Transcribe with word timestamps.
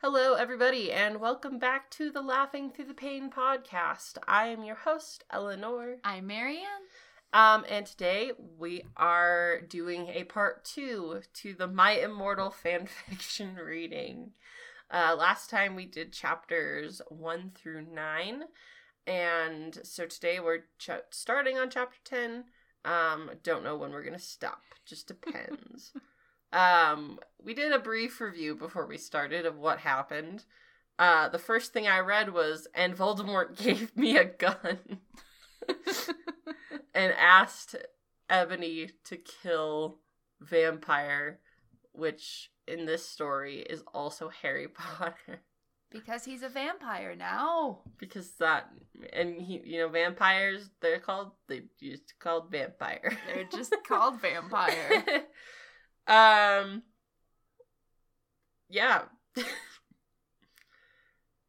Hello, 0.00 0.34
everybody, 0.34 0.92
and 0.92 1.20
welcome 1.20 1.58
back 1.58 1.90
to 1.90 2.08
the 2.12 2.22
Laughing 2.22 2.70
Through 2.70 2.84
the 2.84 2.94
Pain 2.94 3.30
podcast. 3.30 4.16
I 4.28 4.46
am 4.46 4.62
your 4.62 4.76
host, 4.76 5.24
Eleanor. 5.32 5.96
I'm 6.04 6.28
Marianne. 6.28 6.86
Um, 7.32 7.64
and 7.68 7.84
today 7.84 8.30
we 8.58 8.84
are 8.96 9.60
doing 9.68 10.06
a 10.06 10.22
part 10.22 10.64
two 10.64 11.22
to 11.34 11.52
the 11.52 11.66
My 11.66 11.94
Immortal 11.94 12.54
fanfiction 12.64 13.58
reading. 13.66 14.34
Uh, 14.88 15.16
last 15.18 15.50
time 15.50 15.74
we 15.74 15.84
did 15.84 16.12
chapters 16.12 17.02
one 17.08 17.50
through 17.56 17.82
nine, 17.92 18.44
and 19.04 19.80
so 19.82 20.06
today 20.06 20.38
we're 20.38 20.62
ch- 20.78 20.90
starting 21.10 21.58
on 21.58 21.70
chapter 21.70 21.98
ten. 22.04 22.44
Um, 22.84 23.32
don't 23.42 23.64
know 23.64 23.76
when 23.76 23.90
we're 23.90 24.04
gonna 24.04 24.20
stop. 24.20 24.62
Just 24.86 25.08
depends. 25.08 25.92
um, 26.52 27.18
we 27.42 27.54
did 27.54 27.72
a 27.72 27.78
brief 27.78 28.20
review 28.20 28.54
before 28.54 28.86
we 28.86 28.98
started 28.98 29.46
of 29.46 29.56
what 29.56 29.80
happened. 29.80 30.44
Uh, 30.98 31.28
the 31.28 31.38
first 31.38 31.72
thing 31.72 31.86
I 31.86 32.00
read 32.00 32.32
was, 32.32 32.66
and 32.74 32.96
Voldemort 32.96 33.56
gave 33.62 33.96
me 33.96 34.16
a 34.16 34.24
gun 34.24 34.78
and 36.94 37.12
asked 37.12 37.76
Ebony 38.28 38.90
to 39.04 39.16
kill 39.16 39.98
Vampire, 40.40 41.40
which 41.92 42.50
in 42.66 42.86
this 42.86 43.06
story 43.06 43.60
is 43.60 43.82
also 43.94 44.28
Harry 44.28 44.68
Potter. 44.68 45.42
Because 45.90 46.26
he's 46.26 46.42
a 46.42 46.50
vampire 46.50 47.16
now. 47.16 47.78
Because 47.96 48.32
that, 48.40 48.68
and 49.14 49.40
he, 49.40 49.62
you 49.64 49.78
know, 49.78 49.88
vampires, 49.88 50.68
they're 50.82 50.98
called, 50.98 51.30
they 51.48 51.62
just 51.80 52.18
called 52.18 52.50
vampire. 52.50 53.16
They're 53.26 53.48
just 53.50 53.74
called 53.88 54.20
vampire. 54.20 55.02
Um, 56.08 56.82
yeah. 58.68 59.02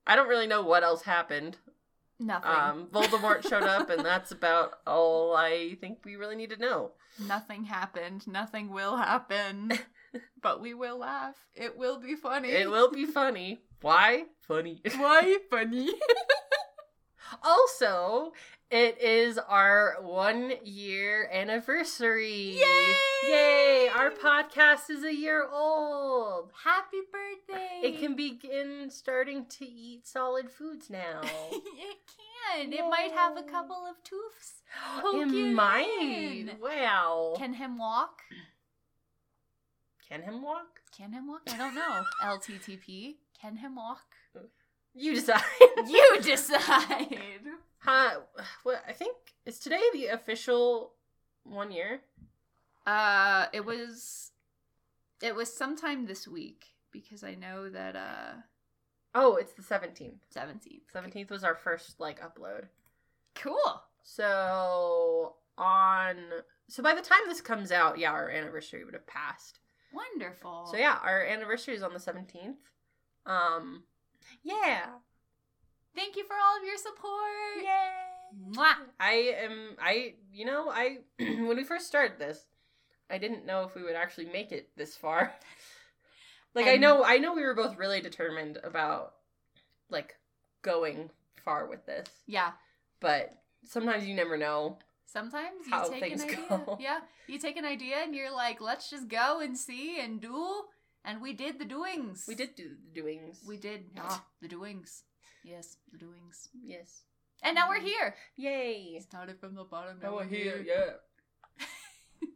I 0.08 0.16
don't 0.16 0.28
really 0.28 0.48
know 0.48 0.62
what 0.64 0.84
else 0.84 1.04
happened. 1.04 1.58
Nothing. 2.20 2.52
Um, 2.52 2.88
Voldemort 2.92 3.48
showed 3.48 3.64
up, 3.64 3.90
and 3.90 4.04
that's 4.04 4.32
about 4.32 4.74
all 4.86 5.36
I 5.36 5.76
think 5.80 6.00
we 6.04 6.18
really 6.18 6.36
need 6.36 6.50
to 6.50 6.58
know. 6.58 6.92
Nothing 7.18 7.64
happened. 7.64 8.28
Nothing 8.28 8.70
will 8.72 8.98
happen. 8.98 9.72
but 10.42 10.62
we 10.62 10.74
will 10.74 10.98
laugh. 10.98 11.36
It 11.54 11.78
will 11.78 12.00
be 12.00 12.16
funny. 12.16 12.50
It 12.50 12.70
will 12.70 12.92
be 12.92 13.06
funny. 13.06 13.60
Why? 13.82 14.26
Funny. 14.42 14.82
Why 14.96 15.38
funny? 15.50 15.90
Also, 17.44 18.34
it 18.72 19.02
is 19.02 19.38
our 19.38 19.98
one 20.02 20.54
year 20.64 21.28
anniversary. 21.32 22.60
Yay! 22.60 22.96
Yay! 23.28 23.90
Our 23.96 24.12
podcast 24.12 24.90
is 24.90 25.04
a 25.04 25.14
year 25.14 25.48
old. 25.52 26.52
Happy 26.64 26.98
birthday! 27.12 27.82
It 27.82 28.00
can 28.00 28.16
begin 28.16 28.90
starting 28.90 29.46
to 29.58 29.66
eat 29.66 30.08
solid 30.08 30.52
foods 30.52 30.90
now. 30.90 31.22
it 31.52 31.98
can. 32.08 32.74
It 32.74 32.88
might 32.90 33.12
have 33.12 33.38
a 33.38 33.44
couple 33.44 33.76
of. 33.76 33.96
Poke 35.02 35.16
it 35.16 35.54
might. 35.54 36.58
Wow. 36.62 37.34
Can 37.38 37.54
him 37.54 37.78
walk? 37.78 38.22
Can 40.08 40.22
him 40.24 40.42
walk? 40.42 40.80
Can 40.96 41.12
him 41.14 41.28
walk? 41.28 41.42
I 41.52 41.58
don't 41.58 41.76
know. 41.76 42.04
LTTP. 42.24 43.16
Can 43.40 43.58
him 43.58 43.76
walk? 43.76 44.09
You 44.94 45.16
decide. 45.16 45.42
You 45.88 46.18
decide. 46.22 47.18
Huh, 47.80 48.20
well, 48.66 48.82
I 48.88 48.92
think 48.94 49.16
is 49.46 49.60
today 49.60 49.82
the 49.94 50.08
official 50.08 50.94
one 51.44 51.72
year. 51.72 52.02
Uh, 52.86 53.46
it 53.54 53.66
was, 53.66 54.32
it 55.22 55.36
was 55.36 55.54
sometime 55.56 56.06
this 56.06 56.28
week 56.28 56.66
because 56.92 57.24
I 57.24 57.36
know 57.36 57.70
that 57.70 57.96
uh, 57.96 58.34
Oh, 59.16 59.36
it's 59.38 59.54
the 59.54 59.64
seventeenth. 59.64 60.24
seventeenth. 60.30 60.84
Seventeenth 60.92 61.30
was 61.32 61.44
our 61.44 61.56
first 61.56 62.00
like 62.00 62.20
upload. 62.22 62.66
Cool. 63.36 63.82
So 64.04 65.36
on 65.58 66.16
so 66.68 66.84
by 66.84 66.94
the 66.94 67.02
time 67.02 67.22
this 67.28 67.42
comes 67.42 67.72
out, 67.72 67.98
yeah, 67.98 68.12
our 68.12 68.30
anniversary 68.30 68.84
would 68.86 68.94
have 68.94 69.08
passed. 69.08 69.60
Wonderful. 69.94 70.68
So 70.72 70.78
yeah, 70.78 70.98
our 71.04 71.24
anniversary 71.26 71.76
is 71.76 71.84
on 71.84 71.94
the 71.94 72.00
seventeenth. 72.00 72.58
Um, 73.26 73.84
yeah, 74.44 74.86
Thank 75.96 76.16
you 76.16 76.24
for 76.26 76.34
all 76.36 76.58
of 76.58 76.64
your 76.66 76.78
support. 76.78 77.64
yay! 77.64 78.54
Mwah. 78.54 78.76
I 79.00 79.14
am 79.44 79.76
I 79.82 80.14
you 80.32 80.46
know 80.46 80.70
I 80.70 81.00
when 81.20 81.56
we 81.58 81.64
first 81.64 81.88
started 81.88 82.20
this, 82.20 82.46
I 83.10 83.18
didn't 83.18 83.46
know 83.46 83.64
if 83.64 83.76
we 83.76 83.84
would 83.84 83.96
actually 83.96 84.26
make 84.26 84.52
it 84.52 84.70
this 84.78 84.96
far. 84.96 85.34
like 86.56 86.68
I 86.68 86.78
know 86.78 87.04
I 87.04 87.18
know 87.18 87.34
we 87.34 87.44
were 87.44 87.56
both 87.56 87.78
really 87.78 88.02
determined 88.02 88.60
about 88.64 89.16
like 89.90 90.16
going 90.62 91.10
far 91.44 91.68
with 91.68 91.86
this, 91.86 92.08
Yeah. 92.28 92.52
but 93.00 93.32
sometimes 93.66 94.06
you 94.06 94.14
never 94.14 94.38
know. 94.38 94.78
Sometimes 95.06 95.66
you 95.66 95.72
How 95.72 95.90
take 95.90 96.02
things 96.02 96.22
an 96.22 96.30
idea. 96.30 96.46
go. 96.50 96.78
Yeah. 96.80 97.00
You 97.28 97.40
take 97.40 97.58
an 97.58 97.66
idea 97.66 97.96
and 98.04 98.14
you're 98.14 98.32
like, 98.32 98.62
let's 98.62 98.92
just 98.92 99.08
go 99.08 99.40
and 99.40 99.58
see 99.58 100.00
and 100.00 100.22
do. 100.22 100.62
And 101.06 101.22
we 101.22 101.34
did 101.34 101.60
the 101.60 101.66
doings. 101.66 102.26
We 102.28 102.36
did 102.36 102.56
do 102.56 102.70
the 102.94 103.02
doings. 103.02 103.42
We 103.48 103.58
did. 103.58 103.86
Ah, 103.98 104.26
the 104.42 104.48
doings. 104.48 105.04
Yes, 105.44 105.78
the 105.92 105.98
doings. 105.98 106.50
yes. 106.64 107.04
And 107.42 107.56
now 107.56 107.70
we're 107.70 107.80
here. 107.80 108.16
Yay! 108.36 109.00
Started 109.00 109.40
from 109.40 109.56
the 109.56 109.64
bottom. 109.64 109.98
Now 110.04 110.16
we're 110.16 110.26
here, 110.26 110.62
yeah. 110.66 111.66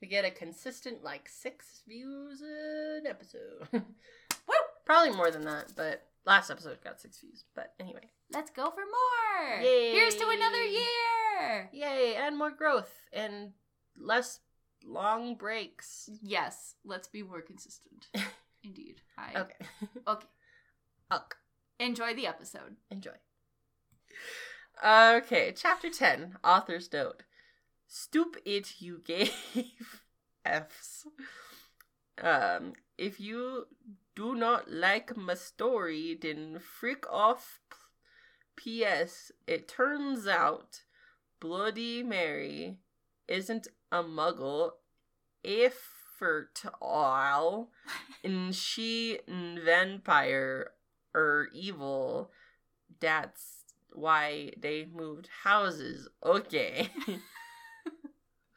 we 0.00 0.06
get 0.06 0.24
a 0.24 0.30
consistent 0.30 1.02
like 1.02 1.28
six 1.28 1.82
views 1.88 2.40
an 2.40 3.06
episode. 3.08 3.66
Woo! 3.72 4.54
Probably 4.86 5.16
more 5.16 5.32
than 5.32 5.44
that, 5.46 5.72
but 5.76 6.06
last 6.24 6.48
episode 6.48 6.78
got 6.84 7.00
six 7.00 7.18
views. 7.20 7.44
But 7.56 7.74
anyway, 7.80 8.10
Let's 8.32 8.50
go 8.50 8.70
for 8.70 8.80
more. 8.80 9.60
Yay. 9.60 9.92
Here's 9.92 10.14
to 10.16 10.28
another 10.28 10.62
year. 10.64 11.68
yay! 11.72 12.14
And 12.14 12.38
more 12.38 12.50
growth 12.50 12.92
and 13.12 13.50
less 13.98 14.40
long 14.84 15.34
breaks. 15.34 16.08
Yes, 16.22 16.74
let's 16.84 17.08
be 17.08 17.22
more 17.22 17.40
consistent. 17.40 18.08
Indeed. 18.64 19.00
I 19.18 19.40
Okay. 19.40 19.66
Okay. 20.06 20.26
Uk. 21.10 21.36
Enjoy 21.78 22.14
the 22.14 22.26
episode. 22.26 22.76
Enjoy. 22.90 23.10
Okay, 24.84 25.52
chapter 25.54 25.90
10, 25.90 26.36
author's 26.42 26.92
note. 26.92 27.22
Stoop 27.86 28.36
it, 28.44 28.80
you 28.80 29.00
gave 29.04 29.32
F's. 30.44 31.06
Um, 32.20 32.72
if 32.96 33.20
you 33.20 33.66
do 34.14 34.34
not 34.34 34.70
like 34.70 35.16
my 35.16 35.34
story, 35.34 36.18
then 36.20 36.58
freak 36.58 37.04
off. 37.10 37.60
P.S. 38.56 39.32
It 39.46 39.66
turns 39.66 40.26
out 40.26 40.82
Bloody 41.40 42.02
Mary 42.02 42.76
isn't 43.26 43.68
a 43.92 44.02
muggle. 44.02 44.72
Effort 45.44 46.62
all, 46.80 47.70
and 48.24 48.54
she 48.54 49.18
n 49.28 49.60
vampire 49.64 50.70
or 51.14 51.48
evil. 51.52 52.30
That's 53.00 53.64
why 53.92 54.52
they 54.56 54.86
moved 54.92 55.28
houses. 55.44 56.08
Okay. 56.24 56.88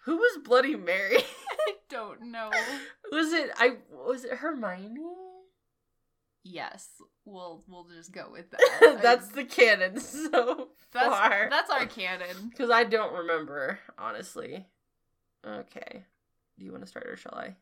Who 0.05 0.17
was 0.17 0.37
Bloody 0.43 0.75
Mary? 0.75 1.17
I 1.17 1.73
don't 1.89 2.31
know. 2.31 2.51
was 3.11 3.33
it 3.33 3.49
I 3.57 3.77
was 3.91 4.23
it 4.25 4.33
Hermione? 4.33 5.01
Yes, 6.43 6.89
we'll 7.25 7.63
we'll 7.67 7.87
just 7.87 8.11
go 8.11 8.29
with 8.31 8.51
that. 8.51 8.99
That's 9.01 9.31
I- 9.31 9.35
the 9.35 9.43
canon 9.45 9.99
so 9.99 10.67
that's 10.93 11.07
far. 11.07 11.47
that's 11.49 11.71
our 11.71 11.87
canon. 11.87 12.49
Because 12.51 12.69
I 12.69 12.83
don't 12.83 13.13
remember, 13.13 13.79
honestly. 13.97 14.67
Okay. 15.45 16.05
Do 16.57 16.65
you 16.65 16.71
want 16.71 16.83
to 16.83 16.89
start 16.89 17.07
or 17.07 17.17
shall 17.17 17.35
I? 17.35 17.55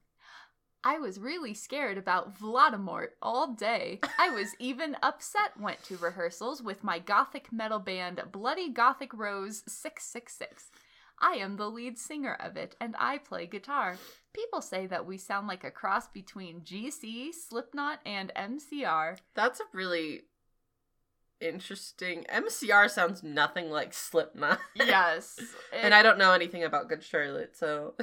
I 0.86 1.00
was 1.00 1.18
really 1.18 1.54
scared 1.54 1.98
about 1.98 2.38
Voldemort 2.38 3.10
all 3.22 3.54
day. 3.54 4.02
I 4.20 4.30
was 4.30 4.56
even 4.60 4.98
upset 5.02 5.60
went 5.60 5.82
to 5.84 5.98
rehearsals 5.98 6.62
with 6.62 6.84
my 6.84 7.00
gothic 7.00 7.54
metal 7.54 7.80
band 7.80 8.22
Bloody 8.32 8.70
Gothic 8.70 9.14
Rose 9.14 9.64
666. 9.66 10.72
I 11.20 11.36
am 11.36 11.56
the 11.56 11.70
lead 11.70 11.98
singer 11.98 12.36
of 12.38 12.58
it 12.58 12.76
and 12.82 12.96
I 13.00 13.18
play 13.18 13.48
guitar. 13.48 13.98
People 14.34 14.62
say 14.62 14.88
that 14.88 15.06
we 15.06 15.18
sound 15.18 15.48
like 15.48 15.64
a 15.64 15.72
cross 15.72 16.08
between 16.08 16.62
GC, 16.62 17.34
Slipknot, 17.34 18.00
and 18.06 18.34
MCR. 18.36 19.18
That's 19.36 19.62
a 19.62 19.64
really 19.72 20.24
interesting. 21.40 22.26
MCR 22.34 22.90
sounds 22.90 23.24
nothing 23.24 23.70
like 23.70 23.94
Slipknot. 23.94 24.60
Yes. 24.76 25.40
and 25.74 25.94
I 25.94 26.04
don't 26.04 26.18
know 26.18 26.32
anything 26.32 26.64
about 26.64 26.90
Good 26.90 27.04
Charlotte, 27.04 27.56
so 27.56 27.96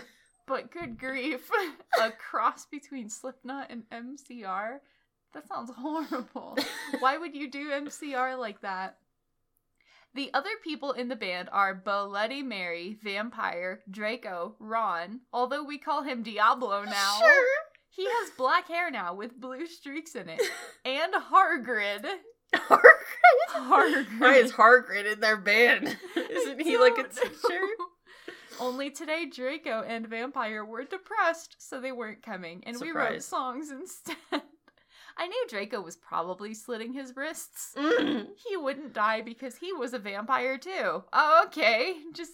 But 0.47 0.73
good 0.73 0.99
grief, 0.99 1.49
a 2.01 2.11
cross 2.11 2.67
between 2.67 3.09
Slipknot 3.09 3.71
and 3.71 3.85
MCR? 3.91 4.79
That 5.33 5.47
sounds 5.47 5.71
horrible. 5.77 6.59
Why 6.99 7.19
would 7.19 7.37
you 7.37 7.49
do 7.49 7.71
MCR 7.71 8.37
like 8.37 8.61
that? 8.63 8.99
The 10.13 10.31
other 10.35 10.51
people 10.65 10.91
in 10.91 11.07
the 11.07 11.15
band 11.15 11.51
are 11.53 11.73
Bloody 11.73 12.43
Mary, 12.43 12.99
Vampire, 13.01 13.83
Draco, 13.89 14.57
Ron, 14.59 15.21
although 15.33 15.63
we 15.63 15.79
call 15.79 16.03
him 16.03 16.25
Diablo 16.25 16.83
now. 16.83 17.19
Sure. 17.21 17.47
He 17.91 18.07
has 18.07 18.31
black 18.37 18.67
hair 18.67 18.91
now 18.91 19.15
with 19.15 19.41
blue 19.41 19.67
streaks 19.67 20.17
in 20.17 20.29
it. 20.29 20.43
And 20.85 21.13
Hargrid. 21.13 22.05
Hargrid? 22.55 22.83
Hargrid. 23.51 24.07
Why 24.21 24.35
is 24.35 24.53
Hargrid 24.53 25.13
in 25.13 25.21
their 25.21 25.37
band? 25.37 25.97
Isn't 26.17 26.61
he 26.61 26.79
like 26.79 26.99
a 26.99 27.03
know. 27.03 27.09
teacher? 27.09 27.61
Only 28.61 28.91
today, 28.91 29.27
Draco 29.27 29.83
and 29.87 30.07
Vampire 30.07 30.65
were 30.65 30.85
depressed, 30.85 31.57
so 31.59 31.81
they 31.81 31.93
weren't 31.93 32.23
coming, 32.23 32.63
and 32.67 32.79
we 32.79 32.91
wrote 32.93 33.23
songs 33.23 33.71
instead. 33.71 34.17
I 35.17 35.27
knew 35.27 35.47
Draco 35.49 35.81
was 35.81 35.97
probably 35.97 36.55
slitting 36.55 36.93
his 36.93 37.15
wrists. 37.17 37.75
Mm. 37.77 38.29
He 38.49 38.57
wouldn't 38.57 38.93
die 38.93 39.21
because 39.23 39.57
he 39.57 39.73
was 39.73 39.93
a 39.93 39.99
vampire 39.99 40.57
too. 40.59 41.05
Oh, 41.13 41.43
okay. 41.47 41.95
Just 42.15 42.33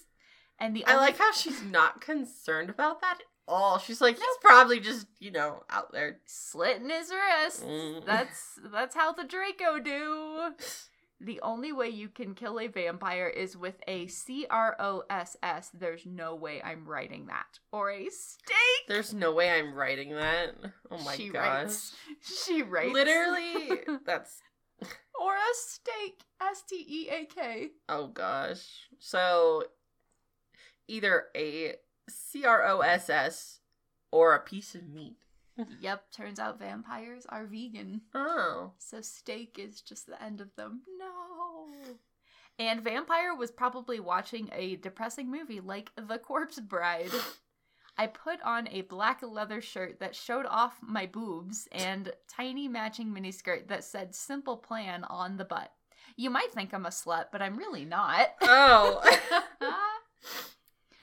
and 0.58 0.74
the 0.74 0.84
I 0.86 0.94
only- 0.94 1.06
like 1.06 1.18
how 1.18 1.32
she's 1.32 1.62
not 1.62 2.00
concerned 2.00 2.70
about 2.70 3.00
that 3.00 3.18
at 3.20 3.26
all. 3.48 3.78
She's 3.78 4.00
like, 4.00 4.16
he's 4.16 4.38
probably 4.40 4.81
just, 4.81 5.06
you 5.19 5.31
know, 5.31 5.62
out 5.70 5.93
there. 5.93 6.19
slitting 6.26 6.90
his 6.90 7.10
wrists. 7.10 7.62
Mm. 7.62 8.04
That's 8.04 8.58
that's 8.72 8.94
how 8.94 9.12
the 9.12 9.25
Draco 9.25 9.78
do. 9.78 10.52
The 11.19 11.40
only 11.40 11.72
way 11.72 11.88
you 11.88 12.08
can 12.10 12.34
kill 12.34 12.60
a 12.60 12.66
vampire 12.66 13.26
is 13.26 13.56
with 13.56 13.76
a 13.88 14.06
C 14.06 14.46
R 14.50 14.76
O 14.78 15.02
S 15.08 15.37
S. 15.43 15.70
There's 15.72 16.04
no 16.04 16.34
way 16.34 16.60
I'm 16.62 16.84
writing 16.87 17.26
that. 17.26 17.58
Or 17.72 17.90
a 17.90 18.08
stake. 18.10 18.87
There's 18.87 19.14
no 19.14 19.32
way 19.32 19.50
I'm 19.50 19.72
writing 19.75 20.10
that. 20.14 20.54
Oh 20.90 20.99
my 21.02 21.16
She 21.16 21.31
gosh. 21.31 21.62
writes. 21.64 21.96
She 22.44 22.62
writes. 22.62 22.92
Literally, 22.92 23.81
that's. 24.06 24.40
Or 25.19 25.34
a 25.34 25.54
steak. 25.54 26.20
S 26.42 26.62
T 26.69 26.84
E 26.87 27.08
A 27.10 27.25
K. 27.25 27.69
Oh 27.88 28.08
gosh. 28.08 28.66
So, 28.99 29.64
either 30.87 31.25
a 31.34 31.76
C 32.08 32.44
R 32.44 32.66
O 32.66 32.80
S 32.80 33.10
S 33.10 33.60
or 34.10 34.34
a 34.34 34.40
piece 34.40 34.74
of 34.74 34.88
meat. 34.88 35.16
Yep, 35.80 36.12
turns 36.12 36.38
out 36.38 36.58
vampires 36.58 37.24
are 37.30 37.46
vegan. 37.46 38.02
Oh. 38.14 38.72
So 38.76 39.00
steak 39.00 39.58
is 39.58 39.80
just 39.80 40.06
the 40.06 40.22
end 40.22 40.42
of 40.42 40.54
them. 40.54 40.82
No. 40.98 41.94
And 42.58 42.82
Vampire 42.82 43.34
was 43.34 43.50
probably 43.50 44.00
watching 44.00 44.50
a 44.52 44.76
depressing 44.76 45.30
movie 45.30 45.60
like 45.60 45.92
The 45.96 46.18
Corpse 46.18 46.58
Bride. 46.58 47.10
I 47.98 48.06
put 48.06 48.40
on 48.42 48.68
a 48.68 48.82
black 48.82 49.22
leather 49.22 49.60
shirt 49.60 50.00
that 50.00 50.14
showed 50.14 50.46
off 50.46 50.78
my 50.82 51.06
boobs 51.06 51.68
and 51.72 52.12
tiny 52.28 52.68
matching 52.68 53.08
miniskirt 53.08 53.68
that 53.68 53.84
said 53.84 54.14
simple 54.14 54.56
plan 54.56 55.04
on 55.04 55.36
the 55.36 55.44
butt. 55.44 55.72
You 56.16 56.30
might 56.30 56.52
think 56.52 56.72
I'm 56.72 56.86
a 56.86 56.90
slut, 56.90 57.26
but 57.30 57.42
I'm 57.42 57.56
really 57.56 57.84
not. 57.84 58.28
Oh. 58.42 59.02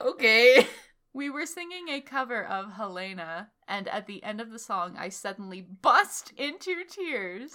okay. 0.00 0.66
We 1.14 1.30
were 1.30 1.46
singing 1.46 1.88
a 1.88 2.00
cover 2.00 2.44
of 2.44 2.72
Helena, 2.72 3.50
and 3.68 3.86
at 3.88 4.06
the 4.06 4.22
end 4.24 4.40
of 4.40 4.50
the 4.50 4.58
song, 4.58 4.96
I 4.98 5.08
suddenly 5.08 5.60
bust 5.62 6.32
into 6.36 6.82
tears. 6.84 7.52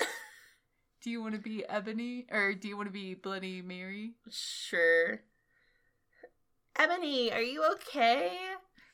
do 1.04 1.10
you 1.10 1.22
want 1.22 1.36
to 1.36 1.42
be 1.42 1.68
Ebony, 1.68 2.26
or 2.32 2.54
do 2.54 2.70
you 2.70 2.78
want 2.78 2.88
to 2.88 2.94
be 2.94 3.14
Bloody 3.16 3.62
Mary? 3.62 4.14
Sure. 4.32 5.22
Ebony, 6.78 7.34
are 7.34 7.42
you 7.42 7.70
okay? 7.74 8.38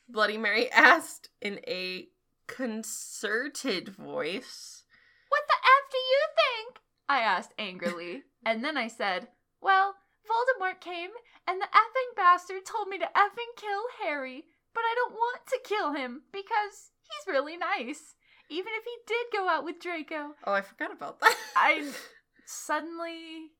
Bloody 0.08 0.36
Mary 0.36 0.70
asked 0.72 1.30
in 1.40 1.60
a 1.68 2.08
concerted 2.48 3.90
voice. 3.90 4.82
What 5.28 5.42
the 5.46 5.54
F 5.54 5.90
do 5.92 5.98
you 5.98 6.20
think? 6.34 6.78
I 7.08 7.20
asked 7.20 7.54
angrily. 7.56 8.24
and 8.44 8.64
then 8.64 8.76
I 8.76 8.88
said, 8.88 9.28
Well, 9.60 9.94
Voldemort 10.26 10.80
came, 10.80 11.10
and 11.46 11.60
the 11.60 11.66
effing 11.66 12.16
bastard 12.16 12.66
told 12.66 12.88
me 12.88 12.98
to 12.98 13.04
effing 13.04 13.56
kill 13.56 13.84
Harry, 14.02 14.44
but 14.76 14.84
I 14.84 14.94
don't 14.94 15.14
want 15.14 15.46
to 15.48 15.58
kill 15.64 15.94
him 15.94 16.20
because 16.32 16.92
he's 17.00 17.32
really 17.32 17.56
nice. 17.56 18.14
Even 18.50 18.72
if 18.76 18.84
he 18.84 18.96
did 19.06 19.26
go 19.32 19.48
out 19.48 19.64
with 19.64 19.80
Draco. 19.80 20.34
Oh, 20.44 20.52
I 20.52 20.60
forgot 20.60 20.92
about 20.92 21.18
that. 21.20 21.34
I 21.56 21.90
suddenly 22.44 23.52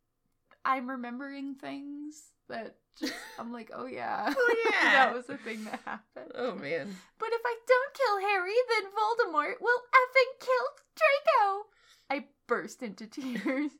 I'm 0.62 0.90
remembering 0.90 1.54
things 1.54 2.22
that 2.50 2.76
just, 3.00 3.14
I'm 3.38 3.50
like, 3.50 3.70
oh 3.74 3.86
yeah. 3.86 4.30
Oh, 4.36 4.56
yeah. 4.70 4.92
that 4.92 5.14
was 5.14 5.30
a 5.30 5.38
thing 5.38 5.64
that 5.64 5.80
happened. 5.86 6.32
Oh 6.34 6.54
man. 6.54 6.94
But 7.18 7.30
if 7.32 7.40
I 7.44 7.56
don't 7.66 7.94
kill 7.94 8.28
Harry, 8.28 8.54
then 8.68 8.92
Voldemort 8.92 9.54
will 9.60 9.80
effing 9.94 10.38
kill 10.38 10.66
Draco. 10.98 11.66
I 12.10 12.26
burst 12.46 12.82
into 12.82 13.06
tears. 13.06 13.72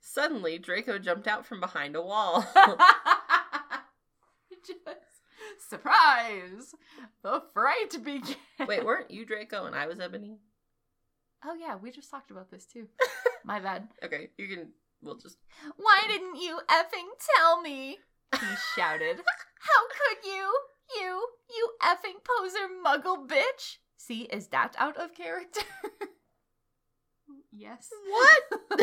Suddenly, 0.00 0.58
Draco 0.58 0.98
jumped 0.98 1.28
out 1.28 1.46
from 1.46 1.60
behind 1.60 1.94
a 1.94 2.02
wall. 2.02 2.44
just 4.66 4.80
surprise! 5.68 6.74
The 7.22 7.42
fright 7.52 8.02
began. 8.04 8.36
Wait, 8.66 8.84
weren't 8.84 9.10
you 9.10 9.24
Draco 9.24 9.66
and 9.66 9.74
I 9.74 9.86
was 9.86 10.00
Ebony? 10.00 10.38
Oh 11.44 11.54
yeah, 11.54 11.76
we 11.76 11.90
just 11.90 12.10
talked 12.10 12.30
about 12.30 12.50
this 12.50 12.66
too. 12.66 12.88
My 13.44 13.60
bad. 13.60 13.88
Okay, 14.04 14.28
you 14.38 14.48
can. 14.48 14.68
We'll 15.02 15.16
just. 15.16 15.36
Why 15.76 16.00
didn't 16.06 16.36
you 16.36 16.60
effing 16.70 17.08
tell 17.36 17.60
me? 17.60 17.98
He 18.32 18.46
shouted. 18.76 19.16
How 19.16 19.82
could 19.88 20.26
you? 20.28 20.52
You, 21.00 21.26
you 21.48 21.70
effing 21.82 22.22
poser 22.22 22.68
muggle 22.84 23.26
bitch! 23.26 23.78
See, 23.96 24.22
is 24.22 24.48
that 24.48 24.74
out 24.78 24.96
of 24.96 25.14
character? 25.14 25.62
yes. 27.50 27.88
What? 28.08 28.80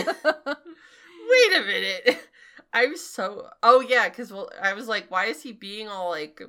Wait 1.30 1.58
a 1.58 1.66
minute. 1.66 2.28
I'm 2.74 2.96
so. 2.98 3.50
Oh 3.64 3.82
yeah, 3.82 4.10
because 4.10 4.32
well, 4.32 4.50
I 4.62 4.74
was 4.74 4.88
like, 4.88 5.10
why 5.10 5.26
is 5.26 5.42
he 5.42 5.52
being 5.52 5.88
all 5.88 6.10
like 6.10 6.42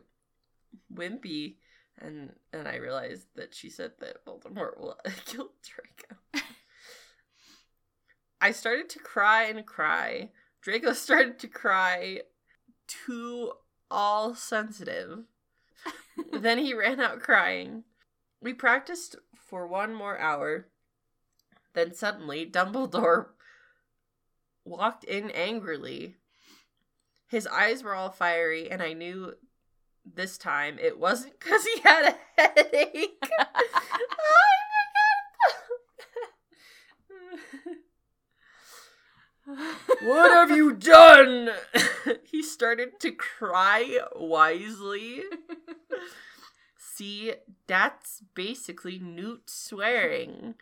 wimpy? 0.93 1.57
And 1.99 2.33
and 2.53 2.69
I 2.69 2.77
realized 2.77 3.27
that 3.37 3.55
she 3.55 3.71
said 3.71 3.93
that 4.01 4.25
Voldemort 4.25 4.79
will 4.79 4.97
kill 5.25 5.51
Draco. 5.63 6.47
I 8.41 8.53
started 8.53 8.89
to 8.91 8.99
cry 8.99 9.45
and 9.45 9.67
cry. 9.67 10.31
Draco 10.63 10.93
started 10.95 11.39
to 11.41 11.49
cry, 11.49 12.23
too 12.87 13.53
all 13.91 14.35
sensitive. 14.35 15.25
then 16.33 16.59
he 16.59 16.75
ran 16.75 17.01
out 17.01 17.21
crying. 17.21 17.85
We 18.41 18.55
practiced 18.55 19.17
for 19.35 19.67
one 19.67 19.95
more 19.95 20.19
hour. 20.19 20.69
Then 21.75 21.95
suddenly, 21.95 22.47
Dumbledore 22.47 23.27
walked 24.65 25.05
in 25.05 25.31
angrily. 25.31 26.17
His 27.29 27.47
eyes 27.47 27.83
were 27.83 27.95
all 27.95 28.11
fiery, 28.11 28.71
and 28.71 28.83
I 28.83 28.93
knew 28.93 29.35
this 30.05 30.39
time 30.39 30.79
it 30.79 30.99
wasn't 30.99 31.39
because 31.41 31.65
he 31.65 31.81
had 31.81 32.15
a 32.15 32.17
headache. 32.41 33.23
what 40.03 40.31
have 40.31 40.57
you 40.57 40.73
done? 40.77 41.51
he 42.25 42.43
started 42.43 42.99
to 43.01 43.13
cry 43.13 43.99
wisely. 44.17 45.23
See, 46.77 47.35
that's 47.67 48.23
basically 48.35 48.99
Newt 48.99 49.49
swearing. 49.49 50.55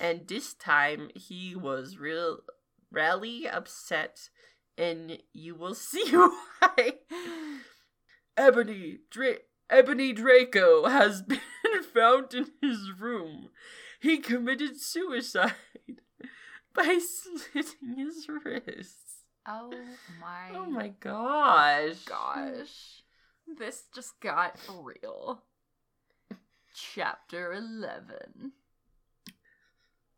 And 0.00 0.26
this 0.26 0.54
time 0.54 1.10
he 1.14 1.54
was 1.54 1.98
real 1.98 2.40
really 2.92 3.48
upset 3.48 4.28
and 4.78 5.18
you 5.32 5.54
will 5.54 5.74
see 5.90 6.04
why. 6.12 6.94
Ebony 8.36 8.98
Dra- 9.10 9.36
Ebony 9.70 10.12
Draco 10.12 10.86
has 10.86 11.22
been 11.28 11.40
found 11.94 12.34
in 12.34 12.46
his 12.60 12.90
room. 12.98 13.48
He 14.00 14.18
committed 14.18 14.80
suicide 14.80 15.54
by 16.74 16.98
slitting 16.98 17.96
his 17.96 18.26
wrists. 18.28 19.24
oh 19.46 19.72
my, 20.20 20.50
Oh 20.56 20.66
my 20.66 20.88
gosh. 21.00 22.04
gosh. 22.04 23.02
This 23.58 23.84
just 23.94 24.18
got 24.20 24.56
real. 24.68 25.42
Chapter 26.74 27.52
11. 27.52 28.52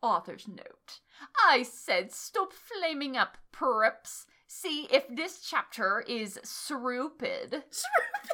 Author's 0.03 0.47
note. 0.47 1.01
I 1.47 1.63
said 1.63 2.13
stop 2.13 2.53
flaming 2.53 3.17
up, 3.17 3.37
perhaps. 3.53 4.27
See 4.47 4.87
if 4.91 5.05
this 5.09 5.41
chapter 5.41 6.05
is 6.07 6.39
stupid. 6.45 7.65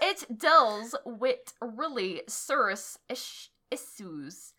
It 0.02 0.38
deals 0.38 0.94
with 1.04 1.54
really 1.62 2.22
serious 2.28 2.98
issues. 3.08 4.52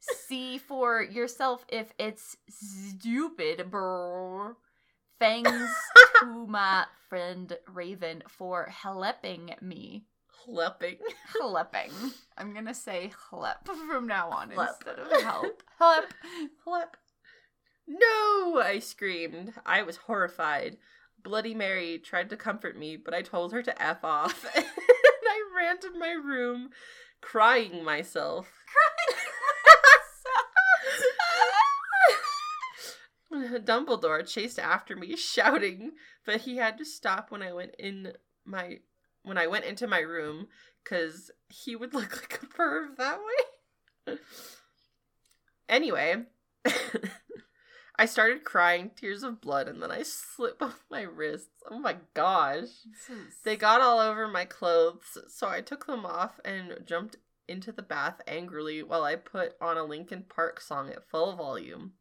See 0.00 0.58
for 0.58 1.02
yourself 1.02 1.64
if 1.68 1.92
it's 1.98 2.36
stupid, 2.48 3.70
brr. 3.70 4.56
Thanks 5.20 5.50
to 6.20 6.46
my 6.46 6.86
friend 7.08 7.56
Raven 7.72 8.22
for 8.28 8.66
helping 8.66 9.54
me. 9.60 10.04
Flipping. 10.44 10.98
Helping. 11.40 11.90
I'm 12.36 12.54
gonna 12.54 12.74
say 12.74 13.12
help 13.30 13.66
from 13.66 14.06
now 14.06 14.30
on 14.30 14.50
Help. 14.50 14.68
instead 14.68 14.98
of 14.98 15.22
help. 15.22 15.62
Help. 15.78 16.04
Flip. 16.64 16.96
No! 17.88 18.60
I 18.60 18.80
screamed. 18.80 19.54
I 19.64 19.82
was 19.82 19.96
horrified. 19.96 20.76
Bloody 21.22 21.54
Mary 21.54 21.98
tried 21.98 22.28
to 22.30 22.36
comfort 22.36 22.78
me, 22.78 22.96
but 22.96 23.14
I 23.14 23.22
told 23.22 23.52
her 23.52 23.62
to 23.62 23.82
F 23.82 24.04
off. 24.04 24.44
and 24.54 24.64
I 24.66 25.42
ran 25.56 25.78
to 25.80 25.98
my 25.98 26.10
room, 26.10 26.70
crying 27.20 27.82
myself. 27.82 28.46
Crying 28.66 29.18
myself. 33.30 33.64
Dumbledore 33.64 34.26
chased 34.26 34.58
after 34.58 34.96
me, 34.96 35.16
shouting, 35.16 35.92
but 36.26 36.42
he 36.42 36.56
had 36.56 36.78
to 36.78 36.84
stop 36.84 37.30
when 37.30 37.42
I 37.42 37.52
went 37.52 37.74
in 37.78 38.12
my 38.44 38.78
when 39.22 39.38
I 39.38 39.46
went 39.46 39.64
into 39.64 39.86
my 39.86 40.00
room 40.00 40.48
because 40.82 41.30
he 41.48 41.76
would 41.76 41.94
look 41.94 42.16
like 42.22 42.42
a 42.42 42.46
perv 42.46 42.96
that 42.96 43.18
way. 43.18 44.18
anyway, 45.68 46.24
I 48.00 48.06
started 48.06 48.44
crying 48.44 48.92
tears 48.94 49.24
of 49.24 49.40
blood, 49.40 49.66
and 49.66 49.82
then 49.82 49.90
I 49.90 50.04
slipped 50.04 50.58
both 50.60 50.84
my 50.88 51.02
wrists. 51.02 51.62
Oh 51.68 51.80
my 51.80 51.96
gosh! 52.14 52.86
They 53.44 53.56
got 53.56 53.80
all 53.80 53.98
over 53.98 54.28
my 54.28 54.44
clothes, 54.44 55.18
so 55.26 55.48
I 55.48 55.60
took 55.60 55.86
them 55.86 56.06
off 56.06 56.38
and 56.44 56.78
jumped 56.86 57.16
into 57.48 57.72
the 57.72 57.82
bath 57.82 58.20
angrily 58.26 58.82
while 58.82 59.02
I 59.02 59.16
put 59.16 59.56
on 59.60 59.76
a 59.76 59.84
Linkin 59.84 60.24
Park 60.28 60.60
song 60.60 60.90
at 60.90 61.08
full 61.08 61.34
volume. 61.34 61.94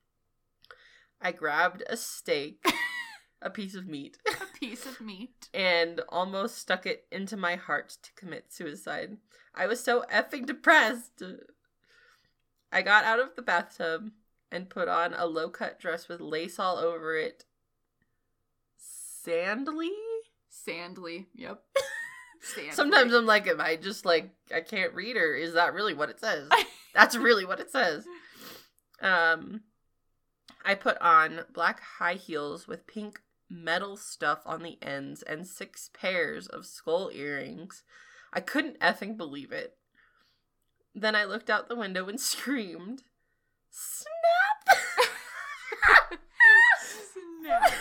I 1.20 1.32
grabbed 1.32 1.84
a 1.90 1.98
steak, 1.98 2.64
a 3.42 3.50
piece 3.50 3.74
of 3.74 3.88
meat, 3.88 4.18
a 4.28 4.60
piece 4.60 4.86
of 4.86 5.02
meat, 5.02 5.50
and 5.54 6.02
almost 6.10 6.60
stuck 6.60 6.86
it 6.86 7.06
into 7.12 7.36
my 7.36 7.56
heart 7.56 7.98
to 8.04 8.14
commit 8.14 8.54
suicide. 8.54 9.18
I 9.56 9.66
was 9.66 9.84
so 9.84 10.04
effing 10.14 10.46
depressed. 10.46 11.24
I 12.72 12.84
got 12.84 13.06
out 13.06 13.20
of 13.20 13.36
the 13.36 13.42
bathtub 13.42 14.12
and 14.52 14.70
put 14.70 14.88
on 14.88 15.14
a 15.14 15.26
low 15.26 15.50
cut 15.50 15.80
dress 15.80 16.08
with 16.08 16.22
lace 16.22 16.60
all 16.60 16.78
over 16.78 17.18
it. 17.18 17.46
Sandly? 19.26 19.90
Sandly, 20.50 21.26
yep. 21.36 21.62
Sandly. 22.42 22.74
Sometimes 22.74 23.14
I'm 23.14 23.26
like, 23.26 23.48
am 23.48 23.60
I 23.60 23.76
just 23.76 24.06
like, 24.06 24.32
I 24.54 24.62
can't 24.62 24.94
read, 24.94 25.18
or 25.18 25.36
is 25.36 25.54
that 25.54 25.74
really 25.74 25.94
what 25.94 26.10
it 26.10 26.20
says? 26.20 26.50
That's 26.94 27.18
really 27.18 27.46
what 27.46 27.60
it 27.60 27.70
says. 27.70 28.06
Um, 29.02 29.62
I 30.66 30.76
put 30.76 30.98
on 31.00 31.42
black 31.54 31.82
high 31.82 32.16
heels 32.16 32.68
with 32.68 32.88
pink 32.88 33.22
metal 33.50 33.96
stuff 33.96 34.42
on 34.46 34.64
the 34.64 34.78
ends 34.82 35.22
and 35.24 35.48
six 35.48 35.90
pairs 35.94 36.48
of 36.48 36.66
skull 36.66 37.10
earrings. 37.14 37.84
I 38.34 38.40
couldn't 38.40 38.80
effing 38.80 39.18
believe 39.18 39.52
it. 39.52 39.78
Then 40.94 41.16
I 41.16 41.26
looked 41.26 41.50
out 41.50 41.70
the 41.70 41.76
window 41.76 42.08
and 42.08 42.20
screamed, 42.20 43.04
Snap! 43.70 44.37
Snap. 46.82 47.74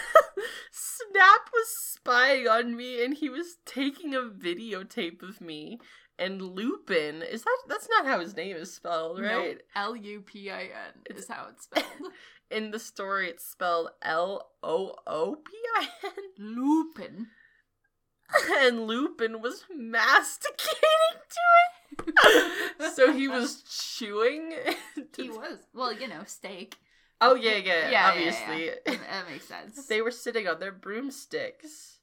Snap 0.71 1.51
was 1.53 1.69
spying 1.69 2.47
on 2.47 2.77
me 2.77 3.05
and 3.05 3.15
he 3.15 3.29
was 3.29 3.57
taking 3.65 4.15
a 4.15 4.21
videotape 4.21 5.23
of 5.23 5.41
me. 5.41 5.79
And 6.19 6.41
Lupin, 6.41 7.23
is 7.23 7.43
that 7.43 7.59
that's 7.69 7.89
not 7.91 8.07
how 8.07 8.21
his 8.21 8.35
name 8.35 8.57
is 8.57 8.73
spelled, 8.73 9.21
right? 9.21 9.61
L 9.75 9.95
U 9.95 10.23
P 10.23 10.51
I 10.51 10.63
N 10.63 11.03
is 11.15 11.29
how 11.29 11.49
it's 11.51 11.65
spelled 11.65 12.13
in 12.51 12.71
the 12.71 12.79
story 12.79 13.29
it's 13.29 13.45
spelled 13.45 13.91
L 14.03 14.49
O 14.63 14.95
O 15.07 15.37
P 15.37 15.53
I 15.77 15.89
N. 16.05 16.13
Lupin. 16.39 17.27
And 18.61 18.87
Lupin 18.87 19.41
was 19.41 19.65
masticating 19.75 20.81
to 21.29 22.09
it. 22.09 22.93
so 22.97 23.13
he 23.13 23.29
was 23.29 23.63
chewing. 23.99 24.53
he 25.17 25.31
was. 25.31 25.59
Well, 25.75 25.93
you 25.93 26.09
know, 26.09 26.23
steak. 26.27 26.77
Oh 27.21 27.35
yeah, 27.35 27.57
yeah, 27.57 27.91
yeah 27.91 28.09
obviously. 28.09 28.67
Yeah, 28.67 28.73
yeah. 28.87 28.97
That 29.11 29.31
makes 29.31 29.47
sense. 29.47 29.87
they 29.87 30.03
were 30.03 30.11
sitting 30.11 30.47
on 30.47 30.61
their 30.61 30.73
broomsticks. 30.73 31.99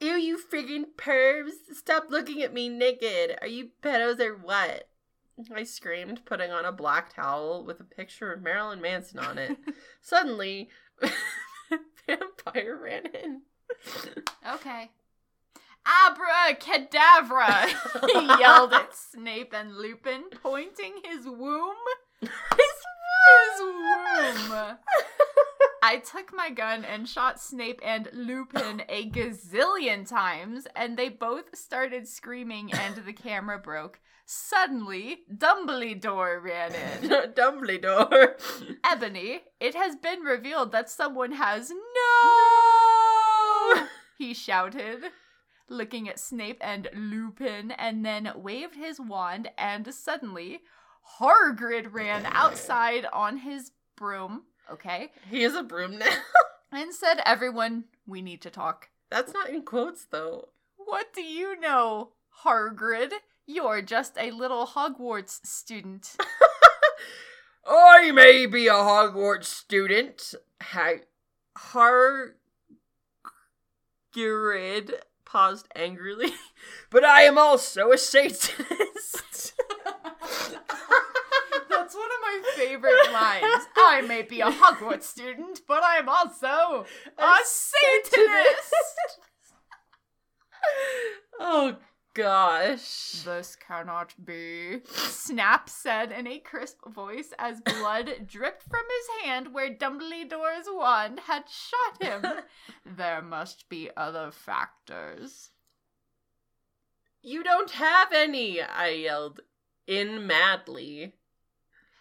Ew, 0.00 0.16
you 0.16 0.38
friggin' 0.38 0.86
pervs! 0.96 1.52
Stop 1.72 2.06
looking 2.10 2.42
at 2.42 2.52
me 2.52 2.68
naked. 2.68 3.38
Are 3.40 3.46
you 3.46 3.70
pedos 3.82 4.20
or 4.20 4.36
what? 4.36 4.88
I 5.54 5.64
screamed, 5.64 6.24
putting 6.24 6.50
on 6.50 6.64
a 6.64 6.72
black 6.72 7.14
towel 7.14 7.64
with 7.64 7.80
a 7.80 7.84
picture 7.84 8.32
of 8.32 8.42
Marilyn 8.42 8.80
Manson 8.80 9.18
on 9.18 9.38
it. 9.38 9.56
Suddenly, 10.00 10.68
vampire 12.06 12.78
ran 12.80 13.06
in. 13.06 13.42
Okay. 14.54 14.90
Abracadabra! 15.86 17.66
he 18.06 18.26
yelled 18.40 18.72
at 18.72 18.94
Snape 18.94 19.52
and 19.52 19.76
Lupin, 19.76 20.24
pointing 20.42 20.94
his 21.04 21.26
womb. 21.26 21.76
His 22.20 22.30
womb! 22.30 24.24
His 24.24 24.48
womb! 24.48 24.78
I 25.82 25.98
took 25.98 26.32
my 26.32 26.48
gun 26.48 26.84
and 26.84 27.06
shot 27.06 27.38
Snape 27.38 27.80
and 27.84 28.08
Lupin 28.14 28.82
a 28.88 29.10
gazillion 29.10 30.08
times, 30.08 30.66
and 30.74 30.96
they 30.96 31.10
both 31.10 31.54
started 31.54 32.08
screaming, 32.08 32.72
and 32.72 32.96
the 33.04 33.12
camera 33.12 33.58
broke. 33.58 34.00
Suddenly, 34.24 35.24
Dumbledore 35.30 36.42
ran 36.42 36.72
in. 36.72 37.10
Dumbledore. 37.34 38.40
Ebony, 38.82 39.42
it 39.60 39.74
has 39.74 39.96
been 39.96 40.20
revealed 40.20 40.72
that 40.72 40.88
someone 40.88 41.32
has 41.32 41.70
no. 41.70 41.76
he 44.16 44.32
shouted, 44.32 45.10
looking 45.68 46.08
at 46.08 46.20
Snape 46.20 46.58
and 46.60 46.88
Lupin, 46.94 47.70
and 47.72 48.04
then 48.04 48.32
waved 48.36 48.76
his 48.76 49.00
wand, 49.00 49.50
and 49.56 49.92
suddenly, 49.92 50.60
Hagrid 51.18 51.92
ran 51.92 52.26
outside 52.26 53.06
on 53.12 53.38
his 53.38 53.72
broom. 53.96 54.42
Okay. 54.70 55.10
He 55.30 55.42
is 55.42 55.54
a 55.54 55.62
broom 55.62 55.98
now. 55.98 56.14
and 56.72 56.94
said, 56.94 57.20
Everyone, 57.24 57.84
we 58.06 58.22
need 58.22 58.40
to 58.42 58.50
talk. 58.50 58.88
That's 59.10 59.32
not 59.32 59.50
in 59.50 59.62
quotes, 59.62 60.06
though. 60.06 60.48
What 60.76 61.12
do 61.14 61.22
you 61.22 61.58
know, 61.60 62.10
Hagrid? 62.44 63.12
You're 63.46 63.82
just 63.82 64.16
a 64.18 64.30
little 64.30 64.66
Hogwarts 64.66 65.46
student. 65.46 66.16
I 67.66 68.10
may 68.10 68.46
be 68.46 68.66
a 68.66 68.72
Hogwarts 68.72 69.44
student. 69.44 70.34
Ha- 70.62 71.04
Hagrid 71.72 72.34
paused 75.24 75.68
angrily, 75.74 76.32
but 76.90 77.04
I 77.04 77.22
am 77.22 77.38
also 77.38 77.92
a 77.92 77.98
Satanist. 77.98 79.54
That's 81.68 81.94
one 81.94 82.04
of 82.04 82.20
my 82.22 82.42
favorite 82.56 83.12
lines. 83.12 83.66
I 83.76 84.02
may 84.06 84.22
be 84.22 84.40
a 84.40 84.50
Hogwarts 84.50 85.04
student, 85.04 85.60
but 85.66 85.82
I 85.82 85.96
am 85.96 86.08
also 86.08 86.86
a, 87.18 87.22
a 87.22 87.38
Satanist. 87.44 88.14
Satanist. 88.14 89.18
oh 91.38 91.76
gosh. 92.14 93.22
This 93.24 93.56
cannot 93.56 94.14
be. 94.24 94.80
Snap 94.86 95.68
said 95.68 96.12
in 96.12 96.26
a 96.26 96.38
crisp 96.38 96.88
voice 96.88 97.32
as 97.38 97.60
blood 97.60 98.10
dripped 98.26 98.62
from 98.62 98.84
his 98.88 99.24
hand 99.24 99.52
where 99.52 99.74
Dumbledore's 99.74 100.68
wand 100.68 101.20
had 101.26 101.44
shot 101.48 102.02
him. 102.02 102.24
there 102.96 103.20
must 103.20 103.68
be 103.68 103.90
other 103.96 104.30
factors. 104.30 105.50
You 107.22 107.42
don't 107.42 107.72
have 107.72 108.12
any, 108.12 108.60
I 108.60 108.88
yelled 108.90 109.40
in 109.86 110.26
madly. 110.26 111.14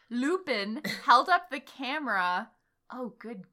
Lupin 0.10 0.82
held 1.05 1.29
up 1.29 1.50
the 1.50 1.60
camera. 1.60 2.50
Oh, 2.91 3.13
good 3.17 3.46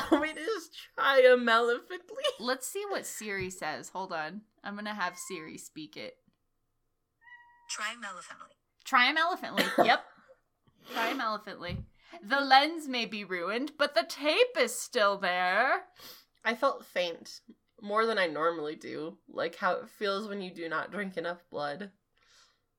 god. 0.00 0.08
Triumphantly. 0.08 0.18
Oh, 0.18 0.22
it 0.22 0.38
is 0.38 0.70
triumphantly. 0.96 2.24
Let's 2.40 2.66
see 2.66 2.84
what 2.88 3.06
Siri 3.06 3.50
says. 3.50 3.90
Hold 3.90 4.12
on. 4.12 4.42
I'm 4.64 4.74
gonna 4.74 4.94
have 4.94 5.16
Siri 5.16 5.58
speak 5.58 5.96
it. 5.96 6.16
try 7.70 7.94
Triumphantly. 7.94 8.54
Triumphantly. 8.84 9.64
yep. 9.84 10.04
Try 10.92 11.08
him 11.08 11.20
elephantly. 11.20 11.78
The 12.22 12.40
lens 12.40 12.88
may 12.88 13.04
be 13.04 13.24
ruined, 13.24 13.72
but 13.78 13.94
the 13.94 14.06
tape 14.08 14.56
is 14.58 14.74
still 14.74 15.18
there. 15.18 15.82
I 16.44 16.54
felt 16.54 16.86
faint 16.86 17.40
more 17.80 18.06
than 18.06 18.18
I 18.18 18.26
normally 18.26 18.74
do, 18.74 19.18
like 19.28 19.56
how 19.56 19.72
it 19.72 19.88
feels 19.88 20.26
when 20.28 20.40
you 20.40 20.50
do 20.50 20.68
not 20.68 20.90
drink 20.90 21.16
enough 21.16 21.44
blood. 21.50 21.90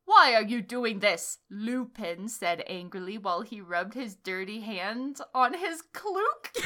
Why 0.10 0.34
are 0.34 0.42
you 0.42 0.64
doing 0.64 1.02
this? 1.02 1.38
Lupin 1.52 2.30
said 2.30 2.64
angrily 2.66 3.20
while 3.20 3.42
he 3.42 3.62
rubbed 3.62 3.94
his 3.94 4.16
dirty 4.16 4.62
hand 4.62 5.20
on 5.36 5.54
his 5.54 5.84
cloak. 5.84 6.50
his 6.56 6.66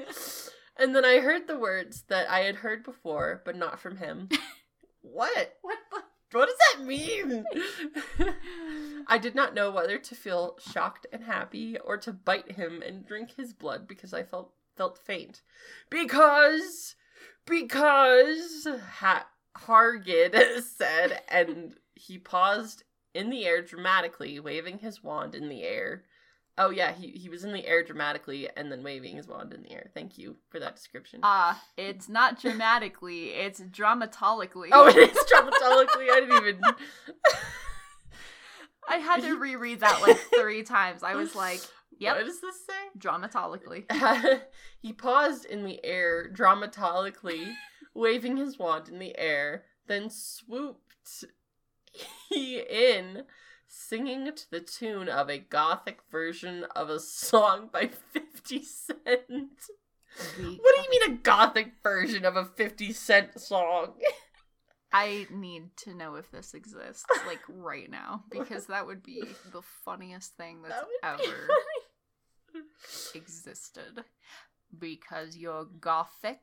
cloak! 0.00 0.54
and 0.78 0.96
then 0.96 1.04
I 1.04 1.18
heard 1.18 1.46
the 1.46 1.58
words 1.58 2.04
that 2.08 2.30
I 2.30 2.44
had 2.44 2.56
heard 2.56 2.82
before, 2.82 3.42
but 3.44 3.56
not 3.56 3.78
from 3.78 3.98
him. 3.98 4.30
what? 5.02 5.58
What 5.60 5.78
the? 5.90 6.02
What 6.32 6.48
does 6.48 6.56
that 6.72 6.86
mean? 6.86 7.44
I 9.06 9.18
did 9.18 9.34
not 9.34 9.52
know 9.52 9.70
whether 9.70 9.98
to 9.98 10.14
feel 10.14 10.56
shocked 10.58 11.06
and 11.12 11.24
happy 11.24 11.76
or 11.78 11.98
to 11.98 12.14
bite 12.14 12.52
him 12.52 12.80
and 12.80 13.06
drink 13.06 13.34
his 13.36 13.52
blood 13.52 13.86
because 13.86 14.14
I 14.14 14.22
felt 14.22 14.54
felt 14.78 14.96
faint. 14.96 15.42
Because 15.90 16.94
because 17.44 18.66
ha- 19.00 19.26
Hargid 19.66 20.62
said 20.76 21.22
and 21.28 21.74
he 21.94 22.18
paused 22.18 22.84
in 23.14 23.30
the 23.30 23.44
air 23.46 23.62
dramatically, 23.62 24.38
waving 24.38 24.78
his 24.78 25.02
wand 25.02 25.34
in 25.34 25.48
the 25.48 25.62
air. 25.62 26.04
Oh 26.56 26.70
yeah, 26.70 26.92
he 26.92 27.08
he 27.10 27.28
was 27.28 27.44
in 27.44 27.52
the 27.52 27.66
air 27.66 27.84
dramatically 27.84 28.48
and 28.56 28.70
then 28.70 28.82
waving 28.82 29.16
his 29.16 29.28
wand 29.28 29.52
in 29.54 29.62
the 29.62 29.72
air. 29.72 29.90
Thank 29.94 30.18
you 30.18 30.36
for 30.50 30.58
that 30.58 30.74
description. 30.76 31.20
Ah, 31.22 31.62
it's 31.76 32.08
not 32.08 32.40
dramatically, 32.40 33.28
it's 33.30 33.60
dramatically. 33.60 34.70
oh, 34.72 34.86
it 34.88 34.96
is 34.96 35.18
dramatically. 35.28 36.06
I 36.10 36.20
didn't 36.20 36.36
even. 36.36 36.60
I 38.88 38.96
had 38.96 39.20
to 39.22 39.36
reread 39.36 39.80
that 39.80 40.00
like 40.02 40.18
three 40.34 40.62
times. 40.62 41.02
I 41.02 41.14
was 41.14 41.34
like, 41.34 41.60
yep, 41.98 42.16
What 42.16 42.24
does 42.26 42.40
this 42.40 42.56
say? 42.66 42.72
dramatically. 42.96 43.86
he 44.80 44.92
paused 44.94 45.44
in 45.44 45.64
the 45.64 45.84
air 45.84 46.28
dramatically, 46.28 47.48
waving 47.98 48.36
his 48.36 48.58
wand 48.58 48.88
in 48.88 48.98
the 48.98 49.18
air, 49.18 49.64
then 49.86 50.08
swooped 50.08 51.24
he 52.28 52.60
in, 52.60 53.24
singing 53.66 54.32
to 54.34 54.50
the 54.50 54.60
tune 54.60 55.08
of 55.08 55.28
a 55.28 55.38
gothic 55.38 56.00
version 56.10 56.64
of 56.76 56.88
a 56.88 57.00
song 57.00 57.68
by 57.72 57.88
50 58.12 58.62
Cent. 58.62 58.98
What 60.16 60.36
do 60.36 60.42
you 60.42 60.90
mean 60.90 61.12
a 61.12 61.18
gothic 61.22 61.74
version 61.82 62.24
of 62.24 62.36
a 62.36 62.44
50 62.44 62.92
Cent 62.92 63.40
song? 63.40 63.94
I 64.92 65.26
need 65.30 65.76
to 65.78 65.94
know 65.94 66.14
if 66.14 66.30
this 66.30 66.54
exists, 66.54 67.04
like 67.26 67.40
right 67.48 67.90
now, 67.90 68.24
because 68.30 68.66
that 68.66 68.86
would 68.86 69.02
be 69.02 69.22
the 69.52 69.62
funniest 69.84 70.36
thing 70.36 70.62
that's 70.62 70.80
That 71.02 71.20
ever 71.20 72.64
existed. 73.14 74.04
Because 74.78 75.36
you're 75.36 75.64
gothic, 75.64 76.40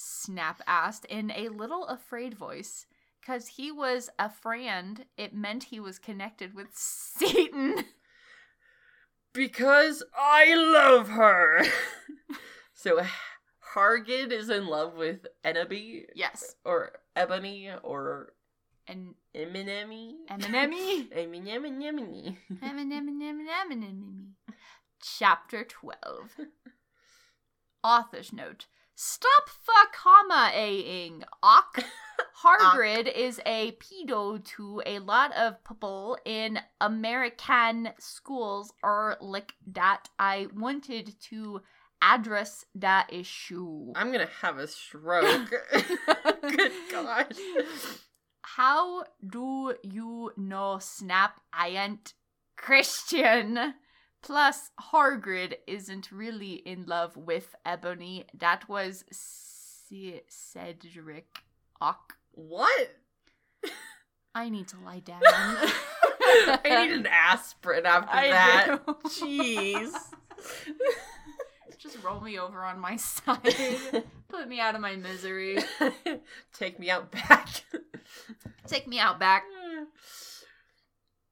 Snap 0.00 0.62
asked 0.64 1.04
in 1.06 1.32
a 1.32 1.48
little 1.48 1.84
afraid 1.86 2.34
voice. 2.34 2.86
Because 3.20 3.48
he 3.48 3.72
was 3.72 4.08
a 4.16 4.30
friend, 4.30 5.04
it 5.16 5.34
meant 5.34 5.64
he 5.64 5.80
was 5.80 5.98
connected 5.98 6.54
with 6.54 6.68
Satan. 6.72 7.84
Because 9.34 10.02
I 10.16 10.54
love 10.54 11.10
her. 11.10 11.62
so 12.74 13.04
Hargid 13.74 14.32
is 14.32 14.48
in 14.48 14.66
love 14.66 14.94
with 14.94 15.26
Enemy 15.44 16.06
Yes. 16.14 16.56
or 16.64 16.92
Ebony 17.14 17.70
or 17.82 18.32
And 18.88 19.14
Eminemi. 19.36 20.14
Eminem. 20.30 21.08
Eminemi. 21.12 22.36
Chapter 25.02 25.62
12. 25.62 26.36
Author's 27.84 28.32
note. 28.32 28.66
Stop 29.00 29.48
fuck 29.48 29.92
comma 29.92 30.50
aing. 30.52 31.22
Ock. 31.40 31.84
Hargrid 32.42 33.06
is 33.06 33.40
a 33.46 33.70
pedo 33.78 34.44
to 34.56 34.82
a 34.84 34.98
lot 34.98 35.32
of 35.36 35.62
people 35.62 36.18
in 36.24 36.58
American 36.80 37.90
schools 38.00 38.72
or 38.82 39.16
like 39.20 39.54
that. 39.68 40.08
I 40.18 40.48
wanted 40.52 41.14
to 41.30 41.60
address 42.02 42.64
that 42.74 43.06
issue. 43.12 43.92
I'm 43.94 44.10
gonna 44.10 44.28
have 44.42 44.58
a 44.58 44.66
stroke. 44.66 45.48
Good 46.42 46.72
God. 46.90 47.32
How 48.42 49.04
do 49.24 49.76
you 49.84 50.32
know 50.36 50.78
Snap 50.80 51.40
I 51.52 51.68
ain't 51.68 52.14
Christian? 52.56 53.74
Plus, 54.22 54.70
Hargrid 54.92 55.54
isn't 55.66 56.10
really 56.10 56.54
in 56.54 56.84
love 56.86 57.16
with 57.16 57.54
Ebony. 57.64 58.26
That 58.34 58.68
was 58.68 59.04
C- 59.10 60.20
Cedric 60.28 61.38
Ock. 61.80 62.14
What? 62.32 62.96
I 64.34 64.48
need 64.48 64.68
to 64.68 64.76
lie 64.84 65.00
down. 65.00 65.22
I 65.24 66.86
need 66.86 66.92
an 66.92 67.06
aspirin 67.06 67.86
after 67.86 68.10
I 68.14 68.28
that. 68.28 68.86
do. 68.86 68.96
Jeez. 69.08 69.92
Just 71.78 72.02
roll 72.02 72.20
me 72.20 72.38
over 72.38 72.64
on 72.64 72.80
my 72.80 72.96
side. 72.96 73.54
Put 74.28 74.48
me 74.48 74.60
out 74.60 74.74
of 74.74 74.80
my 74.80 74.96
misery. 74.96 75.58
Take 76.52 76.78
me 76.78 76.90
out 76.90 77.10
back. 77.12 77.48
Take 78.66 78.86
me 78.88 78.98
out 78.98 79.18
back. 79.20 79.44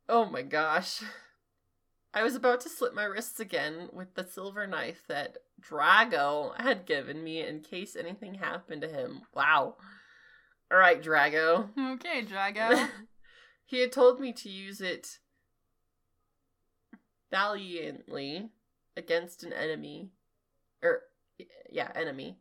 Oh 0.09 0.25
my 0.26 0.43
gosh. 0.43 1.02
I 2.16 2.22
was 2.22 2.35
about 2.35 2.62
to 2.62 2.70
slit 2.70 2.94
my 2.94 3.05
wrists 3.05 3.40
again 3.40 3.90
with 3.92 4.14
the 4.14 4.24
silver 4.24 4.66
knife 4.66 5.02
that 5.07 5.37
Drago 5.61 6.59
had 6.59 6.87
given 6.87 7.22
me 7.22 7.46
in 7.46 7.61
case 7.61 7.94
anything 7.94 8.37
happened 8.37 8.81
to 8.81 8.88
him. 8.88 9.20
Wow. 9.35 9.76
Alright, 10.72 11.02
Drago. 11.02 11.68
Okay, 11.79 12.24
Drago. 12.24 12.88
he 13.66 13.81
had 13.81 13.92
told 13.92 14.18
me 14.18 14.33
to 14.33 14.48
use 14.48 14.81
it 14.81 15.18
valiantly 17.31 18.48
against 18.96 19.44
an 19.44 19.52
enemy. 19.52 20.09
Or, 20.83 21.02
yeah, 21.68 21.92
enemy. 21.94 22.38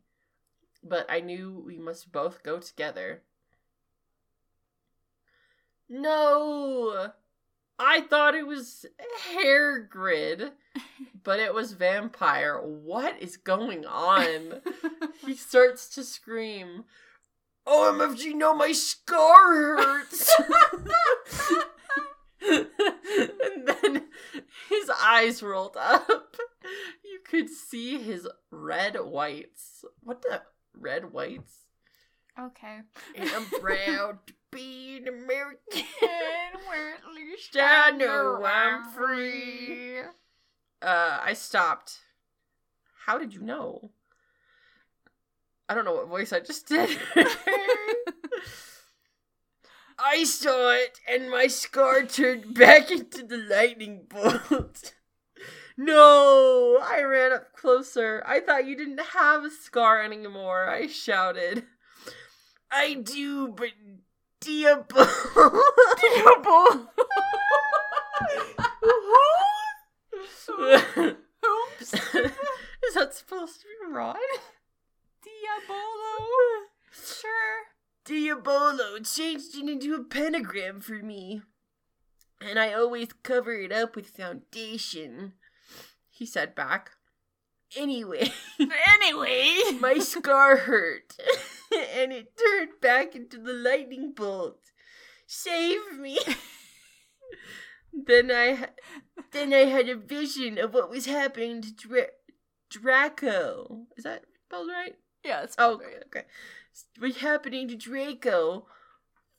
But 0.82 1.04
I 1.10 1.20
knew 1.20 1.62
we 1.66 1.76
must 1.76 2.10
both 2.10 2.42
go 2.42 2.60
together. 2.60 3.24
No! 5.86 7.10
I 7.78 8.00
thought 8.02 8.34
it 8.34 8.46
was 8.46 8.86
hair 9.32 9.78
grid, 9.80 10.52
but 11.24 11.38
it 11.40 11.52
was 11.52 11.72
vampire. 11.72 12.58
What 12.60 13.20
is 13.20 13.36
going 13.36 13.84
on? 13.84 14.62
he 15.26 15.34
starts 15.34 15.88
to 15.90 16.04
scream. 16.04 16.84
Oh, 17.66 17.92
OMFG, 17.92 18.34
no, 18.34 18.54
my 18.54 18.72
scar 18.72 19.76
hurts! 19.76 20.30
and 22.40 23.66
then 23.66 24.04
his 24.68 24.90
eyes 25.02 25.42
rolled 25.42 25.76
up. 25.76 26.36
You 27.04 27.20
could 27.28 27.50
see 27.50 27.98
his 27.98 28.28
red 28.50 28.94
whites. 29.00 29.84
What 30.00 30.22
the 30.22 30.42
red 30.78 31.12
whites? 31.12 31.66
okay. 32.38 32.80
And 33.14 33.30
I'm 33.30 33.46
proud 33.46 34.18
to 34.26 34.34
be 34.56 34.96
an 34.96 35.08
American. 35.08 35.84
Where 36.66 36.94
at 36.94 37.14
least 37.14 37.56
I 37.60 37.90
know 37.90 38.42
I'm 38.44 38.90
free. 38.90 40.00
Uh, 40.80 41.18
I 41.22 41.34
stopped. 41.34 42.00
How 43.04 43.18
did 43.18 43.34
you 43.34 43.42
know? 43.42 43.90
I 45.68 45.74
don't 45.74 45.84
know 45.84 45.94
what 45.94 46.08
voice 46.08 46.32
I 46.32 46.40
just 46.40 46.66
did. 46.68 46.98
I 49.98 50.24
saw 50.24 50.72
it, 50.72 51.00
and 51.08 51.30
my 51.30 51.46
scar 51.46 52.04
turned 52.04 52.54
back 52.54 52.90
into 52.90 53.22
the 53.22 53.38
lightning 53.38 54.06
bolt. 54.08 54.94
no! 55.76 56.78
I 56.82 57.02
ran 57.02 57.32
up 57.32 57.52
closer. 57.54 58.22
I 58.26 58.40
thought 58.40 58.66
you 58.66 58.76
didn't 58.76 59.00
have 59.14 59.44
a 59.44 59.50
scar 59.50 60.02
anymore. 60.02 60.68
I 60.68 60.86
shouted. 60.86 61.64
I 62.70 62.94
do, 62.94 63.48
but 63.48 63.70
Diabo. 64.46 65.04
Diabo. 66.00 66.86
Oops. 71.44 71.94
Is 71.94 72.94
that 72.94 73.12
supposed 73.14 73.60
to 73.60 73.66
be 73.66 73.92
Ron? 73.92 74.14
Diabolo. 75.22 76.68
Sure. 76.92 77.64
Diabolo 78.04 79.00
changed 79.00 79.56
it 79.56 79.68
into 79.68 79.94
a 79.94 80.04
pentagram 80.04 80.80
for 80.80 80.94
me. 81.02 81.42
And 82.40 82.58
I 82.58 82.72
always 82.72 83.08
cover 83.24 83.52
it 83.54 83.72
up 83.72 83.96
with 83.96 84.08
foundation. 84.10 85.32
He 86.08 86.24
said 86.24 86.54
back. 86.54 86.92
Anyway, 87.76 88.30
Anyway. 88.60 89.78
my 89.80 89.98
scar 89.98 90.56
hurt. 90.56 91.16
and 91.94 92.12
it 92.12 92.32
turned 92.38 92.80
back 92.80 93.14
into 93.14 93.38
the 93.38 93.52
lightning 93.52 94.12
bolt. 94.12 94.60
Save 95.26 95.98
me. 95.98 96.18
then 98.06 98.30
I 98.30 98.68
then 99.32 99.52
I 99.52 99.64
had 99.64 99.88
a 99.88 99.96
vision 99.96 100.58
of 100.58 100.74
what 100.74 100.90
was 100.90 101.06
happening 101.06 101.62
to 101.62 101.72
Dra- 101.74 102.06
Draco. 102.70 103.86
Is 103.96 104.04
that 104.04 104.24
spelled 104.46 104.68
right? 104.68 104.96
Yeah, 105.24 105.42
it's 105.42 105.56
Oh, 105.58 105.76
probably 105.78 105.86
okay, 105.86 106.04
okay. 106.06 106.24
What's 106.98 107.18
happening 107.18 107.68
to 107.68 107.76
Draco? 107.76 108.66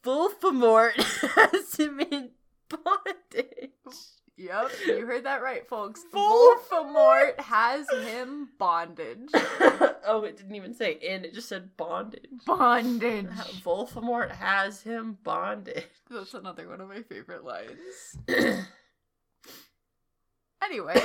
Voldemort 0.04 0.96
has 1.52 1.76
him 1.76 2.00
in 2.00 2.32
bondage. 2.70 3.72
Yep, 4.38 4.72
you 4.86 5.06
heard 5.06 5.26
that 5.26 5.42
right, 5.42 5.68
folks. 5.68 6.04
Voldemort. 6.14 7.40
Has 7.40 7.90
him 7.90 8.50
bondage. 8.60 9.30
oh, 9.34 10.24
it 10.26 10.38
didn't 10.38 10.56
even 10.56 10.76
say 10.76 10.94
in, 10.94 11.26
it 11.26 11.34
just 11.34 11.50
said 11.50 11.76
bondage. 11.76 12.30
Bondage. 12.46 13.26
Voldemort 13.64 14.32
has 14.32 14.82
him 14.82 15.18
bondage. 15.24 15.86
That's 16.10 16.36
another 16.36 16.70
one 16.70 16.82
of 16.82 16.88
my 16.88 17.02
favorite 17.02 17.44
lines. 17.44 18.18
Anyway, 20.64 21.00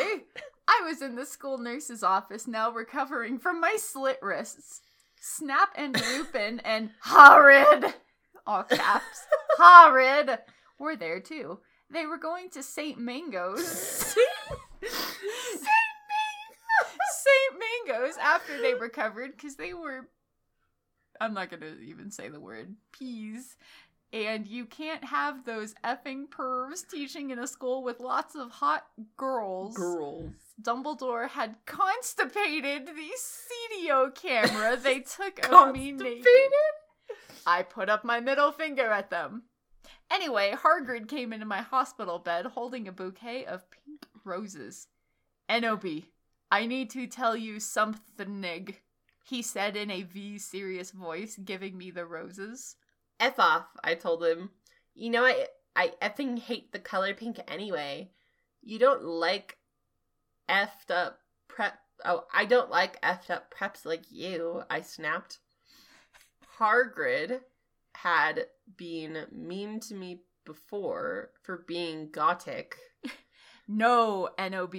I 0.67 0.81
was 0.85 1.03
in 1.03 1.15
the 1.15 1.27
school 1.27 1.59
nurse's 1.59 2.03
office 2.03 2.49
now 2.49 2.71
recovering 2.73 3.39
from 3.39 3.61
my 3.61 3.77
slit 3.79 4.19
wrists. 4.23 4.81
Snap 5.21 5.69
and 5.77 6.01
Lupin 6.01 6.61
and 6.65 6.91
Horrid, 7.03 7.95
all 8.47 8.65
caps, 8.65 9.27
Horrid, 9.59 10.39
were 10.79 10.97
there 10.97 11.21
too. 11.21 11.61
They 11.93 12.07
were 12.07 12.19
going 12.19 12.49
to 12.51 12.63
St. 12.63 12.99
Mango's. 12.99 13.67
St. 13.67 14.17
Mangoes 14.81 15.69
St. 17.23 17.63
Mango's 17.87 18.17
after 18.17 18.61
they 18.61 18.75
recovered 18.75 19.33
because 19.33 19.57
they 19.57 19.75
were. 19.75 20.09
I'm 21.21 21.35
not 21.35 21.51
gonna 21.51 21.75
even 21.85 22.11
say 22.11 22.29
the 22.29 22.41
word 22.41 22.75
peas. 22.93 23.57
And 24.15 24.47
you 24.47 24.67
can't 24.67 25.03
have 25.05 25.47
those 25.47 25.75
effing 25.85 26.29
pervs 26.29 26.87
teaching 26.87 27.31
in 27.31 27.39
a 27.39 27.47
school 27.47 27.83
with 27.83 27.99
lots 27.99 28.35
of 28.35 28.51
hot 28.51 28.85
girls. 29.17 29.75
Girls. 29.75 30.33
Dumbledore 30.61 31.31
had 31.31 31.57
constipated 31.65 32.87
the 32.87 33.11
CDO 33.89 34.15
camera 34.15 34.77
they 34.77 35.01
took 35.17 35.39
of 35.51 35.73
me 35.75 35.93
naked. 35.93 36.25
Constipated? 36.25 36.53
I 37.47 37.63
put 37.63 37.89
up 37.89 38.05
my 38.05 38.21
middle 38.21 38.53
finger 38.53 38.91
at 38.91 39.09
them. 39.09 39.45
Anyway, 40.13 40.55
Hargrid 40.55 41.09
came 41.09 41.33
into 41.33 41.47
my 41.47 41.63
hospital 41.63 42.19
bed 42.19 42.45
holding 42.47 42.87
a 42.87 42.93
bouquet 42.93 43.47
of 43.47 43.71
pink 43.71 44.07
roses. 44.25 44.89
Enobi, 45.49 46.05
I 46.51 46.67
need 46.67 46.91
to 46.91 47.07
tell 47.07 47.35
you 47.35 47.59
something, 47.59 48.77
he 49.25 49.41
said 49.41 49.75
in 49.75 49.91
a 49.91 50.03
V 50.03 50.39
serious 50.39 50.91
voice, 50.91 51.39
giving 51.43 51.79
me 51.79 51.91
the 51.91 52.05
roses. 52.05 52.77
F 53.19 53.39
off, 53.39 53.69
I 53.83 53.95
told 53.95 54.23
him. 54.23 54.51
You 54.95 55.09
know, 55.09 55.25
I, 55.25 55.47
I 55.75 55.95
effing 56.03 56.39
hate 56.39 56.73
the 56.73 56.79
color 56.79 57.15
pink 57.15 57.39
anyway. 57.49 58.11
You 58.63 58.79
don't 58.79 59.03
like 59.03 59.57
effed 60.47 60.91
up 60.91 61.21
prep. 61.49 61.79
Oh, 62.05 62.25
I 62.35 62.45
don't 62.45 62.71
like 62.71 63.01
effed 63.01 63.31
up 63.31 63.55
preps 63.55 63.87
like 63.87 64.11
you, 64.11 64.65
I 64.69 64.83
snapped. 64.83 65.39
Hargrid 66.59 67.41
had 67.95 68.47
been 68.77 69.27
mean 69.31 69.81
to 69.81 69.95
me 69.95 70.23
before 70.45 71.31
for 71.43 71.65
being 71.67 72.11
gothic. 72.11 72.77
No, 73.69 74.29
NOB, 74.39 74.75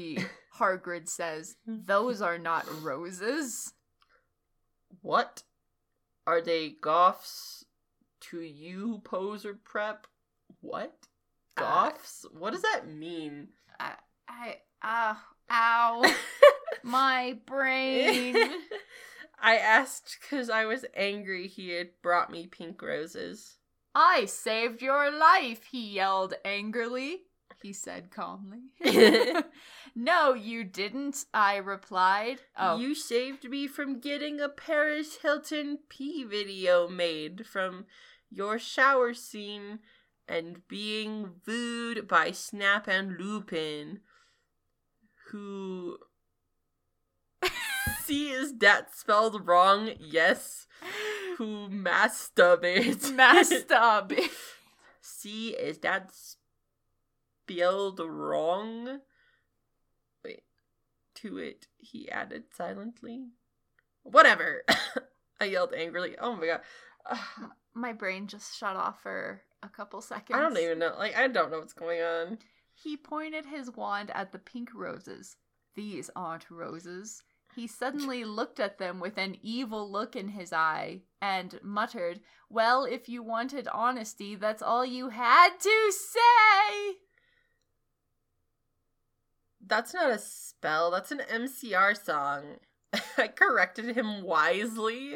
Hargrid 0.59 1.07
says. 1.07 1.55
Those 1.65 2.21
are 2.21 2.37
not 2.37 2.65
roses. 2.83 3.73
What? 5.01 5.43
Are 6.27 6.41
they 6.41 6.75
goths 6.81 7.65
to 8.21 8.41
you, 8.41 9.01
poser 9.03 9.57
prep? 9.63 10.05
What? 10.61 10.93
Uh, 11.57 11.91
what 12.37 12.51
does 12.51 12.61
that 12.61 12.87
mean? 12.87 13.49
I, 13.79 13.93
I, 14.27 14.55
uh, 14.81 15.15
ow, 15.51 16.03
my 16.83 17.37
brain. 17.45 18.35
I 19.43 19.57
asked 19.57 20.17
because 20.21 20.49
I 20.49 20.63
was 20.65 20.85
angry 20.95 21.47
he 21.47 21.71
had 21.71 21.89
brought 22.01 22.31
me 22.31 22.47
pink 22.47 22.81
roses. 22.81 23.57
I 23.93 24.23
saved 24.25 24.81
your 24.81 25.11
life, 25.11 25.65
he 25.69 25.85
yelled 25.95 26.33
angrily. 26.45 27.23
He 27.61 27.73
said 27.73 28.09
calmly. 28.09 28.71
no, 29.95 30.33
you 30.33 30.63
didn't, 30.63 31.25
I 31.33 31.57
replied. 31.57 32.39
Oh, 32.57 32.77
You 32.77 32.95
saved 32.95 33.49
me 33.49 33.67
from 33.67 33.99
getting 33.99 34.39
a 34.39 34.49
Paris 34.49 35.17
Hilton 35.21 35.79
pee 35.89 36.23
video 36.23 36.87
made 36.87 37.45
from 37.45 37.85
your 38.31 38.57
shower 38.57 39.13
scene 39.13 39.79
and 40.27 40.65
being 40.69 41.31
wooed 41.45 42.07
by 42.07 42.31
Snap 42.31 42.87
and 42.87 43.17
Lupin, 43.17 43.99
who. 45.31 45.97
C 48.03 48.31
is 48.31 48.57
that 48.57 48.95
spelled 48.95 49.47
wrong? 49.47 49.91
Yes. 49.97 50.67
Who 51.37 51.69
masturbates. 51.69 53.11
masturbate. 53.15 54.29
C 55.01 55.49
is 55.51 55.77
that 55.79 56.11
spelled 57.47 57.99
wrong? 57.99 58.99
Wait. 60.23 60.43
To 61.15 61.37
it, 61.37 61.67
he 61.77 62.09
added 62.11 62.43
silently. 62.53 63.27
Whatever. 64.03 64.63
I 65.39 65.45
yelled 65.45 65.73
angrily. 65.73 66.15
Oh 66.19 66.35
my 66.35 66.47
god. 66.47 66.61
My 67.73 67.93
brain 67.93 68.27
just 68.27 68.57
shut 68.57 68.75
off 68.75 69.01
for 69.01 69.41
a 69.63 69.69
couple 69.69 70.01
seconds. 70.01 70.37
I 70.37 70.41
don't 70.41 70.57
even 70.57 70.79
know. 70.79 70.93
Like, 70.97 71.15
I 71.15 71.27
don't 71.27 71.51
know 71.51 71.59
what's 71.59 71.73
going 71.73 72.01
on. 72.01 72.37
He 72.73 72.97
pointed 72.97 73.45
his 73.45 73.71
wand 73.75 74.11
at 74.13 74.31
the 74.31 74.39
pink 74.39 74.69
roses. 74.73 75.37
These 75.75 76.09
aren't 76.15 76.51
roses. 76.51 77.23
He 77.55 77.67
suddenly 77.67 78.23
looked 78.23 78.59
at 78.59 78.77
them 78.77 78.99
with 78.99 79.17
an 79.17 79.37
evil 79.41 79.89
look 79.91 80.15
in 80.15 80.29
his 80.29 80.51
eye 80.51 81.01
and 81.21 81.59
muttered, 81.61 82.21
Well, 82.49 82.85
if 82.85 83.07
you 83.07 83.21
wanted 83.21 83.67
honesty, 83.67 84.35
that's 84.35 84.61
all 84.61 84.85
you 84.85 85.09
had 85.09 85.59
to 85.59 85.91
say. 85.91 86.97
That's 89.65 89.93
not 89.93 90.11
a 90.11 90.19
spell. 90.19 90.91
That's 90.91 91.11
an 91.11 91.21
MCR 91.31 92.01
song. 92.03 92.57
I 93.17 93.27
corrected 93.27 93.95
him 93.95 94.23
wisely. 94.23 95.15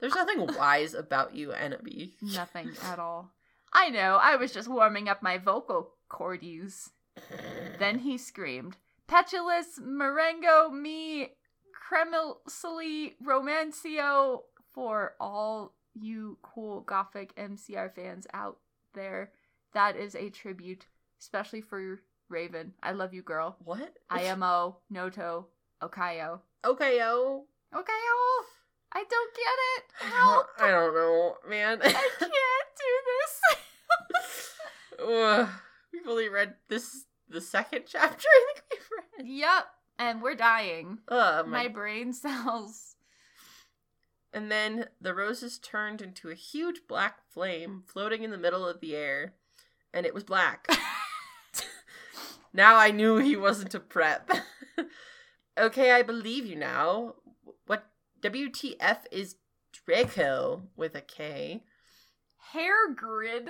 There's 0.00 0.14
nothing 0.14 0.46
wise 0.58 0.94
about 0.94 1.34
you, 1.34 1.52
Enemy. 1.52 2.14
Nothing 2.20 2.72
at 2.84 2.98
all. 2.98 3.32
I 3.72 3.90
know, 3.90 4.18
I 4.22 4.36
was 4.36 4.52
just 4.52 4.68
warming 4.68 5.08
up 5.08 5.22
my 5.22 5.38
vocal 5.38 5.94
cordies. 6.08 6.90
Then 7.78 7.98
he 8.00 8.18
screamed, 8.18 8.76
Petulous 9.06 9.80
Marengo 9.82 10.70
me 10.70 11.30
cremilsily 11.90 13.14
romancio 13.24 14.40
for 14.72 15.14
all 15.20 15.74
you 15.94 16.38
cool 16.42 16.80
gothic 16.80 17.34
MCR 17.36 17.94
fans 17.94 18.26
out 18.32 18.58
there. 18.94 19.30
That 19.72 19.96
is 19.96 20.14
a 20.14 20.30
tribute, 20.30 20.86
especially 21.20 21.60
for 21.60 22.00
Raven. 22.28 22.72
I 22.82 22.92
love 22.92 23.12
you, 23.12 23.22
girl. 23.22 23.56
What? 23.64 23.94
IMO, 24.10 24.78
Noto, 24.90 25.46
Okayo. 25.82 26.40
Okay, 26.64 26.98
yo. 26.98 27.44
Okayo! 27.74 28.44
I 28.92 29.04
don't 29.10 29.34
get 29.34 29.58
it. 29.76 29.84
Help! 30.14 30.46
I 30.60 30.70
don't 30.70 30.94
know, 30.94 31.34
man. 31.48 31.80
I 31.82 31.92
can't 31.92 32.30
do 32.78 32.92
this. 33.10 33.40
We've 35.92 36.08
only 36.08 36.28
read 36.28 36.54
this 36.68 37.06
the 37.28 37.40
second 37.40 37.82
chapter 37.86 38.26
I 38.28 38.52
think 38.54 38.64
we've 38.70 38.90
read. 39.18 39.26
yep, 39.28 39.66
and 39.98 40.22
we're 40.22 40.34
dying. 40.34 40.98
Ugh, 41.08 41.46
My 41.46 41.64
my 41.64 41.68
brain 41.68 42.12
cells. 42.12 42.96
And 44.32 44.50
then 44.50 44.86
the 45.00 45.14
roses 45.14 45.58
turned 45.58 46.02
into 46.02 46.28
a 46.28 46.34
huge 46.34 46.80
black 46.88 47.18
flame 47.30 47.84
floating 47.86 48.24
in 48.24 48.30
the 48.30 48.38
middle 48.38 48.66
of 48.66 48.80
the 48.80 48.96
air, 48.96 49.34
and 49.92 50.04
it 50.04 50.14
was 50.14 50.24
black. 50.24 50.66
now 52.52 52.76
I 52.76 52.90
knew 52.90 53.18
he 53.18 53.36
wasn't 53.36 53.74
a 53.74 53.80
prep. 53.80 54.28
okay, 55.56 55.92
I 55.92 56.02
believe 56.02 56.46
you 56.46 56.56
now. 56.56 57.14
What 57.66 57.86
WTF 58.22 58.98
is 59.12 59.36
Draco 59.72 60.64
with 60.76 60.96
a 60.96 61.00
K? 61.00 61.62
Hair 62.52 62.94
grid 62.96 63.48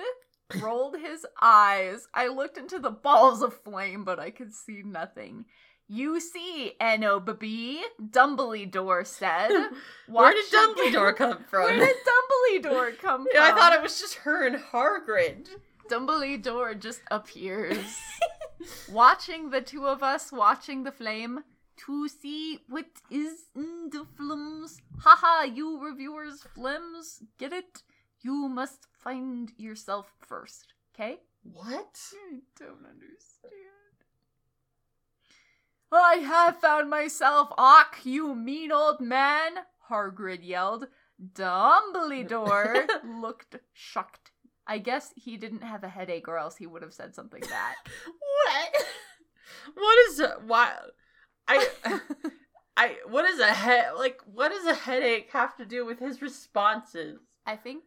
rolled 0.61 0.97
his 0.99 1.27
eyes. 1.41 2.07
I 2.13 2.29
looked 2.29 2.59
into 2.59 2.79
the 2.79 2.91
balls 2.91 3.43
of 3.43 3.63
flame, 3.63 4.05
but 4.05 4.19
I 4.19 4.31
could 4.31 4.53
see 4.53 4.83
nothing. 4.85 5.47
You 5.87 6.19
see, 6.19 6.73
Enobaby, 6.81 7.81
Dumbledore 8.01 9.07
said. 9.07 9.51
Where 10.09 10.33
did 10.33 10.47
Dumbledore 10.51 11.15
come 11.15 11.45
from? 11.45 11.65
Where 11.65 11.79
did 11.79 11.97
Dumbledore 11.97 12.99
come 12.99 13.25
from? 13.25 13.27
Yeah, 13.35 13.45
I 13.45 13.53
thought 13.53 13.73
it 13.75 13.83
was 13.83 14.01
just 14.01 14.15
her 14.17 14.47
and 14.47 14.57
Hargrid. 14.57 15.49
Dumbledore 15.91 16.79
just 16.79 17.03
appears. 17.11 17.99
watching 18.91 19.51
the 19.51 19.61
two 19.61 19.87
of 19.87 20.03
us, 20.03 20.33
watching 20.33 20.85
the 20.85 20.93
flame, 20.93 21.45
to 21.77 22.09
see 22.09 22.61
what 22.69 22.87
is 23.11 23.47
in 23.55 23.91
the 23.91 24.07
flames. 24.17 24.81
Haha, 25.01 25.45
you 25.45 25.79
reviewers, 25.85 26.47
flims, 26.57 27.23
get 27.39 27.53
it? 27.53 27.83
You 28.23 28.49
must 28.49 28.87
find 28.93 29.53
yourself 29.59 30.15
first, 30.21 30.73
okay? 30.95 31.19
What? 31.43 31.99
I 32.31 32.39
don't 32.59 32.87
understand. 32.89 33.74
I 35.93 36.17
have 36.17 36.61
found 36.61 36.91
myself, 36.91 37.51
Ock, 37.57 37.99
you 38.05 38.35
mean 38.35 38.73
old 38.73 39.01
man, 39.01 39.53
Hargrid 39.91 40.41
yelled. 40.43 40.89
Dumbledore 41.23 42.87
looked 43.21 43.57
shocked. 43.73 44.33
I 44.67 44.79
guess 44.79 45.13
he 45.17 45.37
didn't 45.37 45.63
have 45.63 45.85
a 45.85 45.89
headache 45.89 46.27
or 46.27 46.39
else 46.39 46.57
he 46.57 46.67
would 46.67 46.83
have 46.83 46.95
said 46.95 47.15
something 47.15 47.43
bad. 47.43 47.75
What? 48.07 48.85
What 49.75 49.99
is 50.09 50.21
a 50.21 50.39
why? 50.47 50.73
I 51.47 51.69
I 52.77 52.97
what 53.07 53.25
is 53.27 53.41
a 53.41 53.53
head 53.53 53.93
like? 53.97 54.21
What 54.27 54.51
does 54.51 54.67
a 54.67 54.75
headache 54.75 55.31
have 55.33 55.57
to 55.57 55.65
do 55.65 55.85
with 55.85 55.99
his 55.99 56.23
responses? 56.23 57.21
I 57.47 57.57
think 57.57 57.83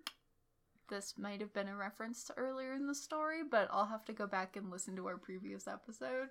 this 0.89 1.15
might 1.17 1.41
have 1.41 1.53
been 1.53 1.67
a 1.67 1.75
reference 1.75 2.23
to 2.25 2.33
earlier 2.37 2.73
in 2.73 2.87
the 2.87 2.95
story, 2.95 3.41
but 3.49 3.67
I'll 3.71 3.87
have 3.87 4.05
to 4.05 4.13
go 4.13 4.27
back 4.27 4.55
and 4.55 4.69
listen 4.69 4.95
to 4.95 5.07
our 5.07 5.17
previous 5.17 5.67
episode. 5.67 6.29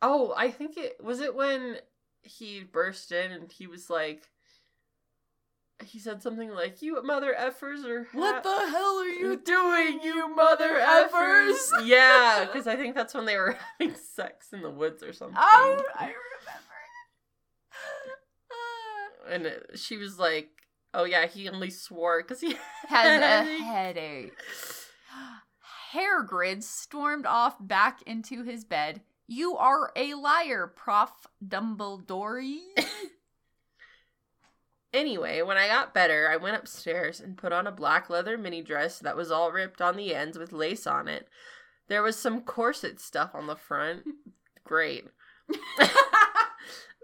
Oh, 0.00 0.32
I 0.36 0.50
think 0.50 0.76
it 0.76 1.02
was 1.02 1.20
it 1.20 1.34
when 1.34 1.78
he 2.22 2.62
burst 2.62 3.10
in 3.12 3.32
and 3.32 3.50
he 3.50 3.66
was 3.66 3.88
like, 3.90 4.28
he 5.84 5.98
said 6.00 6.22
something 6.22 6.50
like, 6.50 6.82
"You 6.82 7.00
mother 7.04 7.34
effers 7.38 7.84
or 7.84 8.08
What 8.12 8.42
the 8.42 8.48
hell 8.68 8.98
are 8.98 9.06
you 9.06 9.36
doing, 9.36 10.00
you 10.02 10.34
mother 10.34 10.74
effers?" 10.74 11.56
yeah, 11.84 12.44
because 12.46 12.66
I 12.66 12.74
think 12.76 12.94
that's 12.96 13.14
when 13.14 13.24
they 13.26 13.36
were 13.36 13.56
having 13.78 13.94
sex 13.96 14.52
in 14.52 14.62
the 14.62 14.70
woods 14.70 15.02
or 15.02 15.12
something. 15.12 15.36
Oh, 15.38 15.82
I 15.96 16.04
remember. 16.06 16.14
Uh, 18.50 19.30
and 19.32 19.46
it- 19.46 19.70
she 19.78 19.96
was 19.96 20.18
like, 20.18 20.50
"Oh 20.94 21.04
yeah, 21.04 21.26
he 21.26 21.48
only 21.48 21.70
swore 21.70 22.22
because 22.22 22.40
he 22.40 22.56
has 22.88 23.20
a 23.22 23.62
headache. 23.62 24.32
Hairgrid 25.92 26.62
stormed 26.62 27.24
off 27.26 27.56
back 27.60 28.02
into 28.02 28.42
his 28.42 28.64
bed. 28.64 29.00
You 29.28 29.56
are 29.56 29.92
a 29.94 30.14
liar, 30.14 30.66
Prof. 30.66 31.28
Dumbledore. 31.46 32.58
Anyway, 34.92 35.42
when 35.42 35.58
I 35.58 35.68
got 35.68 35.92
better, 35.92 36.28
I 36.30 36.36
went 36.36 36.56
upstairs 36.56 37.20
and 37.20 37.36
put 37.36 37.52
on 37.52 37.66
a 37.66 37.72
black 37.72 38.08
leather 38.08 38.38
mini 38.38 38.62
dress 38.62 38.98
that 39.00 39.16
was 39.16 39.30
all 39.30 39.52
ripped 39.52 39.82
on 39.82 39.96
the 39.96 40.14
ends 40.14 40.38
with 40.38 40.52
lace 40.52 40.86
on 40.86 41.08
it. 41.08 41.28
There 41.88 42.02
was 42.02 42.18
some 42.18 42.40
corset 42.40 42.98
stuff 43.00 43.34
on 43.34 43.46
the 43.46 43.56
front. 43.56 44.04
Great. 44.64 45.04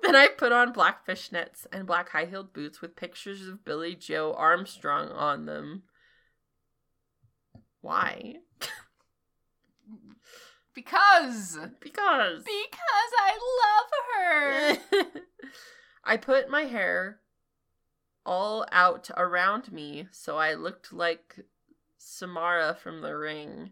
then 0.02 0.16
I 0.16 0.28
put 0.28 0.52
on 0.52 0.72
black 0.72 1.06
fishnets 1.06 1.66
and 1.72 1.87
black 1.87 2.10
high 2.10 2.24
heeled 2.24 2.54
boots 2.54 2.80
with 2.80 2.96
pictures 2.96 3.46
of 3.46 3.64
Billie 3.64 3.94
Joe 3.94 4.34
Armstrong 4.37 5.10
on 5.10 5.44
them. 5.44 5.82
Why? 7.82 8.37
Because. 10.74 11.58
Because. 11.80 12.44
Because 12.44 13.12
I 13.18 13.38
love 13.62 14.78
her. 15.04 15.20
I 16.04 16.16
put 16.16 16.50
my 16.50 16.62
hair 16.62 17.20
all 18.26 18.64
out 18.72 19.10
around 19.16 19.70
me 19.70 20.08
so 20.10 20.38
I 20.38 20.54
looked 20.54 20.92
like 20.92 21.37
Samara 21.98 22.74
from 22.74 23.00
the 23.00 23.16
ring. 23.16 23.70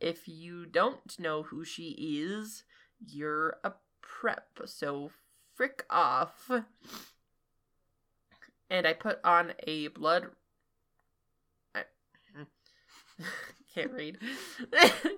If 0.00 0.28
you 0.28 0.66
don't 0.66 1.18
know 1.18 1.42
who 1.42 1.64
she 1.64 1.90
is, 2.22 2.64
you're 3.06 3.58
a 3.62 3.72
prep, 4.00 4.60
so 4.64 5.10
frick 5.54 5.84
off. 5.90 6.50
And 8.70 8.86
I 8.86 8.92
put 8.92 9.18
on 9.24 9.52
a 9.66 9.88
blood. 9.88 10.28
I... 11.74 11.82
Hmm. 12.34 13.24
Can't 13.74 13.92
read. 13.92 14.18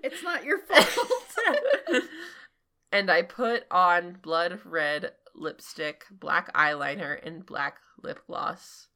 It's 0.03 0.23
not 0.23 0.45
your 0.45 0.59
fault. 0.69 2.05
and 2.91 3.11
I 3.11 3.23
put 3.23 3.65
on 3.71 4.19
blood 4.23 4.61
red 4.65 5.13
lipstick, 5.35 6.05
black 6.11 6.53
eyeliner, 6.55 7.19
and 7.25 7.47
black 7.47 7.79
lip 8.03 8.21
gloss. 8.27 8.89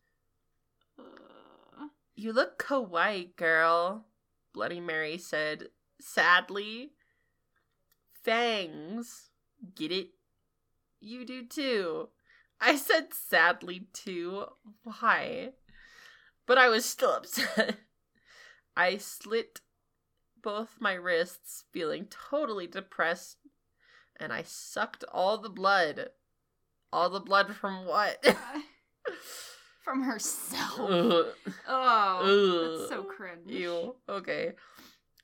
You 2.14 2.32
look 2.32 2.58
kawaii, 2.58 3.36
girl, 3.36 4.06
Bloody 4.52 4.80
Mary 4.80 5.18
said 5.18 5.68
sadly. 6.00 6.92
Fangs. 8.22 9.30
Get 9.74 9.92
it? 9.92 10.08
You 11.00 11.26
do 11.26 11.44
too. 11.44 12.08
I 12.60 12.76
said 12.76 13.12
sadly 13.12 13.88
too. 13.92 14.46
Why? 14.82 15.50
But 16.46 16.58
I 16.58 16.68
was 16.68 16.84
still 16.84 17.12
upset. 17.12 17.76
I 18.76 18.98
slit 18.98 19.60
both 20.42 20.76
my 20.78 20.92
wrists, 20.94 21.64
feeling 21.72 22.06
totally 22.06 22.66
depressed, 22.66 23.38
and 24.20 24.32
I 24.32 24.42
sucked 24.42 25.04
all 25.12 25.38
the 25.38 25.48
blood. 25.48 26.10
All 26.92 27.10
the 27.10 27.20
blood 27.20 27.54
from 27.54 27.86
what? 27.86 28.18
Uh, 28.24 28.34
from 29.84 30.02
herself. 30.02 30.78
Ugh. 30.78 31.26
Oh, 31.68 32.78
that's 32.78 32.88
so 32.88 33.02
cringe. 33.02 33.50
Ew. 33.50 33.96
Okay. 34.08 34.52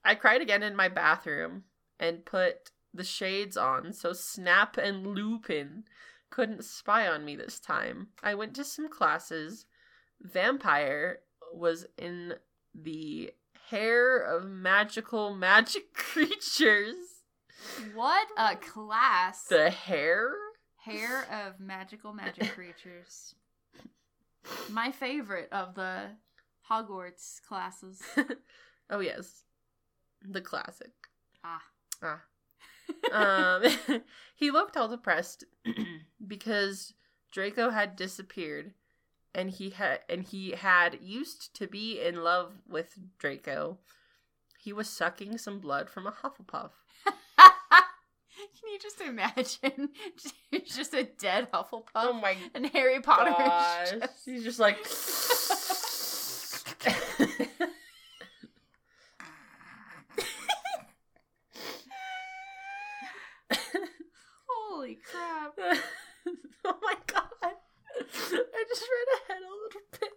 I 0.05 0.15
cried 0.15 0.41
again 0.41 0.63
in 0.63 0.75
my 0.75 0.89
bathroom 0.89 1.65
and 2.01 2.25
put 2.25 2.71
the 2.93 3.05
shades 3.05 3.57
on 3.57 3.93
so 3.93 4.13
Snap 4.13 4.77
and 4.77 5.07
Lupin 5.07 5.85
couldn't 6.31 6.65
spy 6.65 7.07
on 7.07 7.25
me 7.25 7.37
this 7.37 7.61
time. 7.61 8.09
I 8.23 8.35
went 8.35 8.55
to 8.57 8.65
some 8.65 8.89
classes. 8.89 9.67
Vampire 10.21 11.21
was 11.53 11.87
in 11.99 12.35
the 12.75 13.33
hair 13.73 14.19
of 14.19 14.45
magical 14.45 15.35
magic 15.35 15.95
creatures. 15.95 16.95
What 17.95 18.29
a 18.37 18.57
class. 18.57 19.45
The 19.45 19.71
hair? 19.71 20.33
Hair 20.85 21.27
of 21.33 21.59
magical 21.59 22.13
magic 22.13 22.51
creatures. 22.55 23.35
My 24.69 24.91
favorite 24.91 25.49
of 25.53 25.75
the 25.75 26.11
Hogwarts 26.71 27.41
classes. 27.49 28.03
oh 28.91 29.01
yes. 29.01 29.45
The 30.23 30.41
classic. 30.41 30.93
Ah. 31.43 31.63
Ah. 32.03 32.23
um, 33.13 33.63
he 34.35 34.51
looked 34.51 34.77
all 34.77 34.89
depressed 34.89 35.45
because 36.27 36.93
Draco 37.31 37.71
had 37.71 37.97
disappeared, 37.97 38.75
and 39.35 39.51
he 39.51 39.71
had 39.71 40.01
and 40.09 40.23
he 40.25 40.51
had 40.53 40.99
used 41.01 41.55
to 41.57 41.67
be 41.67 42.01
in 42.01 42.23
love 42.23 42.53
with 42.69 42.99
Draco. 43.19 43.79
He 44.59 44.73
was 44.73 44.89
sucking 44.89 45.39
some 45.39 45.59
blood 45.59 45.91
from 45.91 46.07
a 46.07 46.13
Hufflepuff. 46.13 46.71
Can 47.37 48.71
you 48.73 48.79
just 48.81 49.01
imagine? 49.01 49.91
It's 50.53 50.77
just 50.77 50.95
a 50.95 51.05
dead 51.05 51.51
Hufflepuff. 51.53 51.89
Oh 51.95 52.13
my 52.13 52.37
and 52.55 52.67
Harry 52.67 53.01
Potter 53.01 53.31
gosh! 53.37 53.91
just- 53.91 54.25
He's 54.25 54.45
just 54.45 54.59
like. 54.61 54.79
Holy 64.49 64.99
crap. 65.11 65.55
oh 66.65 66.77
my 66.83 66.95
god! 67.07 67.27
I 67.43 68.65
just 68.69 68.83
ran 68.83 69.37
ahead 69.37 69.43
a 69.43 69.51
little 69.53 69.81
bit. 70.01 70.11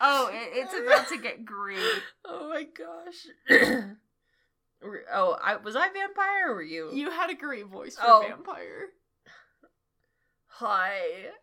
Oh, 0.00 0.30
it, 0.32 0.50
it's 0.54 0.74
about 0.74 1.03
to 1.16 1.22
get 1.22 1.44
green. 1.44 1.78
Oh 2.24 2.48
my 2.48 2.64
gosh. 2.64 3.26
Oh, 5.12 5.38
I 5.42 5.56
was 5.56 5.76
I 5.76 5.88
vampire 5.90 6.50
or 6.50 6.54
were 6.56 6.62
you? 6.62 6.90
You 6.92 7.10
had 7.10 7.30
a 7.30 7.34
great 7.34 7.66
voice 7.66 7.96
for 7.96 8.02
Oh. 8.06 8.26
vampire. 8.28 8.88
Hi. 10.48 10.98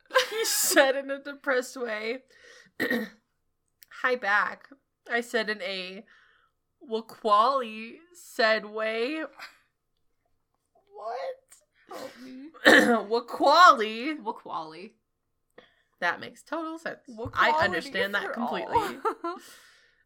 He 0.29 0.45
said 0.45 0.95
in 0.95 1.09
a 1.09 1.19
depressed 1.21 1.75
way. 1.75 2.19
Hi 4.01 4.15
back. 4.15 4.67
I 5.11 5.21
said 5.21 5.49
in 5.49 5.61
a 5.63 6.05
Waquali 6.87 7.95
said 8.13 8.65
way. 8.65 9.23
What? 10.93 11.41
Help 11.89 12.11
me. 12.23 12.49
Waquali. 12.65 14.17
Wakwali. 14.23 14.91
That 16.01 16.19
makes 16.19 16.43
total 16.43 16.77
sense. 16.77 16.99
I 17.33 17.51
understand 17.51 18.13
that 18.15 18.33
completely. 18.33 18.77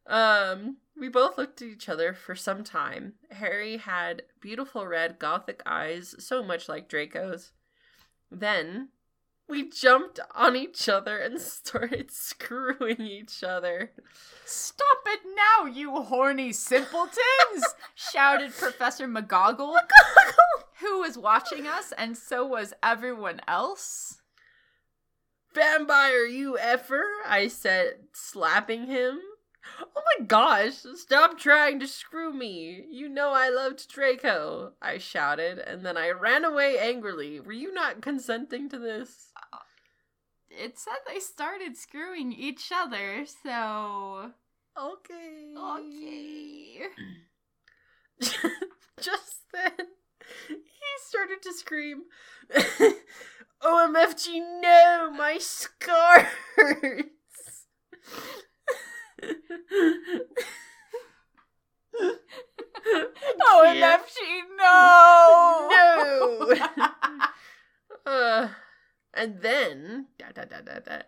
Um, 0.07 0.77
we 0.95 1.09
both 1.09 1.37
looked 1.37 1.61
at 1.61 1.67
each 1.67 1.89
other 1.89 2.13
for 2.13 2.35
some 2.35 2.63
time. 2.63 3.13
Harry 3.31 3.77
had 3.77 4.23
beautiful 4.39 4.85
red 4.85 5.17
gothic 5.19 5.63
eyes, 5.65 6.15
so 6.19 6.43
much 6.43 6.69
like 6.69 6.87
Draco's. 6.87 7.53
Then 8.29 8.89
we 9.47 9.69
jumped 9.69 10.19
on 10.33 10.55
each 10.55 10.87
other 10.87 11.17
and 11.17 11.39
started 11.41 12.11
screwing 12.11 13.01
each 13.01 13.43
other. 13.43 13.91
Stop 14.45 14.97
it 15.07 15.21
now, 15.35 15.65
you 15.65 15.91
horny 16.03 16.53
simpletons! 16.53 17.65
shouted 17.95 18.53
Professor 18.53 19.07
McGoggle, 19.07 19.75
who 20.81 20.99
was 20.99 21.17
watching 21.17 21.65
us, 21.65 21.91
and 21.97 22.15
so 22.15 22.45
was 22.45 22.73
everyone 22.83 23.41
else. 23.47 24.21
Vampire, 25.55 26.25
you 26.25 26.57
effer, 26.59 27.01
I 27.25 27.47
said, 27.47 27.95
slapping 28.11 28.87
him. 28.87 29.19
Oh 29.81 30.01
my 30.19 30.25
gosh, 30.25 30.83
stop 30.95 31.39
trying 31.39 31.79
to 31.79 31.87
screw 31.87 32.33
me. 32.33 32.85
You 32.91 33.07
know 33.07 33.31
I 33.31 33.49
loved 33.49 33.89
Draco, 33.89 34.73
I 34.81 34.97
shouted, 34.97 35.59
and 35.59 35.85
then 35.85 35.97
I 35.97 36.11
ran 36.11 36.43
away 36.45 36.77
angrily. 36.77 37.39
Were 37.39 37.53
you 37.53 37.73
not 37.73 38.01
consenting 38.01 38.69
to 38.69 38.77
this? 38.77 39.31
Uh, 39.53 39.59
it 40.49 40.77
said 40.77 40.97
they 41.07 41.19
started 41.19 41.77
screwing 41.77 42.33
each 42.33 42.71
other, 42.73 43.25
so. 43.25 44.31
Okay. 44.77 45.53
Okay. 45.57 46.79
Just 48.99 49.41
then, 49.53 49.87
he 50.47 50.57
started 51.07 51.41
to 51.43 51.53
scream, 51.53 52.03
OMFG, 53.63 54.61
no, 54.61 55.11
my 55.15 55.37
scar 55.39 56.27
hurts. 56.55 57.67
Oh, 63.41 63.63
MFG, 63.67 64.19
no! 64.57 65.69
No. 65.71 66.91
uh, 68.11 68.49
and 69.13 69.41
then, 69.41 70.07
da, 70.19 70.27
da, 70.33 70.45
da, 70.45 70.61
da, 70.61 70.79
da, 70.79 71.01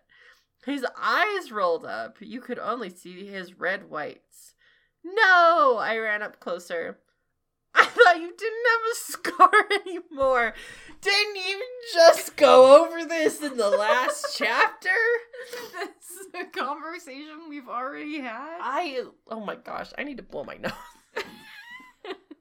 His 0.65 0.85
eyes 0.99 1.51
rolled 1.51 1.85
up. 1.85 2.17
You 2.19 2.41
could 2.41 2.59
only 2.59 2.89
see 2.89 3.27
his 3.27 3.59
red 3.59 3.89
whites. 3.89 4.53
No! 5.03 5.77
I 5.79 5.97
ran 5.97 6.23
up 6.23 6.39
closer. 6.39 6.99
I 7.79 7.85
thought 7.85 8.19
you 8.19 8.33
didn't 8.35 8.65
have 8.71 8.81
a 8.91 8.95
scar 8.95 9.51
anymore. 9.85 10.53
Didn't 11.01 11.35
you 11.35 11.61
just 11.93 12.35
go 12.35 12.83
over 12.83 13.05
this 13.05 13.41
in 13.43 13.55
the 13.57 13.69
last 13.69 14.33
chapter? 14.37 14.89
That's 15.75 16.17
a 16.33 16.45
conversation 16.45 17.49
we've 17.49 17.69
already 17.69 18.19
had. 18.19 18.57
I 18.61 19.03
oh 19.29 19.39
my 19.39 19.55
gosh, 19.55 19.91
I 19.97 20.03
need 20.03 20.17
to 20.17 20.23
blow 20.23 20.43
my 20.43 20.55
nose. 20.61 20.71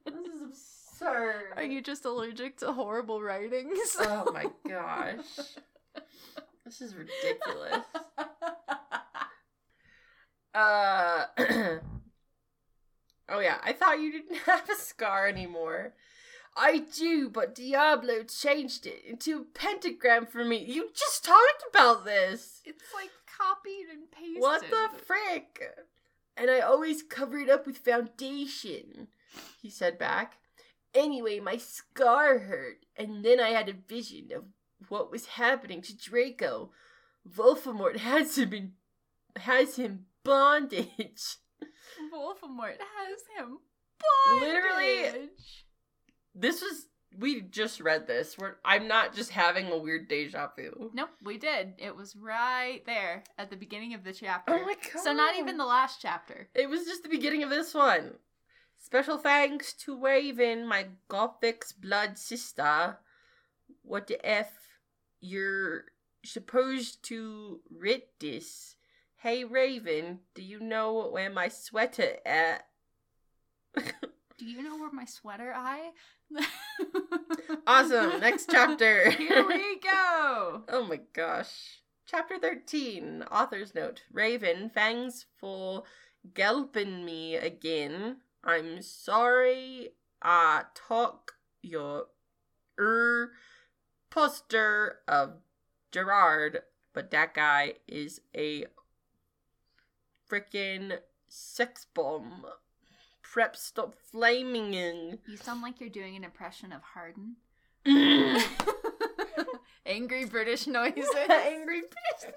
this 0.05 0.15
is 0.15 0.41
absurd. 0.41 1.53
Are 1.55 1.63
you 1.63 1.81
just 1.81 2.05
allergic 2.05 2.57
to 2.57 2.73
horrible 2.73 3.21
writings? 3.21 3.95
Oh 3.99 4.31
my 4.33 4.47
gosh. 4.67 5.25
This 6.65 6.81
is 6.81 6.95
ridiculous. 6.95 7.85
Uh 10.53 11.25
Oh 13.29 13.39
yeah, 13.39 13.57
I 13.63 13.73
thought 13.73 13.99
you 13.99 14.11
didn't 14.11 14.37
have 14.45 14.69
a 14.69 14.75
scar 14.75 15.27
anymore. 15.27 15.93
I 16.55 16.79
do, 16.79 17.29
but 17.29 17.53
Diablo 17.53 18.23
changed 18.23 18.87
it 18.87 19.03
into 19.07 19.39
a 19.39 19.57
pentagram 19.59 20.25
for 20.25 20.43
me. 20.43 20.65
You 20.65 20.89
just 20.95 21.23
talked 21.23 21.63
about 21.69 22.03
this. 22.03 22.61
It's 22.65 22.83
like 22.95 23.11
copied 23.37 23.85
and 23.91 24.09
pasted. 24.09 24.41
What 24.41 24.61
the 24.61 24.89
frick? 25.05 25.61
And 26.35 26.49
I 26.49 26.61
always 26.61 27.03
cover 27.03 27.37
it 27.37 27.49
up 27.49 27.67
with 27.67 27.77
foundation, 27.77 29.07
he 29.61 29.69
said 29.69 29.99
back. 29.99 30.37
Anyway, 30.95 31.39
my 31.39 31.57
scar 31.57 32.39
hurt, 32.39 32.85
and 32.95 33.23
then 33.23 33.39
I 33.39 33.49
had 33.49 33.69
a 33.69 33.73
vision 33.73 34.29
of 34.35 34.45
what 34.89 35.11
was 35.11 35.25
happening 35.27 35.81
to 35.83 35.95
Draco. 35.95 36.71
Voldemort 37.27 37.97
has 37.97 38.37
him 38.37 38.53
in, 38.53 38.71
has 39.35 39.75
him 39.75 40.05
bondage. 40.23 41.37
Voldemort 42.13 42.77
has 42.79 43.19
him 43.37 43.59
bondage. 44.29 44.47
Literally- 44.47 45.29
This 46.35 46.61
was 46.61 46.87
we 47.17 47.41
just 47.41 47.79
read 47.79 48.05
this. 48.05 48.37
We're 48.37 48.55
I'm 48.63 48.87
not 48.87 49.15
just 49.15 49.31
having 49.31 49.71
a 49.71 49.77
weird 49.77 50.07
deja 50.07 50.49
vu. 50.55 50.91
Nope, 50.93 51.09
we 51.23 51.37
did. 51.37 51.73
It 51.77 51.95
was 51.95 52.15
right 52.15 52.81
there 52.85 53.23
at 53.37 53.49
the 53.49 53.55
beginning 53.55 53.93
of 53.93 54.03
the 54.03 54.13
chapter. 54.13 54.53
Oh 54.53 54.65
my 54.65 54.75
god. 54.75 55.01
So 55.03 55.13
not 55.13 55.37
even 55.37 55.57
the 55.57 55.65
last 55.65 55.99
chapter. 56.01 56.49
It 56.53 56.69
was 56.69 56.85
just 56.85 57.03
the 57.03 57.09
beginning 57.09 57.43
of 57.43 57.49
this 57.49 57.73
one. 57.73 58.13
Special 58.77 59.17
thanks 59.17 59.73
to 59.73 59.99
Raven, 59.99 60.67
my 60.67 60.87
Gothic's 61.09 61.71
blood 61.73 62.17
sister. 62.17 62.97
What 63.81 64.05
the 64.07 64.23
F? 64.23 64.51
You're 65.19 65.85
supposed 66.23 67.03
to 67.05 67.61
read 67.75 68.03
this. 68.19 68.75
Hey 69.21 69.43
Raven, 69.43 70.19
do 70.35 70.43
you 70.43 70.59
know 70.59 71.09
where 71.09 71.29
my 71.29 71.47
sweater 71.47 72.17
at? 72.25 72.67
Do 73.75 74.45
you 74.45 74.61
know 74.61 74.77
where 74.77 74.91
my 74.91 75.05
sweater 75.05 75.53
eye? 75.55 75.91
Awesome. 77.65 78.19
Next 78.21 78.49
chapter. 78.51 79.09
Here 79.11 79.45
we 79.45 79.79
go. 79.79 80.63
Oh 80.69 80.85
my 80.85 80.99
gosh. 81.13 81.81
Chapter 82.05 82.39
13, 82.39 83.23
author's 83.29 83.75
note. 83.75 84.03
Raven, 84.11 84.69
fangs 84.69 85.25
for 85.37 85.83
gelping 86.33 87.03
me 87.03 87.35
again. 87.35 88.17
I'm 88.43 88.81
sorry 88.81 89.89
I 90.21 90.63
took 90.87 91.33
your 91.61 92.05
er 92.79 93.31
poster 94.09 94.99
of 95.07 95.41
Gerard, 95.91 96.61
but 96.93 97.11
that 97.11 97.33
guy 97.33 97.73
is 97.87 98.21
a 98.35 98.65
freaking 100.29 100.97
sex 101.27 101.85
bomb. 101.93 102.45
Prep 103.21 103.55
stop 103.55 103.95
flaming. 104.11 105.19
You 105.27 105.37
sound 105.37 105.61
like 105.61 105.79
you're 105.79 105.89
doing 105.89 106.15
an 106.15 106.23
impression 106.23 106.71
of 106.71 106.81
Harden. 106.81 107.35
Angry 109.85 110.25
British 110.25 110.67
noises. 110.67 111.07
Angry 111.29 111.81
British 111.81 112.23
noises. 112.23 112.33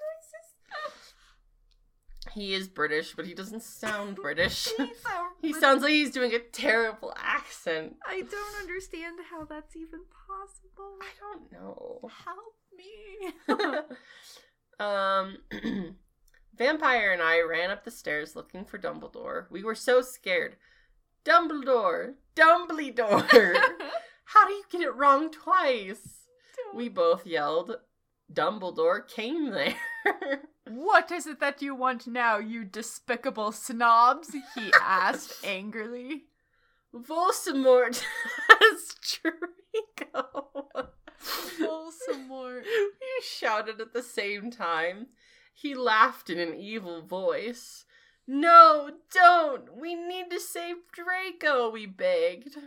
He 2.33 2.53
is 2.53 2.67
British, 2.67 3.13
but 3.15 3.25
he 3.25 3.33
doesn't 3.33 3.63
sound 3.63 4.15
British. 4.15 4.69
He 5.41 5.53
sounds 5.53 5.81
like 5.81 5.91
he's 5.91 6.11
doing 6.11 6.35
a 6.35 6.39
terrible 6.39 7.11
accent. 7.17 7.95
I 8.05 8.21
don't 8.21 8.61
understand 8.61 9.17
how 9.31 9.43
that's 9.43 9.75
even 9.75 10.01
possible. 10.27 10.99
I 11.01 11.07
don't 11.19 11.51
know. 11.51 12.07
Help 12.23 12.55
me. 12.77 13.33
um, 14.79 15.95
Vampire 16.55 17.11
and 17.11 17.21
I 17.21 17.41
ran 17.41 17.71
up 17.71 17.83
the 17.83 17.91
stairs 17.91 18.35
looking 18.35 18.65
for 18.65 18.77
Dumbledore. 18.77 19.45
We 19.49 19.63
were 19.63 19.75
so 19.75 20.01
scared. 20.01 20.57
Dumbledore! 21.23 22.15
Dumbledore! 22.35 23.29
How 24.25 24.47
do 24.47 24.53
you 24.53 24.63
get 24.69 24.81
it 24.81 24.95
wrong 24.95 25.31
twice? 25.31 26.25
We 26.73 26.89
both 26.89 27.25
yelled. 27.25 27.75
Dumbledore 28.31 29.07
came 29.07 29.51
there. 29.51 29.75
What 30.67 31.11
is 31.11 31.27
it 31.27 31.39
that 31.39 31.61
you 31.61 31.75
want 31.75 32.07
now, 32.07 32.37
you 32.37 32.63
despicable 32.63 33.51
snobs? 33.51 34.33
He 34.55 34.71
asked 34.81 35.43
angrily. 35.43 36.25
Voldemort 36.95 38.03
has 38.47 38.95
Draco. 39.01 40.69
Voldemort. 41.59 42.63
We 42.63 43.23
shouted 43.23 43.81
at 43.81 43.93
the 43.93 44.03
same 44.03 44.51
time. 44.51 45.07
He 45.53 45.75
laughed 45.75 46.29
in 46.29 46.39
an 46.39 46.55
evil 46.55 47.01
voice. 47.01 47.85
No, 48.27 48.91
don't! 49.13 49.75
We 49.75 49.95
need 49.95 50.29
to 50.31 50.39
save 50.39 50.77
Draco, 50.91 51.69
we 51.69 51.85
begged. 51.85 52.57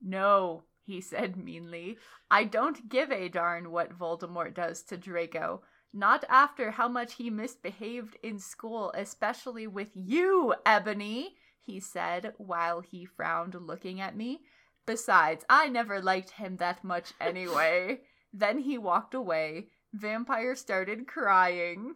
No, 0.00 0.64
he 0.84 1.00
said 1.00 1.36
meanly. 1.36 1.98
I 2.30 2.44
don't 2.44 2.88
give 2.88 3.10
a 3.10 3.28
darn 3.28 3.70
what 3.70 3.96
Voldemort 3.98 4.54
does 4.54 4.82
to 4.84 4.96
Draco. 4.96 5.62
Not 5.92 6.24
after 6.28 6.72
how 6.72 6.88
much 6.88 7.14
he 7.14 7.30
misbehaved 7.30 8.16
in 8.22 8.38
school, 8.38 8.92
especially 8.94 9.66
with 9.66 9.90
you, 9.94 10.54
Ebony, 10.66 11.36
he 11.62 11.80
said 11.80 12.34
while 12.36 12.80
he 12.80 13.04
frowned 13.04 13.54
looking 13.54 14.00
at 14.00 14.16
me. 14.16 14.42
Besides, 14.86 15.44
I 15.48 15.68
never 15.68 16.02
liked 16.02 16.30
him 16.30 16.56
that 16.56 16.84
much 16.84 17.14
anyway. 17.20 18.02
then 18.32 18.58
he 18.58 18.76
walked 18.76 19.14
away. 19.14 19.68
Vampire 19.92 20.56
started 20.56 21.06
crying. 21.06 21.94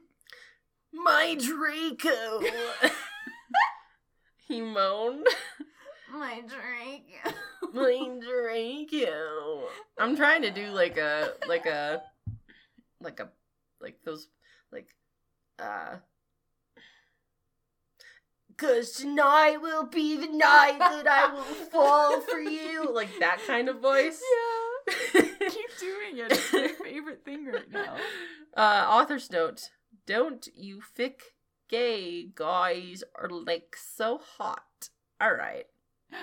My 0.93 1.37
Draco! 1.39 2.41
he 4.49 4.61
moaned. 4.61 5.27
My 6.13 6.43
Draco. 6.47 7.37
My 7.73 8.19
Draco. 8.21 9.69
I'm 9.99 10.17
trying 10.17 10.43
to 10.43 10.51
do 10.51 10.69
like 10.71 10.97
a 10.97 11.33
like 11.47 11.67
a 11.67 12.03
like 13.01 13.21
a 13.21 13.29
like 13.81 13.99
those 14.05 14.29
like 14.73 14.89
uh 15.59 15.97
Cause 18.59 18.91
tonight 18.91 19.59
will 19.63 19.87
be 19.87 20.17
the 20.17 20.27
night 20.27 20.81
that 20.81 21.07
I 21.07 21.33
will 21.33 21.43
fall 21.71 22.21
for 22.23 22.41
you. 22.41 22.93
Like 22.93 23.21
that 23.21 23.39
kind 23.47 23.69
of 23.69 23.81
voice. 23.81 24.21
Yeah. 24.21 25.23
Keep 25.23 25.79
doing 25.79 26.19
it. 26.19 26.33
It's 26.33 26.53
my 26.53 26.67
favorite 26.83 27.25
thing 27.25 27.47
right 27.47 27.71
now. 27.71 27.95
Uh, 28.57 28.85
author's 28.89 29.31
note: 29.31 29.71
Don't 30.09 30.49
you 30.55 30.81
thick 30.81 31.35
gay 31.69 32.31
guys 32.35 33.05
are 33.15 33.29
like 33.29 33.77
so 33.77 34.19
hot. 34.39 34.89
All 35.21 35.35
right, 35.35 35.67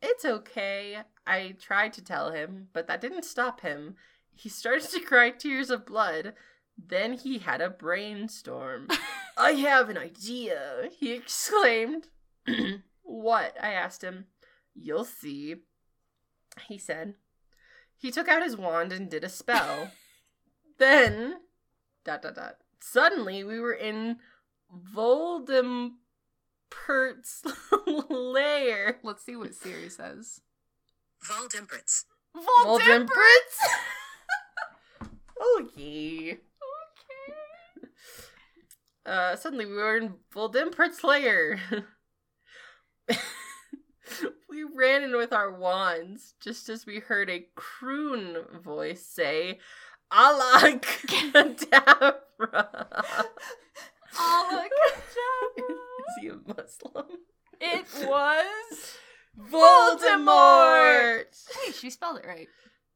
it's 0.00 0.24
okay. 0.24 0.98
I 1.26 1.56
tried 1.60 1.94
to 1.94 2.04
tell 2.04 2.30
him, 2.30 2.68
but 2.72 2.86
that 2.86 3.00
didn't 3.00 3.24
stop 3.24 3.62
him. 3.62 3.96
He 4.32 4.48
started 4.48 4.88
to 4.90 5.00
cry 5.00 5.30
tears 5.30 5.68
of 5.68 5.84
blood. 5.84 6.34
Then 6.78 7.14
he 7.14 7.38
had 7.38 7.60
a 7.60 7.68
brainstorm. 7.68 8.86
I 9.36 9.50
have 9.54 9.88
an 9.88 9.98
idea, 9.98 10.88
he 10.96 11.12
exclaimed. 11.12 12.06
what? 13.02 13.56
I 13.60 13.72
asked 13.72 14.04
him. 14.04 14.26
You'll 14.76 15.04
see, 15.04 15.56
he 16.68 16.78
said. 16.78 17.14
He 17.96 18.12
took 18.12 18.28
out 18.28 18.44
his 18.44 18.56
wand 18.56 18.92
and 18.92 19.10
did 19.10 19.24
a 19.24 19.28
spell. 19.28 19.90
then, 20.78 21.38
dot 22.04 22.22
dot 22.22 22.36
dot. 22.36 22.58
Suddenly, 22.80 23.44
we 23.44 23.60
were 23.60 23.74
in 23.74 24.18
Voldemort's 24.94 25.92
lair. 28.08 28.98
Let's 29.02 29.24
see 29.24 29.36
what 29.36 29.54
Siri 29.54 29.88
says. 29.88 30.40
Voldemort's. 31.24 32.04
Voldemort's. 32.36 33.58
okay. 35.58 36.32
Okay. 36.32 37.88
Uh, 39.06 39.36
suddenly, 39.36 39.66
we 39.66 39.74
were 39.74 39.96
in 39.96 40.14
Voldemort's 40.34 41.02
lair. 41.02 41.58
we 44.48 44.62
ran 44.74 45.02
in 45.02 45.16
with 45.16 45.32
our 45.32 45.50
wands 45.50 46.34
just 46.40 46.68
as 46.68 46.86
we 46.86 46.98
heard 46.98 47.30
a 47.30 47.46
croon 47.54 48.38
voice 48.62 49.04
say, 49.04 49.58
Alakadabra. 50.12 52.20
Alakadabra. 54.16 54.68
Is 56.08 56.14
he 56.20 56.28
a 56.28 56.36
Muslim? 56.46 57.06
It 57.60 57.86
was. 58.06 58.96
Voldemort! 59.50 61.26
Hey, 61.64 61.72
she 61.72 61.90
spelled 61.90 62.18
it 62.18 62.26
right 62.26 62.48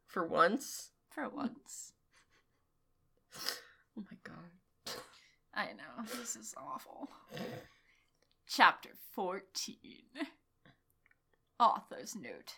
For 0.07 0.25
once. 0.27 0.91
for 1.11 1.29
once. 1.29 1.93
Oh 3.97 4.03
my 4.11 4.17
god. 4.25 4.37
I 5.55 5.67
know 5.67 6.05
this 6.19 6.35
is 6.35 6.55
awful. 6.57 7.11
Chapter 8.49 8.91
fourteen. 9.15 10.03
Author's 11.61 12.17
note. 12.17 12.55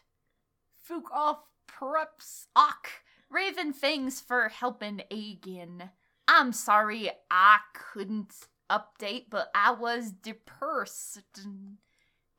Fook 0.89 1.11
off 1.13 1.41
preps 1.67 2.47
och. 2.57 2.89
Raven 3.31 3.73
thanks 3.73 4.21
for 4.21 4.49
helping 4.49 5.03
again. 5.11 5.91
I'm 6.27 6.53
sorry 6.53 7.11
I 7.31 7.59
couldn't 7.75 8.33
update, 8.71 9.27
but 9.31 9.49
I 9.55 9.73
was 9.73 10.11
depressed. 10.11 11.47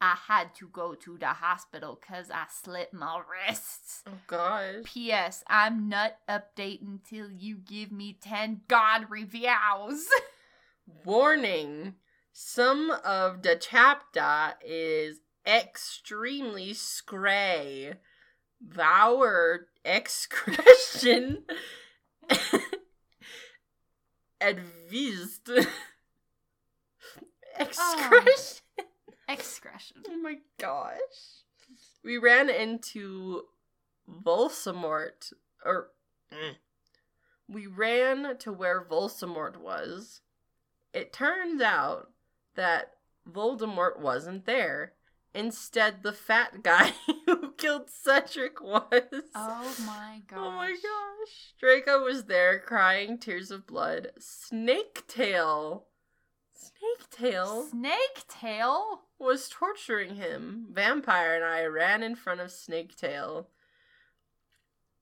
I 0.02 0.16
had 0.28 0.54
to 0.56 0.68
go 0.68 0.94
to 0.96 1.18
the 1.18 1.28
hospital 1.28 2.00
because 2.00 2.30
I 2.30 2.46
slipped 2.50 2.94
my 2.94 3.22
wrists. 3.22 4.04
Oh 4.08 4.12
gosh. 4.28 4.84
P.S. 4.84 5.44
I'm 5.48 5.88
not 5.88 6.18
updating 6.30 7.00
till 7.04 7.32
you 7.32 7.58
give 7.58 7.92
me 7.92 8.18
10 8.22 8.62
God 8.68 9.06
reviews. 9.10 10.08
Warning. 11.06 11.96
Some 12.34 12.92
of 13.04 13.42
the 13.44 13.56
chapter 13.56 14.56
is 14.66 15.22
extremely 15.48 16.74
scray. 16.74 17.94
Our 18.78 19.68
excretion 19.86 21.44
advised. 24.42 25.50
Excretion. 27.58 28.62
Excretion. 29.30 29.98
Oh 30.10 30.18
my 30.18 30.36
gosh. 30.60 31.44
We 32.04 32.18
ran 32.18 32.50
into 32.50 33.44
Volsamort, 34.24 35.34
or 35.64 35.90
mm. 36.32 36.56
we 37.48 37.66
ran 37.66 38.38
to 38.40 38.52
where 38.52 38.84
Volsamort 38.84 39.58
was. 39.58 40.22
It 40.94 41.12
turns 41.12 41.62
out 41.62 42.12
that 42.56 42.94
Voldemort 43.30 44.00
wasn't 44.00 44.46
there. 44.46 44.94
Instead, 45.36 46.02
the 46.02 46.14
fat 46.14 46.64
guy 46.64 46.94
who 47.26 47.52
killed 47.58 47.90
Cedric 47.90 48.62
was. 48.62 48.90
Oh 49.36 49.76
my 49.86 50.22
gosh. 50.28 50.38
Oh 50.38 50.52
my 50.52 50.72
gosh. 50.72 51.54
Draco 51.60 52.04
was 52.06 52.24
there 52.26 52.58
crying 52.60 53.18
tears 53.18 53.52
of 53.52 53.68
blood. 53.68 54.12
Snaketail. 54.18 55.84
Snaketail 56.56 56.72
Snake 56.96 57.10
tail? 57.12 57.68
Snake 57.70 58.24
Tail? 58.30 59.02
was 59.20 59.50
torturing 59.50 60.16
him. 60.16 60.68
Vampire 60.72 61.36
and 61.36 61.44
I 61.44 61.66
ran 61.66 62.02
in 62.02 62.16
front 62.16 62.42
of 62.42 62.50
Snaketail. 62.50 63.48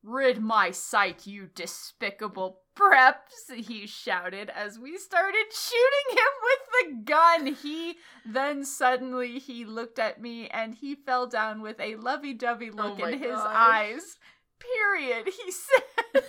Rid 0.03 0.41
my 0.41 0.71
sight, 0.71 1.25
you 1.25 1.47
despicable 1.55 2.59
preps, 2.75 3.53
he 3.55 3.87
shouted 3.87 4.49
as 4.49 4.77
we 4.77 4.97
started 4.97 5.45
shooting 5.51 6.17
him 6.17 6.33
with 6.43 6.59
the 7.05 7.11
gun. 7.11 7.45
He 7.55 7.95
then 8.25 8.65
suddenly 8.65 9.39
he 9.39 9.63
looked 9.63 9.99
at 9.99 10.21
me 10.21 10.47
and 10.49 10.75
he 10.75 10.95
fell 10.95 11.25
down 11.27 11.61
with 11.61 11.79
a 11.79 11.95
lovey-dovey 11.95 12.71
oh 12.73 12.75
look 12.75 12.99
Oh 12.99 13.05
in 13.05 13.19
his 13.19 13.31
gosh. 13.31 13.55
eyes. 13.55 14.17
Period, 14.59 15.27
he 15.27 15.51
said. 15.51 15.83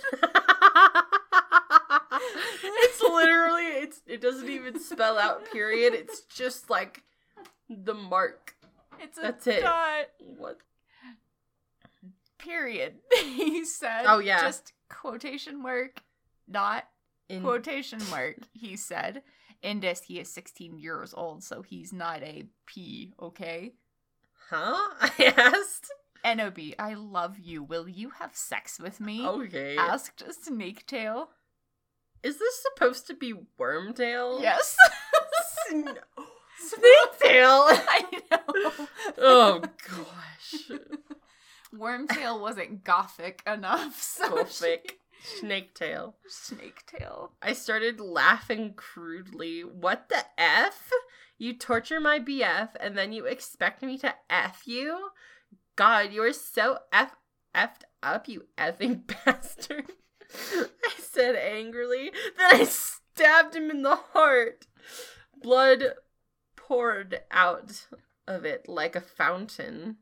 it's 2.63 3.01
literally 3.01 3.63
it's 3.63 4.01
it 4.07 4.21
doesn't 4.21 4.49
even 4.49 4.79
spell 4.79 5.17
out 5.17 5.51
period. 5.51 5.93
It's 5.93 6.21
just 6.21 6.69
like 6.69 7.03
the 7.69 7.93
mark. 7.93 8.55
It's 8.99 9.17
a 9.17 9.21
That's 9.21 9.47
it. 9.47 9.61
dot. 9.63 10.05
What? 10.37 10.59
Period. 12.45 12.93
he 13.17 13.65
said. 13.65 14.03
Oh, 14.05 14.19
yeah. 14.19 14.41
Just 14.41 14.73
quotation 14.89 15.61
mark, 15.61 16.01
not 16.47 16.85
In 17.27 17.41
quotation 17.41 17.99
mark. 18.09 18.37
He 18.53 18.75
said. 18.75 19.23
In 19.61 19.79
this, 19.79 20.03
he 20.03 20.19
is 20.19 20.31
16 20.31 20.77
years 20.77 21.13
old, 21.15 21.43
so 21.43 21.63
he's 21.63 21.91
not 21.91 22.21
a 22.21 22.43
P. 22.67 23.13
Okay. 23.19 23.73
Huh? 24.49 24.75
I 25.01 25.33
asked. 25.35 25.91
Nob, 26.23 26.59
I 26.79 26.93
love 26.95 27.39
you. 27.39 27.63
Will 27.63 27.87
you 27.87 28.11
have 28.19 28.35
sex 28.35 28.79
with 28.79 28.99
me? 28.99 29.25
Okay. 29.25 29.75
Asked 29.77 30.23
Snake 30.43 30.85
Tail. 30.85 31.29
Is 32.23 32.39
this 32.39 32.63
supposed 32.63 33.05
to 33.07 33.13
be 33.13 33.33
Wormtail? 33.59 34.41
Yes. 34.41 34.75
Sn- 35.67 35.83
Snaketail. 36.65 37.67
I 37.69 38.05
know. 38.31 38.87
oh 39.19 39.61
gosh. 39.87 40.71
Wormtail 41.73 42.39
wasn't 42.39 42.83
gothic 42.83 43.41
enough. 43.45 44.01
So 44.01 44.35
Gothic. 44.37 44.99
Snaketail. 45.41 46.13
Snaketail. 46.29 47.29
I 47.41 47.53
started 47.53 47.99
laughing 47.99 48.73
crudely. 48.75 49.61
What 49.61 50.09
the 50.09 50.23
F? 50.37 50.91
You 51.37 51.53
torture 51.57 51.99
my 51.99 52.19
BF 52.19 52.69
and 52.79 52.97
then 52.97 53.11
you 53.11 53.25
expect 53.25 53.81
me 53.81 53.97
to 53.99 54.13
F 54.29 54.63
you? 54.65 55.09
God, 55.75 56.13
you're 56.13 56.33
so 56.33 56.79
F 56.93 57.15
effed 57.55 57.83
up, 58.03 58.27
you 58.27 58.45
effing 58.57 59.01
bastard. 59.25 59.91
I 60.33 60.91
said 60.97 61.35
angrily. 61.35 62.11
Then 62.37 62.61
I 62.61 62.63
stabbed 62.65 63.55
him 63.55 63.69
in 63.69 63.81
the 63.81 63.95
heart. 63.95 64.67
Blood 65.41 65.83
poured 66.55 67.21
out 67.31 67.87
of 68.27 68.45
it 68.45 68.67
like 68.67 68.95
a 68.95 69.01
fountain. 69.01 69.97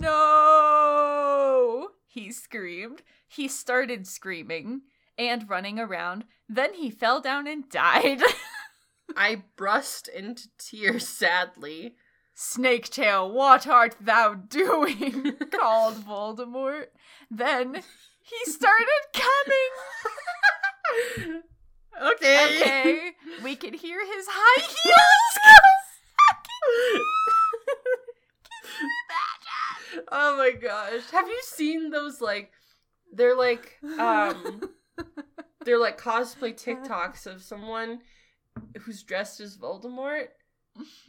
No! 0.00 1.88
He 2.06 2.32
screamed. 2.32 3.02
He 3.28 3.48
started 3.48 4.06
screaming 4.06 4.82
and 5.18 5.48
running 5.48 5.78
around. 5.78 6.24
Then 6.48 6.74
he 6.74 6.90
fell 6.90 7.20
down 7.20 7.46
and 7.46 7.68
died. 7.70 8.22
I 9.16 9.42
burst 9.56 10.08
into 10.08 10.48
tears 10.58 11.06
sadly. 11.08 11.94
Snaketail, 12.36 13.32
what 13.32 13.66
art 13.66 13.96
thou 13.98 14.34
doing? 14.34 15.36
called 15.50 15.94
Voldemort. 16.04 16.88
Then 17.30 17.82
he 18.20 18.50
started 18.50 19.02
coming. 19.14 19.70
okay. 22.12 22.60
Okay, 22.60 23.12
we 23.42 23.56
could 23.56 23.74
hear 23.74 24.04
his 24.04 24.26
high 24.28 24.60
heels. 24.60 25.36
Oh 30.10 30.36
my 30.36 30.52
gosh. 30.52 31.10
Have 31.12 31.28
you 31.28 31.40
seen 31.42 31.90
those 31.90 32.20
like 32.20 32.52
they're 33.12 33.36
like 33.36 33.78
um 33.98 34.62
they're 35.64 35.78
like 35.78 36.00
cosplay 36.00 36.54
TikToks 36.54 37.26
of 37.26 37.42
someone 37.42 38.00
who's 38.80 39.02
dressed 39.02 39.40
as 39.40 39.56
Voldemort 39.56 40.28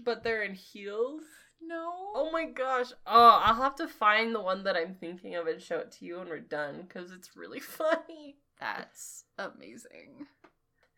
but 0.03 0.23
they're 0.23 0.43
in 0.43 0.53
heels? 0.53 1.23
no. 1.61 1.91
Oh 2.15 2.29
my 2.31 2.45
gosh. 2.45 2.91
Oh, 3.05 3.41
I'll 3.43 3.61
have 3.61 3.75
to 3.75 3.88
find 3.88 4.33
the 4.33 4.41
one 4.41 4.63
that 4.63 4.77
I'm 4.77 4.93
thinking 4.93 5.35
of 5.35 5.47
and 5.47 5.61
show 5.61 5.79
it 5.79 5.91
to 5.93 6.05
you 6.05 6.17
when 6.17 6.29
we're 6.29 6.39
done 6.39 6.88
cuz 6.88 7.11
it's 7.11 7.35
really 7.35 7.59
funny. 7.79 8.38
That's 8.59 9.25
amazing. 9.38 10.27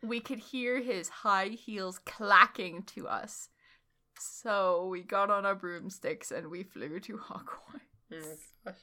We 0.01 0.19
could 0.21 0.39
hear 0.39 0.79
his 0.81 1.09
high 1.09 1.49
heels 1.49 1.99
clacking 1.99 2.83
to 2.83 3.07
us. 3.07 3.49
So 4.19 4.87
we 4.87 5.01
got 5.01 5.29
on 5.29 5.45
our 5.45 5.55
broomsticks 5.55 6.31
and 6.31 6.47
we 6.49 6.63
flew 6.63 6.99
to 7.01 7.17
Hogwarts. 7.17 7.81
Oh 8.13 8.35
my 8.65 8.71
gosh. 8.71 8.79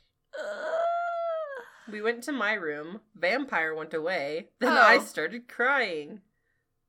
We 1.93 2.03
went 2.03 2.25
to 2.25 2.33
my 2.33 2.55
room. 2.55 3.01
Vampire 3.15 3.75
went 3.75 3.95
away. 3.95 4.49
Then 4.61 4.73
I 4.73 4.97
Oh. 4.97 5.05
started 5.05 5.49
crying. 5.49 6.21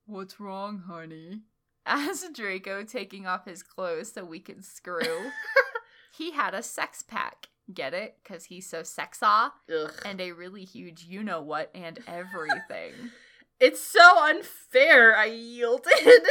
What's 0.06 0.40
wrong, 0.40 0.84
honey? 0.88 1.42
Asked 1.86 2.34
Draco, 2.34 2.84
taking 2.84 3.28
off 3.28 3.46
his 3.46 3.64
clothes 3.64 4.12
so 4.12 4.26
we 4.26 4.40
could 4.40 4.66
screw. 4.66 5.32
he 6.18 6.32
had 6.32 6.54
a 6.54 6.64
sex 6.64 7.02
pack. 7.04 7.48
Get 7.74 7.94
it? 7.94 8.18
Because 8.24 8.46
he's 8.46 8.68
so 8.70 8.82
sexa. 8.82 9.52
Ugh. 9.74 9.94
And 10.06 10.20
a 10.22 10.32
really 10.32 10.64
huge 10.64 11.04
you 11.04 11.22
know 11.24 11.42
what 11.42 11.70
and 11.76 12.00
everything. 12.08 12.94
It's 13.60 13.82
so 13.82 14.24
unfair, 14.24 15.18
I 15.18 15.26
yielded. 15.26 15.92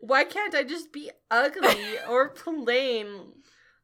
Why 0.00 0.24
can't 0.24 0.54
I 0.54 0.62
just 0.62 0.92
be 0.92 1.10
ugly 1.30 1.98
or 2.08 2.28
plain 2.28 3.32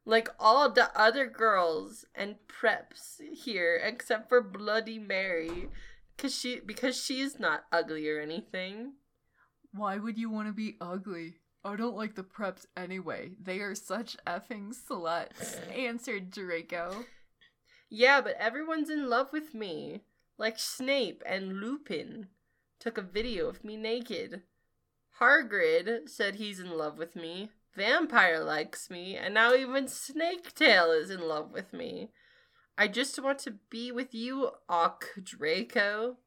like 0.05 0.29
all 0.39 0.69
the 0.69 0.97
other 0.99 1.27
girls 1.27 2.05
and 2.15 2.35
preps 2.47 3.21
here 3.33 3.79
except 3.83 4.29
for 4.29 4.41
Bloody 4.41 4.99
Mary? 4.99 5.69
Cause 6.17 6.37
she 6.37 6.59
because 6.59 7.01
she's 7.01 7.39
not 7.39 7.65
ugly 7.71 8.07
or 8.09 8.19
anything. 8.19 8.93
Why 9.73 9.97
would 9.97 10.17
you 10.17 10.29
want 10.29 10.47
to 10.47 10.53
be 10.53 10.77
ugly? 10.81 11.35
I 11.63 11.75
don't 11.75 11.95
like 11.95 12.15
the 12.15 12.23
preps 12.23 12.65
anyway. 12.75 13.31
They 13.41 13.59
are 13.59 13.75
such 13.75 14.17
effing 14.25 14.73
sluts, 14.73 15.57
answered 15.75 16.31
Draco. 16.31 17.05
Yeah, 17.89 18.21
but 18.21 18.35
everyone's 18.39 18.89
in 18.89 19.09
love 19.09 19.31
with 19.31 19.53
me. 19.53 20.01
Like 20.37 20.57
Snape 20.57 21.21
and 21.25 21.59
Lupin 21.59 22.27
took 22.79 22.97
a 22.97 23.03
video 23.03 23.47
of 23.47 23.63
me 23.63 23.77
naked. 23.77 24.41
Hargrid 25.21 26.09
said 26.09 26.35
he's 26.35 26.59
in 26.59 26.71
love 26.71 26.97
with 26.97 27.15
me. 27.15 27.51
Vampire 27.75 28.43
likes 28.43 28.89
me, 28.89 29.15
and 29.15 29.33
now 29.35 29.53
even 29.53 29.85
Snaketail 29.85 30.99
is 30.99 31.11
in 31.11 31.21
love 31.21 31.51
with 31.51 31.71
me. 31.73 32.09
I 32.77 32.87
just 32.87 33.21
want 33.21 33.37
to 33.39 33.55
be 33.69 33.91
with 33.91 34.15
you, 34.15 34.49
Ock 34.67 35.05
Draco. 35.23 36.17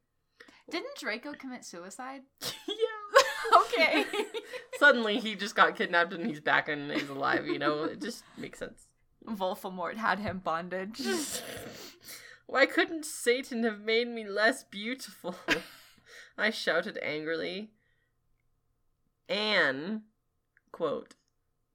Didn't 0.69 0.97
Draco 0.97 1.33
commit 1.33 1.65
suicide? 1.65 2.21
yeah. 2.41 3.57
okay. 3.57 4.05
Suddenly 4.79 5.19
he 5.19 5.35
just 5.35 5.55
got 5.55 5.75
kidnapped 5.75 6.13
and 6.13 6.25
he's 6.25 6.39
back 6.39 6.69
and 6.69 6.89
he's 6.91 7.09
alive, 7.09 7.45
you 7.45 7.59
know? 7.59 7.83
It 7.83 8.01
just 8.01 8.23
makes 8.37 8.59
sense. 8.59 8.87
Voldemort 9.27 9.97
had 9.97 10.19
him 10.19 10.39
bondage. 10.43 11.01
Why 12.47 12.65
couldn't 12.65 13.05
Satan 13.05 13.63
have 13.63 13.81
made 13.81 14.07
me 14.07 14.27
less 14.27 14.63
beautiful? 14.63 15.35
I 16.37 16.49
shouted 16.49 16.97
angrily. 17.01 17.71
Anne, 19.27 20.03
quote, 20.71 21.15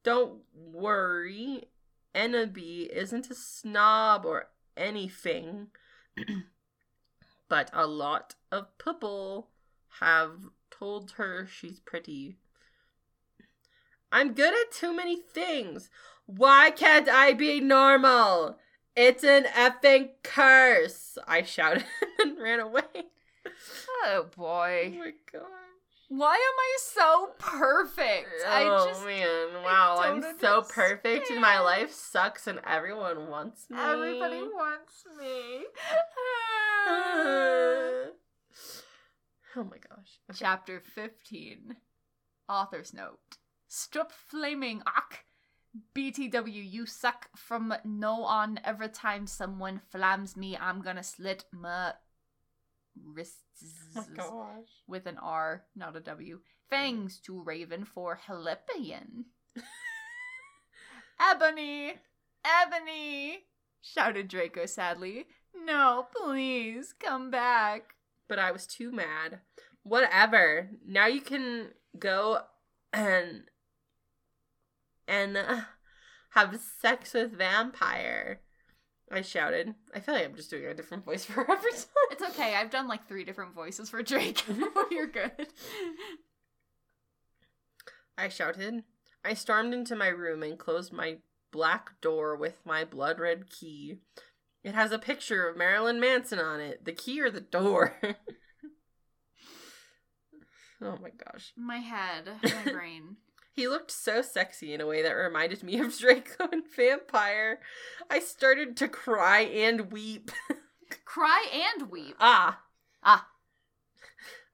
Don't 0.02 0.42
worry, 0.54 1.64
Ennaby 2.14 2.90
isn't 2.92 3.30
a 3.30 3.34
snob 3.34 4.24
or 4.24 4.48
anything, 4.76 5.68
but 7.48 7.70
a 7.72 7.86
lot 7.86 8.34
of 8.50 8.78
people 8.78 9.48
have 10.00 10.50
told 10.70 11.12
her 11.12 11.46
she's 11.46 11.80
pretty. 11.80 12.36
I'm 14.12 14.32
good 14.34 14.54
at 14.54 14.72
too 14.72 14.94
many 14.94 15.16
things. 15.16 15.90
Why 16.26 16.70
can't 16.70 17.08
I 17.08 17.32
be 17.32 17.60
normal? 17.60 18.58
It's 18.96 19.24
an 19.24 19.44
effing 19.44 20.10
curse! 20.22 21.16
I 21.26 21.42
shouted 21.42 21.84
and 22.18 22.38
ran 22.38 22.60
away. 22.60 22.82
oh 24.04 24.26
boy. 24.36 24.92
Oh 24.94 24.98
my 24.98 25.12
gosh. 25.32 25.69
Why 26.10 26.34
am 26.34 26.40
I 26.40 26.76
so 26.80 27.30
perfect? 27.38 28.30
I 28.44 28.64
oh 28.64 28.88
just 28.88 29.06
man, 29.06 29.62
wow, 29.62 29.98
I'm 30.00 30.20
don't 30.20 30.40
so 30.40 30.62
perfect 30.62 31.30
and 31.30 31.40
my 31.40 31.60
life 31.60 31.92
sucks 31.92 32.48
and 32.48 32.58
everyone 32.66 33.28
wants 33.28 33.70
me. 33.70 33.78
everybody 33.78 34.42
wants 34.42 35.04
me. 35.16 35.66
oh 39.56 39.64
my 39.64 39.76
gosh. 39.88 40.18
Okay. 40.28 40.36
Chapter 40.40 40.80
15. 40.80 41.76
Author's 42.48 42.92
note. 42.92 43.38
Stop 43.68 44.10
flaming 44.10 44.82
ack. 44.88 45.26
BTW, 45.94 46.72
you 46.72 46.86
suck 46.86 47.28
from 47.36 47.72
no 47.84 48.24
on. 48.24 48.58
Every 48.64 48.88
time 48.88 49.28
someone 49.28 49.80
flams 49.92 50.36
me, 50.36 50.56
I'm 50.56 50.82
gonna 50.82 51.04
slit 51.04 51.44
my 51.52 51.92
wrists 52.96 53.38
Oh 54.18 54.64
with 54.86 55.06
an 55.06 55.18
R, 55.18 55.64
not 55.74 55.96
a 55.96 56.00
W. 56.00 56.40
Thanks 56.68 57.18
to 57.20 57.42
Raven 57.42 57.84
for 57.84 58.20
Helipian. 58.26 59.24
Ebony! 61.20 61.94
Ebony! 62.44 63.44
shouted 63.82 64.28
Draco 64.28 64.66
sadly. 64.66 65.26
No, 65.54 66.06
please, 66.14 66.94
come 66.98 67.30
back. 67.30 67.94
But 68.28 68.38
I 68.38 68.52
was 68.52 68.66
too 68.66 68.92
mad. 68.92 69.40
Whatever. 69.82 70.70
Now 70.86 71.06
you 71.06 71.20
can 71.20 71.70
go 71.98 72.42
and 72.92 73.44
and 75.08 75.36
uh, 75.36 75.60
have 76.30 76.60
sex 76.80 77.14
with 77.14 77.36
vampire. 77.36 78.40
I 79.10 79.22
shouted. 79.22 79.74
I 79.94 80.00
feel 80.00 80.14
like 80.14 80.24
I'm 80.24 80.36
just 80.36 80.50
doing 80.50 80.66
a 80.66 80.74
different 80.74 81.04
voice 81.04 81.24
for 81.24 81.40
every 81.50 81.72
time. 81.72 81.86
It's 82.12 82.22
okay, 82.22 82.54
I've 82.54 82.70
done 82.70 82.86
like 82.86 83.08
three 83.08 83.24
different 83.24 83.54
voices 83.54 83.90
for 83.90 84.02
Drake. 84.02 84.44
You're 84.90 85.08
good. 85.08 85.48
I 88.16 88.28
shouted. 88.28 88.84
I 89.24 89.34
stormed 89.34 89.74
into 89.74 89.96
my 89.96 90.08
room 90.08 90.42
and 90.42 90.58
closed 90.58 90.92
my 90.92 91.16
black 91.50 92.00
door 92.00 92.36
with 92.36 92.64
my 92.64 92.84
blood 92.84 93.18
red 93.18 93.50
key. 93.50 93.96
It 94.62 94.74
has 94.74 94.92
a 94.92 94.98
picture 94.98 95.48
of 95.48 95.56
Marilyn 95.56 95.98
Manson 95.98 96.38
on 96.38 96.60
it. 96.60 96.84
The 96.84 96.92
key 96.92 97.20
or 97.20 97.30
the 97.30 97.40
door? 97.40 97.96
oh 100.82 100.98
my 101.02 101.10
gosh. 101.24 101.52
My 101.56 101.78
head, 101.78 102.28
my 102.42 102.72
brain. 102.72 103.16
He 103.52 103.66
looked 103.68 103.90
so 103.90 104.22
sexy 104.22 104.72
in 104.72 104.80
a 104.80 104.86
way 104.86 105.02
that 105.02 105.12
reminded 105.12 105.62
me 105.62 105.78
of 105.80 105.96
Draco 105.98 106.48
and 106.52 106.62
Vampire. 106.74 107.60
I 108.08 108.20
started 108.20 108.76
to 108.78 108.88
cry 108.88 109.40
and 109.40 109.92
weep. 109.92 110.30
Cry 111.04 111.46
and 111.76 111.90
weep. 111.90 112.16
ah. 112.18 112.60
Ah. 113.02 113.28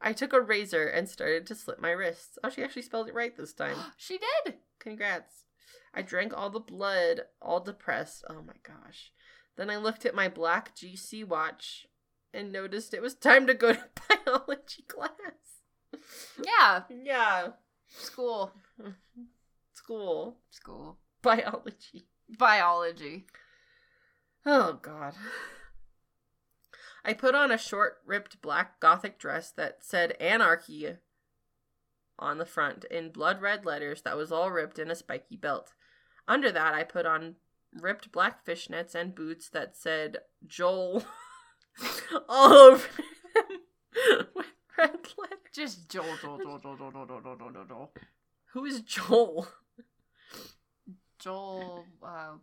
I 0.01 0.13
took 0.13 0.33
a 0.35 0.41
razor 0.41 0.87
and 0.87 1.09
started 1.09 1.47
to 1.47 1.55
slit 1.55 1.81
my 1.81 1.91
wrists. 1.91 2.39
Oh, 2.45 2.51
she 2.51 2.63
actually 2.63 2.83
spelled 2.83 3.09
it 3.09 3.15
right 3.15 3.35
this 3.37 3.55
time. 3.55 3.77
she 3.97 4.19
did. 4.19 4.55
Congrats. 4.79 5.45
I 5.95 6.03
drank 6.03 6.37
all 6.37 6.51
the 6.51 6.61
blood, 6.61 7.23
all 7.41 7.61
depressed. 7.61 8.25
Oh 8.29 8.43
my 8.47 8.55
gosh. 8.63 9.13
Then 9.57 9.71
I 9.71 9.77
looked 9.79 10.05
at 10.05 10.15
my 10.15 10.29
black 10.29 10.77
GC 10.77 11.27
watch 11.27 11.87
and 12.35 12.53
noticed 12.53 12.93
it 12.93 13.01
was 13.01 13.15
time 13.15 13.47
to 13.47 13.55
go 13.55 13.73
to 13.73 13.85
biology 14.27 14.83
class. 14.87 15.11
Yeah. 16.45 16.83
Yeah. 16.91 17.49
School. 17.89 18.53
School. 19.73 20.37
School. 20.51 20.99
Biology. 21.23 22.07
Biology. 22.29 23.27
Oh 24.45 24.79
god. 24.81 25.15
I 27.05 27.13
put 27.13 27.35
on 27.35 27.53
a 27.53 27.59
short, 27.59 27.99
ripped 28.05 28.43
black 28.43 28.81
gothic 28.81 29.19
dress 29.19 29.51
that 29.53 29.85
said 29.85 30.13
anarchy 30.19 30.97
on 32.19 32.39
the 32.39 32.47
front 32.47 32.85
in 32.91 33.11
blood 33.11 33.41
red 33.41 33.65
letters 33.65 34.03
that 34.03 34.17
was 34.17 34.33
all 34.33 34.51
ripped 34.51 34.79
in 34.79 34.91
a 34.91 34.95
spiky 34.97 35.37
belt. 35.37 35.73
Under 36.27 36.51
that, 36.51 36.75
I 36.75 36.83
put 36.83 37.07
on 37.07 37.37
ripped 37.73 38.11
black 38.11 38.45
fishnets 38.45 38.95
and 38.95 39.15
boots 39.15 39.49
that 39.51 39.77
said 39.77 40.19
Joel 40.47 41.05
all 42.29 42.53
over 42.53 42.89
them 43.35 44.27
with 44.35 44.47
red. 44.79 44.97
Just 45.53 45.89
Joel, 45.89 46.05
Joel, 46.21 46.39
Joel, 46.39 46.59
Joel, 46.59 46.77
Joel, 46.77 46.91
Joel, 46.91 47.07
Joel, 47.07 47.37
Joel, 47.37 47.51
Joel, 47.53 47.65
Joel. 47.69 47.93
Who 48.53 48.65
is 48.65 48.81
Joel? 48.83 49.49
Joel, 51.19 51.85
uh, 52.03 52.35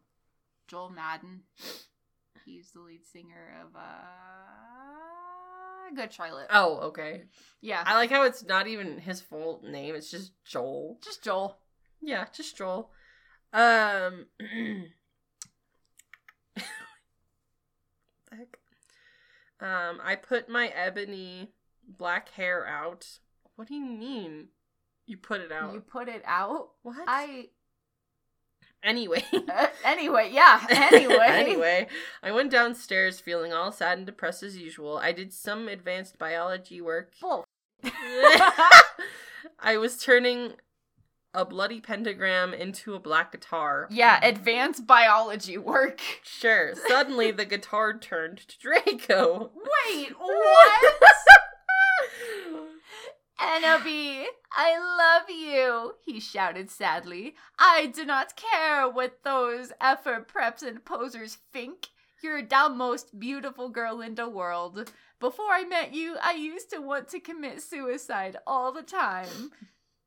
Joel 0.67 0.89
Madden. 0.89 1.41
He's 2.45 2.71
the 2.71 2.81
lead 2.81 3.05
singer 3.05 3.61
of, 3.61 3.75
uh, 3.75 3.79
Good 5.95 6.11
Charlotte. 6.11 6.47
Oh, 6.49 6.77
okay. 6.87 7.23
Yeah. 7.61 7.83
I 7.85 7.95
like 7.95 8.09
how 8.09 8.23
it's 8.23 8.43
not 8.43 8.67
even 8.67 8.97
his 8.97 9.21
full 9.21 9.61
name, 9.63 9.95
it's 9.95 10.09
just 10.09 10.31
Joel. 10.43 10.97
Just 11.03 11.23
Joel. 11.23 11.57
Yeah, 12.01 12.25
just 12.33 12.57
Joel. 12.57 12.89
Um, 13.53 14.25
heck? 18.31 18.57
Um, 19.59 19.99
I 20.03 20.15
put 20.15 20.49
my 20.49 20.67
ebony 20.67 21.53
black 21.87 22.29
hair 22.31 22.67
out. 22.67 23.19
What 23.55 23.67
do 23.67 23.75
you 23.75 23.85
mean? 23.85 24.47
You 25.05 25.17
put 25.17 25.41
it 25.41 25.51
out? 25.51 25.73
You 25.73 25.81
put 25.81 26.07
it 26.07 26.23
out? 26.25 26.69
what? 26.81 26.97
I. 27.07 27.49
anyway. 28.83 29.23
Uh, 29.33 29.67
anyway, 29.85 30.29
yeah. 30.31 30.65
Anyway. 30.69 31.17
anyway, 31.27 31.87
I 32.21 32.31
went 32.31 32.51
downstairs 32.51 33.19
feeling 33.19 33.51
all 33.53 33.71
sad 33.71 33.97
and 33.97 34.07
depressed 34.07 34.43
as 34.43 34.57
usual. 34.57 34.97
I 34.97 35.11
did 35.11 35.33
some 35.33 35.67
advanced 35.67 36.17
biology 36.17 36.79
work. 36.81 37.13
Bull. 37.21 37.43
I 39.59 39.77
was 39.77 39.97
turning 39.97 40.53
a 41.33 41.43
bloody 41.43 41.81
pentagram 41.81 42.53
into 42.53 42.93
a 42.93 42.99
black 42.99 43.31
guitar. 43.31 43.87
yeah, 43.91 44.23
advanced 44.23 44.85
biology 44.87 45.57
work. 45.57 45.99
Sure. 46.23 46.73
Suddenly 46.87 47.31
the 47.31 47.45
guitar 47.45 47.97
turned 47.97 48.37
to 48.47 48.59
Draco. 48.59 49.51
Wait, 49.55 50.11
what? 50.17 50.93
Ennaby, 53.43 54.25
I 54.53 54.79
love 54.79 55.29
you, 55.29 55.95
he 56.05 56.19
shouted 56.19 56.71
sadly. 56.71 57.35
I 57.59 57.87
do 57.87 58.05
not 58.05 58.35
care 58.37 58.89
what 58.89 59.23
those 59.23 59.73
effort 59.81 60.31
preps 60.33 60.63
and 60.63 60.83
posers 60.85 61.37
think. 61.51 61.89
You're 62.21 62.41
the 62.41 62.69
most 62.69 63.19
beautiful 63.19 63.67
girl 63.67 63.99
in 63.99 64.15
the 64.15 64.29
world. 64.29 64.91
Before 65.19 65.51
I 65.51 65.65
met 65.65 65.93
you, 65.93 66.15
I 66.21 66.33
used 66.33 66.69
to 66.69 66.79
want 66.79 67.09
to 67.09 67.19
commit 67.19 67.61
suicide 67.61 68.37
all 68.47 68.71
the 68.71 68.81
time, 68.81 69.51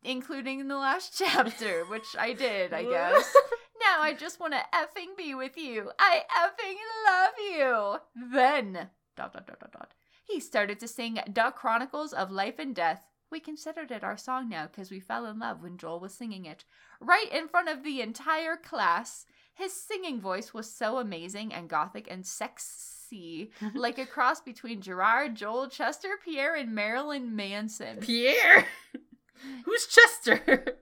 including 0.02 0.60
in 0.60 0.68
the 0.68 0.76
last 0.78 1.14
chapter, 1.18 1.84
which 1.84 2.16
I 2.18 2.32
did, 2.32 2.72
I 2.72 2.84
guess. 2.84 3.36
Now 3.78 4.00
I 4.00 4.14
just 4.14 4.40
want 4.40 4.54
to 4.54 4.64
effing 4.74 5.16
be 5.18 5.34
with 5.34 5.56
you. 5.58 5.90
I 5.98 6.22
effing 6.34 6.76
love 7.06 7.34
you. 7.38 8.32
Then, 8.32 8.88
dot 9.16 9.34
dot 9.34 9.46
dot 9.46 9.60
dot 9.60 9.72
dot. 9.72 9.92
He 10.26 10.40
started 10.40 10.80
to 10.80 10.88
sing 10.88 11.20
"The 11.26 11.52
Chronicles 11.54 12.14
of 12.14 12.30
Life 12.30 12.58
and 12.58 12.74
Death." 12.74 13.02
We 13.30 13.40
considered 13.40 13.90
it 13.90 14.04
our 14.04 14.16
song 14.16 14.48
now 14.48 14.66
because 14.66 14.90
we 14.90 15.00
fell 15.00 15.26
in 15.26 15.38
love 15.38 15.62
when 15.62 15.78
Joel 15.78 16.00
was 16.00 16.14
singing 16.14 16.46
it. 16.46 16.64
Right 17.00 17.28
in 17.32 17.48
front 17.48 17.68
of 17.68 17.82
the 17.82 18.00
entire 18.00 18.56
class. 18.56 19.26
His 19.52 19.72
singing 19.72 20.20
voice 20.20 20.52
was 20.52 20.70
so 20.70 20.98
amazing 20.98 21.52
and 21.52 21.68
gothic 21.68 22.08
and 22.10 22.26
sexy, 22.26 23.50
like 23.74 23.98
a 23.98 24.04
cross 24.04 24.40
between 24.40 24.82
Gerard, 24.82 25.34
Joel, 25.34 25.68
Chester, 25.70 26.10
Pierre, 26.22 26.54
and 26.54 26.74
Marilyn 26.74 27.34
Manson. 27.34 27.98
Pierre. 28.00 28.66
Who's 29.64 29.86
Chester? 29.86 30.76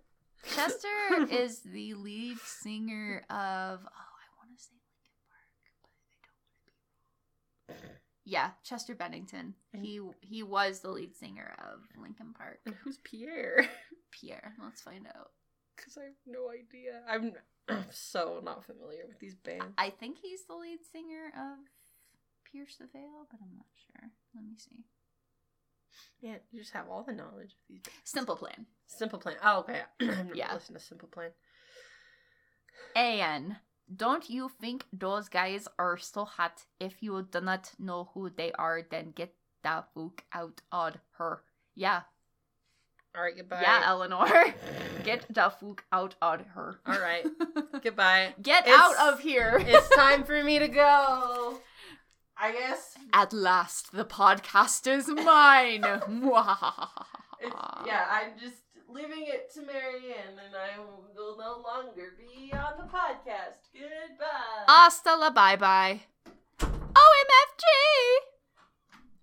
Chester 0.55 0.89
is 1.31 1.61
the 1.61 1.95
lead 1.95 2.39
singer 2.39 3.23
of. 3.31 3.81
Oh, 3.85 4.15
I 4.15 4.27
want 4.37 4.57
to 4.57 4.63
say 4.63 4.75
Linkin 4.91 5.17
Park, 5.31 5.47
but 5.55 5.65
I 5.65 5.73
don't 5.79 5.93
want 5.95 7.79
to 7.79 7.87
be 7.87 7.87
wrong. 7.89 8.01
Yeah, 8.25 8.51
Chester 8.63 8.95
Bennington. 8.95 9.55
He 9.73 10.01
he 10.21 10.43
was 10.43 10.81
the 10.81 10.91
lead 10.91 11.15
singer 11.15 11.55
of 11.59 11.81
Linkin 12.01 12.33
Park. 12.33 12.61
and 12.65 12.75
who's 12.83 12.99
Pierre? 13.05 13.67
Pierre. 14.11 14.55
Let's 14.63 14.81
find 14.81 15.07
out. 15.07 15.31
Because 15.77 15.99
I 15.99 16.05
have 16.05 16.13
no 16.27 16.51
idea. 16.51 17.03
I'm, 17.09 17.33
I'm 17.69 17.85
so 17.91 18.41
not 18.43 18.65
familiar 18.65 19.03
with 19.09 19.19
these 19.19 19.35
bands. 19.35 19.75
I 19.77 19.91
think 19.91 20.19
he's 20.23 20.45
the 20.47 20.55
lead 20.55 20.79
singer 20.93 21.33
of 21.37 21.59
Pierce 22.51 22.77
the 22.77 22.87
Veil, 22.93 23.27
but 23.31 23.41
I'm 23.43 23.55
not 23.57 23.67
sure. 23.87 24.09
Let 24.35 24.45
me 24.45 24.55
see. 24.57 24.85
Yeah, 26.21 26.37
you 26.51 26.61
just 26.61 26.73
have 26.73 26.89
all 26.89 27.03
the 27.03 27.13
knowledge 27.13 27.51
of 27.53 27.59
these 27.69 27.81
bands. 27.83 28.01
Simple 28.05 28.37
Plan. 28.37 28.67
Simple 28.87 29.19
Plan. 29.19 29.37
Oh, 29.45 29.59
okay. 29.61 29.83
Never 30.01 30.35
Yeah. 30.35 30.55
listened 30.55 30.79
to 30.79 30.85
Simple 30.85 31.09
Plan. 31.09 31.31
And 32.97 33.57
don't 33.95 34.29
you 34.31 34.49
think 34.61 34.85
those 34.93 35.29
guys 35.29 35.69
are 35.79 35.97
so 35.99 36.25
hot? 36.25 36.65
If 36.81 37.03
you 37.03 37.27
do 37.31 37.41
not 37.41 37.73
know 37.79 38.11
who 38.15 38.31
they 38.31 38.53
are, 38.53 38.83
then 38.89 39.13
get 39.15 39.35
the 39.63 39.85
fuck 39.95 40.23
out 40.33 40.61
of 40.73 40.95
her. 41.19 41.43
Yeah, 41.75 42.03
All 43.17 43.23
right, 43.23 43.37
goodbye. 43.37 43.61
yeah, 43.63 43.83
Eleanor. 43.85 44.55
Get 45.05 45.27
the 45.29 45.51
fuck 45.61 45.85
out 45.93 46.15
of 46.23 46.47
her. 46.49 46.81
All 46.87 46.99
right, 46.99 47.27
goodbye. 47.83 48.35
Get 48.41 48.67
It's- 48.67 48.79
out 48.81 48.97
of 49.13 49.21
here. 49.21 49.63
It's 49.65 49.89
time 49.97 50.25
for 50.25 50.43
me 50.43 50.59
to 50.59 50.69
go. 50.69 51.61
I 52.37 52.53
guess. 52.53 52.95
At 53.13 53.33
last, 53.33 53.93
the 53.93 54.05
podcast 54.05 54.87
is 54.87 55.09
mine. 55.09 55.85
Yeah, 57.87 58.07
I'm 58.11 58.39
just 58.41 58.63
leaving 58.95 59.25
it 59.27 59.53
to 59.53 59.61
Marianne, 59.63 60.39
and 60.47 60.55
I 60.55 60.79
will 60.79 61.37
no 61.37 61.61
longer 61.61 62.13
be 62.17 62.53
on 62.53 62.79
the 62.79 62.85
podcast. 62.85 63.69
Goodbye. 63.73 64.65
Hasta 64.69 65.17
la 65.17 65.31
bye 65.31 65.57
bye. 65.57 66.03
OMFG! 66.61 67.65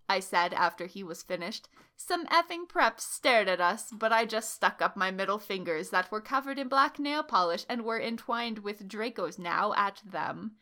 I 0.10 0.20
said 0.20 0.54
after 0.54 0.88
he 0.88 1.04
was 1.04 1.24
finished. 1.24 1.70
Some 1.96 2.26
effing 2.28 2.68
preps 2.68 3.02
stared 3.02 3.48
at 3.48 3.62
us, 3.62 3.92
but 3.92 4.12
I 4.12 4.26
just 4.26 4.54
stuck 4.54 4.82
up 4.82 4.98
my 4.98 5.10
middle 5.10 5.40
fingers 5.40 5.92
that 5.92 6.12
were 6.12 6.20
covered 6.20 6.60
in 6.60 6.68
black 6.68 7.00
nail 7.00 7.24
polish 7.24 7.66
and 7.70 7.86
were 7.86 8.02
entwined 8.02 8.60
with 8.60 8.90
Draco's 8.90 9.40
now 9.40 9.74
at 9.78 10.02
them. 10.04 10.54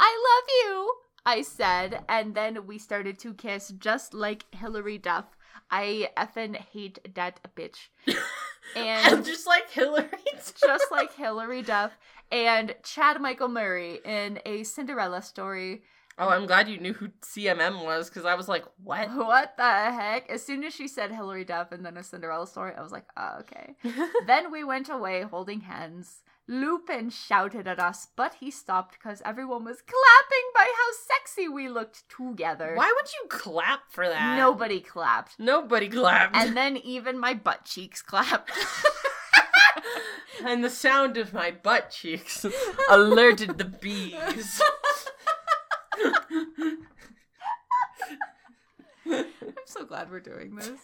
I 0.00 0.10
love 0.28 0.48
you, 0.64 0.94
I 1.24 1.42
said, 1.42 2.04
and 2.08 2.34
then 2.34 2.66
we 2.66 2.78
started 2.78 3.18
to 3.20 3.34
kiss 3.34 3.68
just 3.78 4.14
like 4.14 4.46
Hilary 4.52 4.98
Duff. 4.98 5.36
I 5.70 6.10
effing 6.16 6.56
hate 6.56 7.14
that 7.14 7.40
bitch. 7.54 7.88
I'm 8.76 9.16
And 9.16 9.24
just 9.24 9.46
like 9.46 9.70
Hilary. 9.70 10.08
just 10.60 10.86
like 10.90 11.14
Hilary 11.14 11.62
Duff 11.62 11.92
and 12.30 12.74
Chad 12.82 13.20
Michael 13.20 13.48
Murray 13.48 14.00
in 14.04 14.40
a 14.44 14.62
Cinderella 14.64 15.22
story. 15.22 15.82
oh, 16.18 16.28
I'm 16.28 16.46
glad 16.46 16.68
you 16.68 16.78
knew 16.78 16.92
who 16.92 17.08
CMM 17.22 17.84
was 17.84 18.08
because 18.08 18.24
I 18.24 18.34
was 18.34 18.48
like, 18.48 18.64
what? 18.82 19.08
What 19.14 19.56
the 19.56 19.62
heck? 19.62 20.28
As 20.30 20.44
soon 20.44 20.64
as 20.64 20.74
she 20.74 20.88
said 20.88 21.12
Hilary 21.12 21.44
Duff 21.44 21.72
and 21.72 21.84
then 21.86 21.96
a 21.96 22.02
Cinderella 22.02 22.46
story, 22.46 22.72
I 22.76 22.82
was 22.82 22.92
like, 22.92 23.06
oh, 23.16 23.38
okay. 23.40 23.74
then 24.26 24.50
we 24.50 24.64
went 24.64 24.88
away 24.88 25.22
holding 25.22 25.60
hands. 25.60 26.22
Lupin 26.50 27.10
shouted 27.10 27.68
at 27.68 27.78
us, 27.78 28.08
but 28.16 28.36
he 28.40 28.50
stopped 28.50 28.92
because 28.92 29.20
everyone 29.22 29.64
was 29.64 29.82
clapping 29.82 30.50
by 30.54 30.64
how 30.64 30.92
sexy 31.06 31.46
we 31.46 31.68
looked 31.68 32.08
together. 32.08 32.74
Why 32.74 32.90
would 32.96 33.12
you 33.12 33.28
clap 33.28 33.90
for 33.90 34.08
that? 34.08 34.38
Nobody 34.38 34.80
clapped. 34.80 35.38
Nobody 35.38 35.90
clapped. 35.90 36.34
And 36.34 36.56
then 36.56 36.78
even 36.78 37.18
my 37.18 37.34
butt 37.34 37.66
cheeks 37.66 38.00
clapped. 38.00 38.50
and 40.44 40.64
the 40.64 40.70
sound 40.70 41.18
of 41.18 41.34
my 41.34 41.50
butt 41.50 41.90
cheeks 41.90 42.46
alerted 42.90 43.58
the 43.58 43.66
bees. 43.66 44.62
I'm 49.10 49.54
so 49.66 49.84
glad 49.84 50.10
we're 50.10 50.20
doing 50.20 50.54
this. 50.56 50.80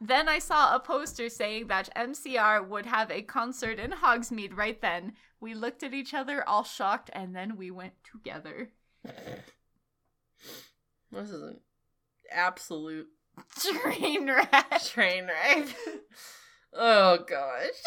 Then 0.00 0.28
I 0.28 0.38
saw 0.38 0.74
a 0.74 0.80
poster 0.80 1.28
saying 1.28 1.68
that 1.68 1.88
MCR 1.96 2.66
would 2.68 2.84
have 2.86 3.10
a 3.10 3.22
concert 3.22 3.78
in 3.78 3.92
Hogsmeade 3.92 4.56
right 4.56 4.80
then. 4.80 5.12
We 5.40 5.54
looked 5.54 5.82
at 5.82 5.94
each 5.94 6.12
other 6.12 6.46
all 6.46 6.64
shocked 6.64 7.10
and 7.12 7.34
then 7.34 7.56
we 7.56 7.70
went 7.70 7.94
together. 8.04 8.70
this 11.10 11.30
is 11.30 11.42
an 11.42 11.60
absolute 12.30 13.08
Train 13.58 14.26
wreck. 14.30 14.82
train 14.84 15.26
wreck. 15.28 15.68
oh 16.74 17.18
gosh. 17.26 17.82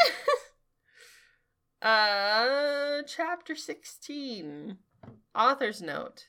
uh 1.81 3.01
chapter 3.07 3.55
16. 3.55 4.77
Author's 5.35 5.81
note. 5.81 6.27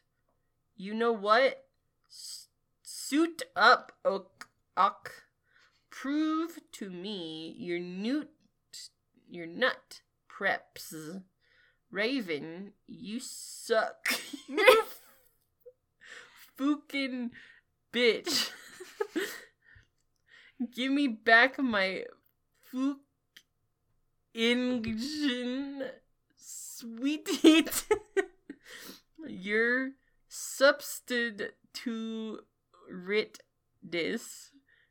You 0.76 0.94
know 0.94 1.12
what? 1.12 1.64
S- 2.10 2.48
suit 2.82 3.42
up, 3.56 3.92
ok, 4.04 4.46
ok. 4.76 5.10
Prove 6.00 6.58
to 6.72 6.88
me 6.88 7.54
your 7.58 7.78
newt, 7.78 8.30
your 9.28 9.44
nut 9.44 10.00
preps. 10.30 11.22
Raven, 11.90 12.72
you 12.86 13.20
suck. 13.20 14.08
You 14.48 14.84
fucking 16.56 17.32
bitch. 17.92 18.50
Give 20.74 20.90
me 20.90 21.06
back 21.06 21.58
my 21.58 22.04
engine 24.34 25.82
sweetie. 26.38 27.66
Your 29.28 29.90
substitute 30.28 31.52
writ 32.90 33.38
this 33.82 34.49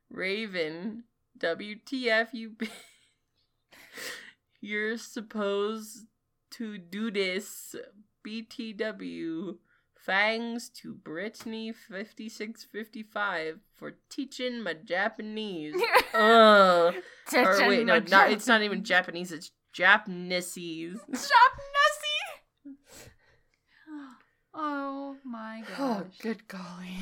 Raven 0.09 1.03
WTF 1.39 2.27
you 2.33 2.55
You're 4.61 4.97
supposed 4.97 6.05
to 6.51 6.77
do 6.77 7.11
this 7.11 7.75
BTW 8.27 9.55
Thanks 10.05 10.69
to 10.69 10.93
Brittany 10.93 11.73
fifty 11.73 12.29
six 12.29 12.63
fifty 12.63 13.03
five 13.03 13.59
for 13.75 13.95
teaching 14.09 14.63
my 14.63 14.73
Japanese. 14.73 15.75
Ugh. 16.13 16.95
Uh, 17.31 17.41
or 17.41 17.67
wait, 17.67 17.85
no, 17.85 17.99
not, 17.99 18.31
it's 18.31 18.47
not 18.47 18.63
even 18.63 18.83
Japanese. 18.83 19.31
It's 19.31 19.51
Japanese. 19.71 20.55
Shop 20.55 21.51
Nessie. 22.65 22.75
Oh 24.51 25.15
my 25.23 25.61
oh, 25.63 25.77
gosh. 25.77 26.01
Oh, 26.01 26.07
good 26.23 26.47
golly! 26.47 26.97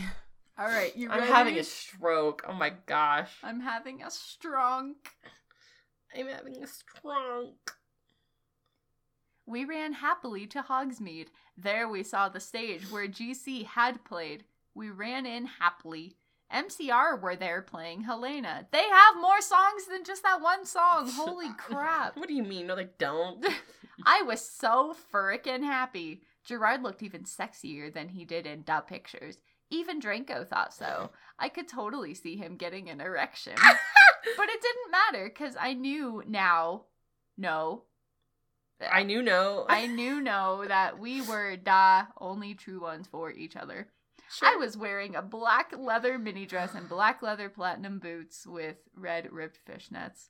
All 0.59 0.65
right, 0.65 0.95
you 0.97 1.09
ready? 1.09 1.21
I'm 1.21 1.27
having 1.27 1.59
a 1.59 1.63
stroke. 1.63 2.43
Oh 2.47 2.53
my 2.53 2.73
gosh! 2.87 3.31
I'm 3.43 3.59
having 3.59 4.01
a 4.01 4.09
strong. 4.09 4.95
I'm 6.17 6.27
having 6.27 6.63
a 6.63 6.67
stroke. 6.67 7.77
We 9.45 9.65
ran 9.65 9.93
happily 9.93 10.47
to 10.47 10.63
Hogsmeade. 10.63 11.27
There 11.55 11.87
we 11.87 12.01
saw 12.01 12.27
the 12.27 12.39
stage 12.39 12.91
where 12.91 13.07
GC 13.07 13.65
had 13.65 14.03
played. 14.03 14.45
We 14.73 14.89
ran 14.89 15.25
in 15.27 15.45
happily. 15.45 16.17
MCR 16.51 17.21
were 17.21 17.35
there 17.35 17.61
playing 17.61 18.01
Helena. 18.01 18.67
They 18.71 18.83
have 18.83 19.21
more 19.21 19.41
songs 19.41 19.85
than 19.85 20.03
just 20.03 20.23
that 20.23 20.41
one 20.41 20.65
song. 20.65 21.09
Holy 21.13 21.53
crap. 21.57 22.17
What 22.17 22.27
do 22.27 22.33
you 22.33 22.43
mean? 22.43 22.67
No, 22.67 22.75
they 22.75 22.89
don't. 22.97 23.45
I 24.05 24.23
was 24.23 24.41
so 24.41 24.95
frickin' 25.13 25.63
happy. 25.63 26.21
Gerard 26.45 26.81
looked 26.81 27.03
even 27.03 27.23
sexier 27.23 27.93
than 27.93 28.09
he 28.09 28.25
did 28.25 28.47
in 28.47 28.63
the 28.65 28.81
pictures. 28.87 29.37
Even 29.69 29.99
Draco 29.99 30.43
thought 30.43 30.73
so. 30.73 31.11
I 31.39 31.49
could 31.49 31.67
totally 31.67 32.13
see 32.13 32.35
him 32.35 32.55
getting 32.55 32.89
an 32.89 33.01
erection. 33.01 33.53
but 34.37 34.49
it 34.49 34.61
didn't 34.61 34.91
matter 34.91 35.29
because 35.29 35.55
I 35.59 35.73
knew 35.73 36.23
now, 36.27 36.83
no. 37.37 37.83
I 38.91 39.03
knew 39.03 39.21
no. 39.21 39.65
I 39.69 39.87
knew 39.87 40.21
no 40.21 40.65
that 40.67 40.99
we 40.99 41.21
were 41.21 41.57
the 41.63 42.07
only 42.19 42.53
true 42.53 42.81
ones 42.81 43.07
for 43.07 43.31
each 43.31 43.55
other. 43.55 43.87
I 44.41 44.57
was 44.57 44.75
wearing 44.75 45.15
a 45.15 45.21
black 45.21 45.73
leather 45.77 46.19
mini 46.19 46.45
dress 46.45 46.75
and 46.75 46.89
black 46.89 47.21
leather 47.21 47.47
platinum 47.47 47.99
boots 47.99 48.45
with 48.45 48.75
red 48.93 49.31
ribbed 49.31 49.59
fishnets. 49.65 50.29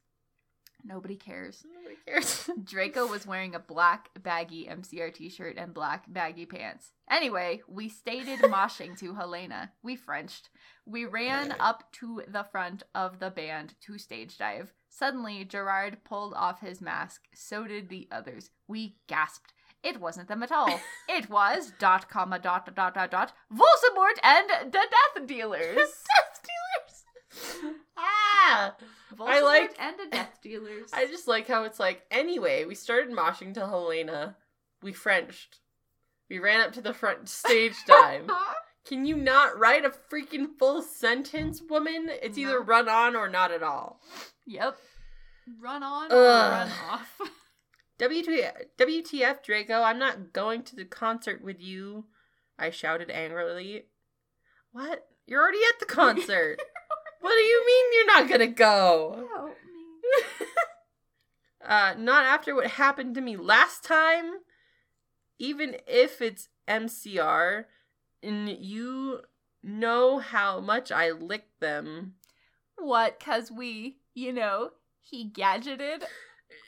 Nobody 0.84 1.16
cares. 1.16 1.64
Nobody 1.74 1.98
cares. 2.06 2.50
Draco 2.64 3.08
was 3.08 3.26
wearing 3.26 3.56
a 3.56 3.60
black 3.60 4.10
baggy 4.22 4.68
MCR 4.70 5.14
t 5.14 5.30
shirt 5.30 5.58
and 5.58 5.74
black 5.74 6.06
baggy 6.08 6.46
pants. 6.46 6.92
Anyway, 7.10 7.62
we 7.68 7.90
stated 7.90 8.40
moshing 8.44 8.98
to 9.00 9.16
Helena. 9.16 9.72
We 9.84 9.96
Frenched. 9.96 10.50
We 10.86 11.06
ran 11.06 11.56
up 11.60 11.92
to 11.94 12.22
the 12.28 12.44
front 12.44 12.84
of 12.96 13.20
the 13.20 13.30
band 13.30 13.74
to 13.82 13.98
stage 13.98 14.38
dive. 14.38 14.74
Suddenly, 14.90 15.44
Gerard 15.46 15.98
pulled 16.06 16.34
off 16.34 16.62
his 16.62 16.82
mask. 16.82 17.24
So 17.34 17.68
did 17.68 17.90
the 17.90 18.08
others. 18.12 18.52
We 18.68 18.98
gasped. 19.08 19.54
It 19.84 20.00
wasn't 20.00 20.28
them 20.28 20.44
at 20.44 20.52
all. 20.52 20.80
It 21.10 21.30
was 21.30 21.72
dot 21.80 22.10
comma 22.10 22.40
dot 22.40 22.74
dot 22.76 22.94
dot 22.94 23.12
dot 23.12 23.34
Voldemort 23.52 24.20
and 24.24 24.50
the 24.72 24.80
Death 24.80 25.28
Dealers. 25.28 25.76
Death 25.78 26.42
dealers. 26.44 27.76
ah. 27.98 28.76
Voldemort 29.16 29.44
like- 29.44 29.76
and 29.80 29.96
a 30.00 30.10
Death 30.12 30.40
Dealers. 30.42 30.90
I 30.94 31.06
just 31.08 31.28
like 31.28 31.48
how 31.48 31.64
it's 31.64 31.80
like, 31.80 32.04
anyway, 32.12 32.66
we 32.66 32.76
started 32.76 33.14
moshing 33.14 33.54
to 33.54 33.62
Helena. 33.68 34.36
We 34.82 34.94
Frenched. 34.94 35.60
We 36.30 36.40
ran 36.40 36.62
up 36.62 36.74
to 36.74 36.82
the 36.82 36.94
front 36.94 37.30
stage 37.30 37.76
time. 37.88 38.30
Can 38.86 39.06
you 39.06 39.16
not 39.16 39.58
write 39.58 39.86
a 39.86 39.90
freaking 40.12 40.48
full 40.60 40.82
sentence, 40.82 41.62
woman? 41.70 42.10
It's 42.22 42.38
either 42.38 42.60
run 42.62 42.88
on 42.90 43.16
or 43.16 43.30
not 43.30 43.52
at 43.52 43.64
all. 43.64 44.02
Yep. 44.46 44.78
Run 45.62 45.84
on 45.84 46.06
Ugh. 46.12 46.18
or 46.18 46.52
run 46.52 46.70
off. 46.90 47.20
WTF, 48.00 48.54
WTF, 48.78 49.44
Draco, 49.44 49.82
I'm 49.82 49.98
not 49.98 50.32
going 50.32 50.62
to 50.64 50.76
the 50.76 50.86
concert 50.86 51.42
with 51.44 51.60
you. 51.60 52.06
I 52.60 52.70
shouted 52.70 53.10
angrily. 53.10 53.86
What? 54.72 55.08
You're 55.26 55.42
already 55.42 55.60
at 55.74 55.80
the 55.80 55.86
concert. 55.86 56.62
What 57.22 57.32
do 57.32 57.42
you 57.42 57.66
mean 57.66 57.86
you're 57.94 58.08
not 58.08 58.30
gonna 58.30 58.48
go? 58.48 59.28
Help 59.36 59.50
me. 59.50 60.22
Uh, 61.66 61.94
not 61.98 62.24
after 62.24 62.56
what 62.56 62.68
happened 62.68 63.14
to 63.14 63.20
me 63.20 63.36
last 63.36 63.84
time. 63.84 64.32
Even 65.38 65.76
if 65.86 66.22
it's 66.22 66.48
MCR, 66.66 67.66
and 68.24 68.48
you 68.48 69.20
know 69.62 70.18
how 70.20 70.62
much 70.62 70.94
I 70.94 71.12
licked 71.12 71.60
them. 71.60 72.14
What? 72.78 73.20
Cause 73.20 73.52
we, 73.52 73.98
you 74.14 74.32
know, 74.32 74.70
he 75.02 75.30
gadgeted 75.30 76.04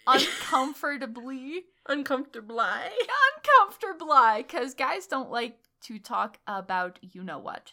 uncomfortably, 0.05 1.63
Uncomfortable. 1.87 2.59
uncomfortably. 2.59 4.43
Cause 4.43 4.73
guys 4.73 5.07
don't 5.07 5.31
like 5.31 5.59
to 5.83 5.97
talk 5.97 6.39
about 6.45 6.99
you 7.01 7.23
know 7.23 7.39
what. 7.39 7.71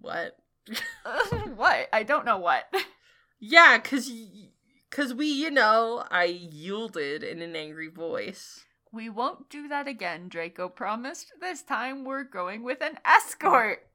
What? 0.00 0.36
what? 1.56 1.88
I 1.92 2.02
don't 2.02 2.24
know 2.24 2.38
what. 2.38 2.72
Yeah, 3.40 3.78
cause, 3.78 4.10
y- 4.10 4.50
cause 4.90 5.12
we, 5.12 5.26
you 5.26 5.50
know, 5.50 6.04
I 6.10 6.24
yielded 6.24 7.22
in 7.22 7.42
an 7.42 7.56
angry 7.56 7.88
voice. 7.88 8.64
We 8.92 9.08
won't 9.08 9.48
do 9.48 9.68
that 9.68 9.88
again, 9.88 10.28
Draco 10.28 10.68
promised. 10.68 11.32
This 11.40 11.62
time 11.62 12.04
we're 12.04 12.24
going 12.24 12.62
with 12.62 12.82
an 12.82 12.98
escort. 13.04 13.86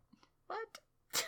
What? 0.47 0.79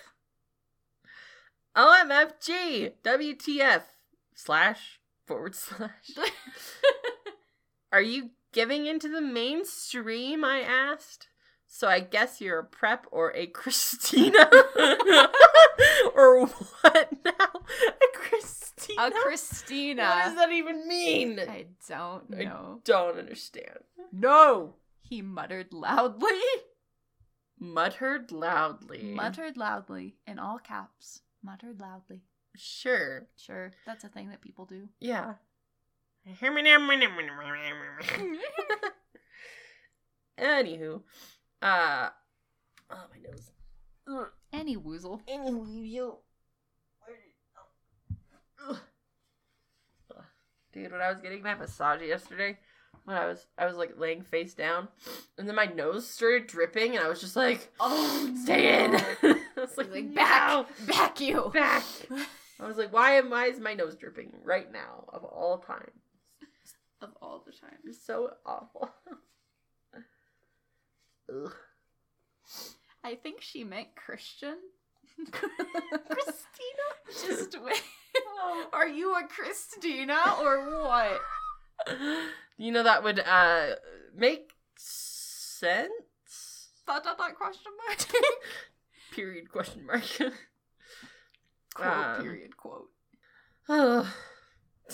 OMFG 1.77 2.93
WTF 3.03 3.83
slash 4.33 4.99
forward 5.25 5.55
slash. 5.55 6.11
Are 7.91 8.01
you 8.01 8.31
giving 8.51 8.87
into 8.87 9.07
the 9.07 9.21
mainstream? 9.21 10.43
I 10.43 10.61
asked. 10.61 11.28
So 11.71 11.87
I 11.87 11.99
guess 11.99 12.41
you're 12.41 12.59
a 12.59 12.63
prep 12.63 13.05
or 13.11 13.31
a 13.35 13.45
Christina. 13.47 14.39
or 16.15 16.47
what 16.47 17.13
now? 17.23 17.31
A 17.31 18.17
Christina? 18.17 19.03
A 19.03 19.11
Christina. 19.11 20.03
What 20.03 20.25
does 20.25 20.35
that 20.35 20.51
even 20.51 20.87
mean? 20.87 21.39
I 21.39 21.67
don't 21.87 22.27
know. 22.29 22.77
I 22.77 22.79
don't 22.83 23.19
understand. 23.19 23.79
No! 24.11 24.75
He 25.01 25.21
muttered 25.21 25.71
loudly. 25.71 26.41
Muttered 27.59 28.31
loudly. 28.31 29.03
Muttered 29.03 29.55
loudly, 29.55 30.15
in 30.25 30.39
all 30.39 30.57
caps. 30.57 31.21
Muttered 31.43 31.79
loudly. 31.79 32.23
Sure. 32.55 33.27
Sure, 33.37 33.71
that's 33.85 34.03
a 34.03 34.09
thing 34.09 34.29
that 34.29 34.41
people 34.41 34.65
do. 34.65 34.89
Yeah. 34.99 35.35
Anywho, 40.39 41.01
uh, 41.61 42.09
oh 42.91 43.05
my 43.11 43.29
nose. 43.29 43.51
Ugh. 44.07 44.27
Any 44.51 44.77
woozle. 44.77 45.21
Any. 45.27 45.49
Ugh. 48.67 48.77
Dude, 50.71 50.91
when 50.91 51.01
I 51.01 51.11
was 51.11 51.21
getting 51.21 51.41
my 51.41 51.55
massage 51.55 52.01
yesterday, 52.01 52.57
when 53.05 53.17
I 53.17 53.25
was 53.25 53.47
I 53.57 53.65
was 53.65 53.75
like 53.75 53.97
laying 53.97 54.21
face 54.21 54.53
down, 54.53 54.87
and 55.37 55.47
then 55.47 55.55
my 55.55 55.65
nose 55.65 56.07
started 56.07 56.47
dripping, 56.47 56.95
and 56.95 57.03
I 57.03 57.09
was 57.09 57.19
just 57.19 57.35
like, 57.35 57.71
Oh, 57.79 58.35
"Stay 58.43 58.85
in." 58.85 58.95
I 59.23 59.39
was 59.57 59.77
like, 59.77 59.91
Like, 59.91 60.05
"No, 60.05 60.13
back! 60.15 60.87
Back 60.87 61.19
you! 61.19 61.49
back." 61.53 61.83
I 62.59 62.67
was 62.67 62.77
like, 62.77 62.93
"Why 62.93 63.13
am 63.13 63.29
why 63.29 63.47
is 63.47 63.59
my 63.59 63.73
nose 63.73 63.95
dripping 63.95 64.33
right 64.43 64.71
now 64.71 65.05
of 65.09 65.23
all 65.23 65.57
time? 65.57 65.91
Of 67.01 67.09
all 67.21 67.43
the 67.45 67.51
time. 67.51 67.79
It's 67.85 68.05
so 68.05 68.33
awful." 68.45 68.89
Ugh. 71.31 71.53
I 73.03 73.15
think 73.15 73.41
she 73.41 73.63
meant 73.63 73.95
Christian. 73.95 74.55
Christina. 75.31 76.87
Just 77.27 77.57
wait. 77.61 77.81
Are 78.73 78.87
you 78.87 79.15
a 79.15 79.27
Christina 79.27 80.17
or 80.41 80.83
what? 80.83 81.21
You 82.61 82.73
know 82.73 82.83
that 82.83 83.03
would 83.05 83.19
uh 83.21 83.75
make 84.13 84.51
sense. 84.75 85.89
Dot 86.85 87.05
dot 87.05 87.17
dot 87.17 87.33
question 87.35 87.71
mark. 87.87 88.05
Period 89.15 89.49
question 89.49 89.85
mark. 89.85 90.03
quote 91.73 91.87
Um, 91.87 92.21
period 92.21 92.57
quote. 92.57 92.89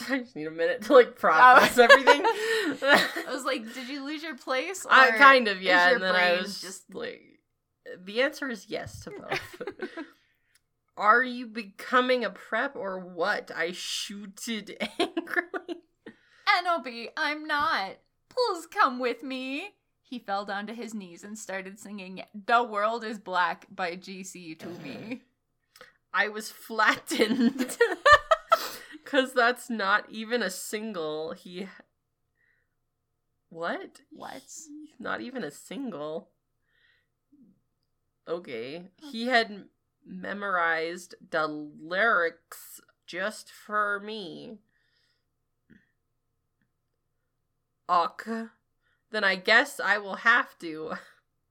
I 0.09 0.19
just 0.19 0.35
need 0.35 0.47
a 0.47 0.51
minute 0.51 0.83
to 0.83 0.93
like 0.93 1.17
process 1.17 1.77
oh. 1.77 1.83
everything. 1.89 2.21
I 2.25 3.25
was 3.29 3.45
like, 3.45 3.73
did 3.73 3.87
you 3.89 4.05
lose 4.05 4.23
your 4.23 4.35
place? 4.35 4.85
Or 4.85 4.91
I 4.91 5.11
kind 5.11 5.47
of 5.47 5.61
yeah, 5.61 5.91
and 5.93 6.03
then 6.03 6.15
I 6.15 6.33
was 6.33 6.61
just 6.61 6.93
like, 6.93 7.21
the 8.03 8.21
answer 8.21 8.49
is 8.49 8.67
yes 8.69 9.01
to 9.01 9.11
both. 9.19 9.89
Are 10.97 11.23
you 11.23 11.47
becoming 11.47 12.23
a 12.23 12.29
prep 12.29 12.75
or 12.75 12.99
what? 12.99 13.51
I 13.53 13.71
shooted 13.73 14.77
angrily. 14.99 15.81
Enobi, 16.47 17.07
I'm 17.17 17.45
not. 17.45 17.97
Please 18.29 18.65
come 18.67 18.99
with 18.99 19.21
me. 19.21 19.71
He 20.01 20.19
fell 20.19 20.45
down 20.45 20.67
to 20.67 20.73
his 20.73 20.93
knees 20.93 21.23
and 21.23 21.37
started 21.37 21.79
singing 21.79 22.23
The 22.45 22.63
World 22.63 23.03
is 23.03 23.17
Black 23.17 23.65
by 23.69 23.97
GC 23.97 24.57
to 24.59 24.67
me. 24.67 25.23
I 26.13 26.29
was 26.29 26.49
flattened. 26.49 27.77
Cause 29.15 29.31
that's 29.33 29.69
not 29.69 30.07
even 30.09 30.43
a 30.43 30.49
single. 30.49 31.31
He 31.31 31.69
What? 33.47 34.01
What? 34.11 34.43
Not 34.99 35.21
even 35.21 35.41
a 35.41 35.51
single. 35.51 36.27
Okay. 38.27 38.89
He 38.97 39.27
had 39.27 39.69
memorized 40.05 41.15
the 41.31 41.47
lyrics 41.47 42.81
just 43.07 43.49
for 43.49 44.01
me. 44.01 44.57
Ok. 47.87 48.47
Then 49.11 49.23
I 49.23 49.35
guess 49.35 49.79
I 49.79 49.97
will 49.97 50.15
have 50.17 50.59
to. 50.59 50.95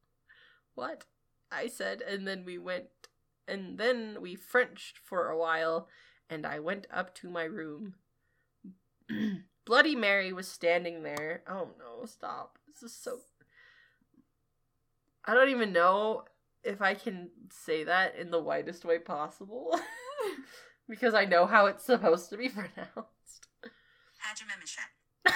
what? 0.75 1.07
I 1.51 1.69
said, 1.69 2.03
and 2.03 2.29
then 2.29 2.45
we 2.45 2.59
went, 2.59 3.09
and 3.49 3.79
then 3.79 4.19
we 4.21 4.35
Frenched 4.35 4.99
for 4.99 5.31
a 5.31 5.39
while, 5.39 5.89
and 6.29 6.47
I 6.47 6.59
went 6.61 6.87
up 6.93 7.15
to 7.17 7.31
my 7.31 7.45
room. 7.45 7.95
Bloody 9.65 9.97
Mary 9.97 10.33
was 10.33 10.49
standing 10.49 11.03
there. 11.03 11.43
Oh 11.49 11.69
no, 11.79 12.07
stop. 12.07 12.59
This 12.67 12.83
is 12.83 12.97
so. 12.97 13.19
I 15.25 15.35
don't 15.35 15.49
even 15.49 15.73
know 15.73 16.25
if 16.63 16.83
I 16.83 16.95
can 16.95 17.31
say 17.51 17.85
that 17.85 18.17
in 18.17 18.31
the 18.31 18.41
whitest 18.41 18.85
way 18.85 18.99
possible. 18.99 19.79
because 20.89 21.15
I 21.15 21.25
know 21.25 21.47
how 21.47 21.67
it's 21.67 21.85
supposed 21.85 22.31
to 22.31 22.37
be 22.37 22.49
pronounced. 22.49 23.49
Hajimemeshet. 24.23 25.33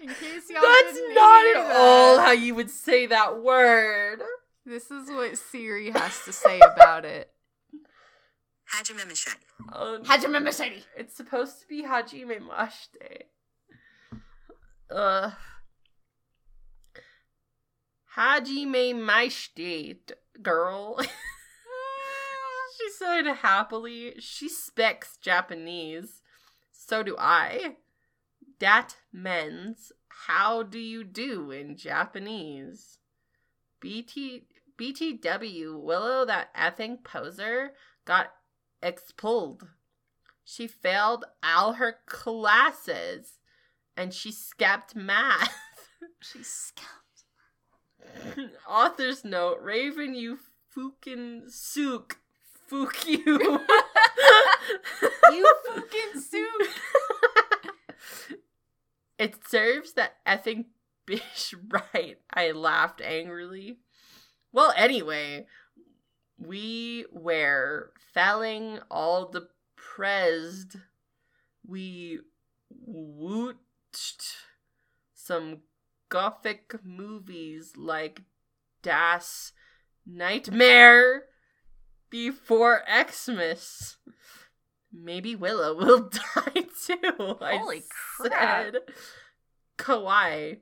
In 0.00 0.08
case 0.14 0.50
y'all 0.50 0.62
That's 0.62 0.94
didn't 0.94 1.10
at 1.10 1.54
that, 1.54 1.76
all 1.76 2.18
how 2.18 2.32
you 2.32 2.54
would 2.54 2.70
say 2.70 3.06
that 3.06 3.42
word. 3.42 4.20
This 4.64 4.90
is 4.90 5.10
what 5.10 5.36
Siri 5.38 5.90
has 5.90 6.24
to 6.24 6.32
say 6.32 6.60
about 6.60 7.04
it. 7.04 7.30
Hajimemeshet. 8.74 9.36
Oh, 9.72 9.98
no. 9.98 10.08
Hajime 10.08 10.42
Mercedes. 10.42 10.84
It's 10.96 11.14
supposed 11.14 11.60
to 11.60 11.66
be 11.68 11.84
Hajime 11.84 12.40
Mashite. 12.40 13.24
Uh. 14.90 15.32
Hajime 18.16 18.94
Mashite, 18.94 20.12
girl. 20.42 20.98
she 22.78 22.90
said 22.90 23.26
happily. 23.26 24.14
She 24.18 24.48
speaks 24.48 25.16
Japanese. 25.18 26.22
So 26.72 27.02
do 27.02 27.16
I. 27.18 27.76
Dat 28.58 28.96
mens. 29.12 29.92
How 30.26 30.62
do 30.62 30.78
you 30.78 31.04
do 31.04 31.50
in 31.50 31.76
Japanese? 31.76 32.98
BT 33.80 34.44
BTW 34.78 35.80
Willow 35.80 36.24
that 36.24 36.54
effing 36.54 37.02
poser 37.02 37.72
got 38.04 38.32
expelled. 38.82 39.68
She 40.44 40.66
failed 40.66 41.24
all 41.42 41.74
her 41.74 41.96
classes 42.06 43.38
and 43.96 44.12
she 44.12 44.32
skipped 44.32 44.96
math. 44.96 45.54
she 46.20 46.42
scout. 46.42 46.86
Author's 48.68 49.24
note 49.24 49.58
Raven, 49.62 50.14
you 50.14 50.38
fucking 50.70 51.44
sook. 51.48 52.18
Fook 52.70 53.06
you. 53.06 53.38
you 55.30 55.54
fucking 55.66 56.20
suit. 56.20 56.68
it 59.18 59.46
serves 59.46 59.92
that 59.92 60.16
effing 60.26 60.66
bitch 61.06 61.54
right. 61.70 62.18
I 62.32 62.52
laughed 62.52 63.00
angrily. 63.00 63.78
Well, 64.52 64.72
anyway, 64.76 65.46
we 66.46 67.06
were 67.12 67.92
felling 68.12 68.78
all 68.90 69.26
the 69.28 69.48
prezed. 69.76 70.80
We 71.66 72.20
wootched 72.70 74.36
some 75.14 75.58
gothic 76.08 76.74
movies 76.84 77.72
like 77.76 78.22
Das 78.82 79.52
Nightmare 80.06 81.24
before 82.10 82.82
Xmas. 83.10 83.96
Maybe 84.92 85.34
Willow 85.34 85.74
will 85.78 86.10
die 86.10 86.66
too. 86.86 87.36
I 87.40 87.56
Holy 87.56 87.82
crap. 87.90 88.30
said. 88.72 88.76
Kawaii, 89.78 90.58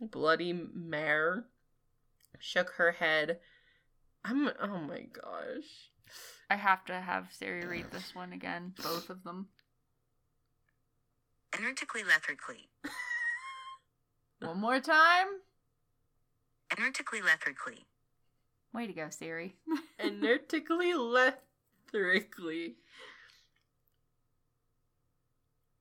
Bloody 0.00 0.52
Mare, 0.52 1.46
shook 2.38 2.70
her 2.76 2.92
head. 2.92 3.38
I'm. 4.28 4.50
Oh 4.60 4.78
my 4.78 5.02
gosh. 5.12 5.90
I 6.50 6.56
have 6.56 6.84
to 6.86 6.94
have 6.94 7.28
Siri 7.32 7.66
read 7.66 7.86
this 7.92 8.14
one 8.14 8.32
again. 8.32 8.72
Both 8.82 9.10
of 9.10 9.24
them. 9.24 9.48
Energetically 11.56 12.02
lethargically. 12.02 12.68
One 14.40 14.60
more 14.60 14.80
time. 14.80 15.26
Energetically 16.76 17.20
lethargically. 17.20 17.84
Way 18.74 18.86
to 18.86 18.92
go, 18.92 19.08
Siri. 19.10 19.56
Energetically, 19.98 20.92
lethargically. 20.92 22.74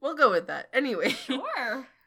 We'll 0.01 0.15
go 0.15 0.31
with 0.31 0.47
that. 0.47 0.69
Anyway. 0.73 1.09
Sure. 1.09 1.87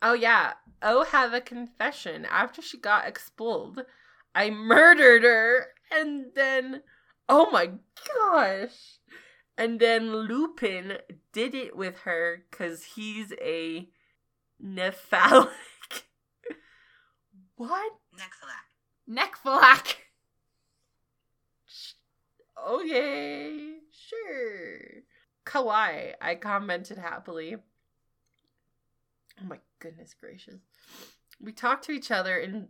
Oh 0.00 0.12
yeah. 0.12 0.52
Oh 0.80 1.02
have 1.02 1.34
a 1.34 1.40
confession. 1.40 2.24
After 2.24 2.62
she 2.62 2.78
got 2.78 3.08
expelled, 3.08 3.84
I 4.32 4.48
murdered 4.48 5.24
her 5.24 5.72
and 5.92 6.26
then 6.34 6.82
oh 7.28 7.50
my 7.50 7.72
gosh. 8.16 8.98
And 9.56 9.80
then 9.80 10.14
Lupin 10.14 10.98
did 11.32 11.54
it 11.54 11.76
with 11.76 11.98
her 12.00 12.44
cuz 12.50 12.84
he's 12.96 13.32
a 13.40 13.88
nephalic. 14.62 15.50
what? 17.56 17.92
Neck 19.06 19.36
flack. 19.36 20.08
Okay, 22.66 23.76
sure. 23.92 25.02
Kawaii, 25.46 26.12
I 26.20 26.34
commented 26.34 26.98
happily. 26.98 27.56
Oh 29.40 29.44
my 29.44 29.58
goodness 29.78 30.14
gracious. 30.14 30.60
We 31.40 31.52
talked 31.52 31.84
to 31.84 31.92
each 31.92 32.10
other 32.10 32.36
in. 32.36 32.68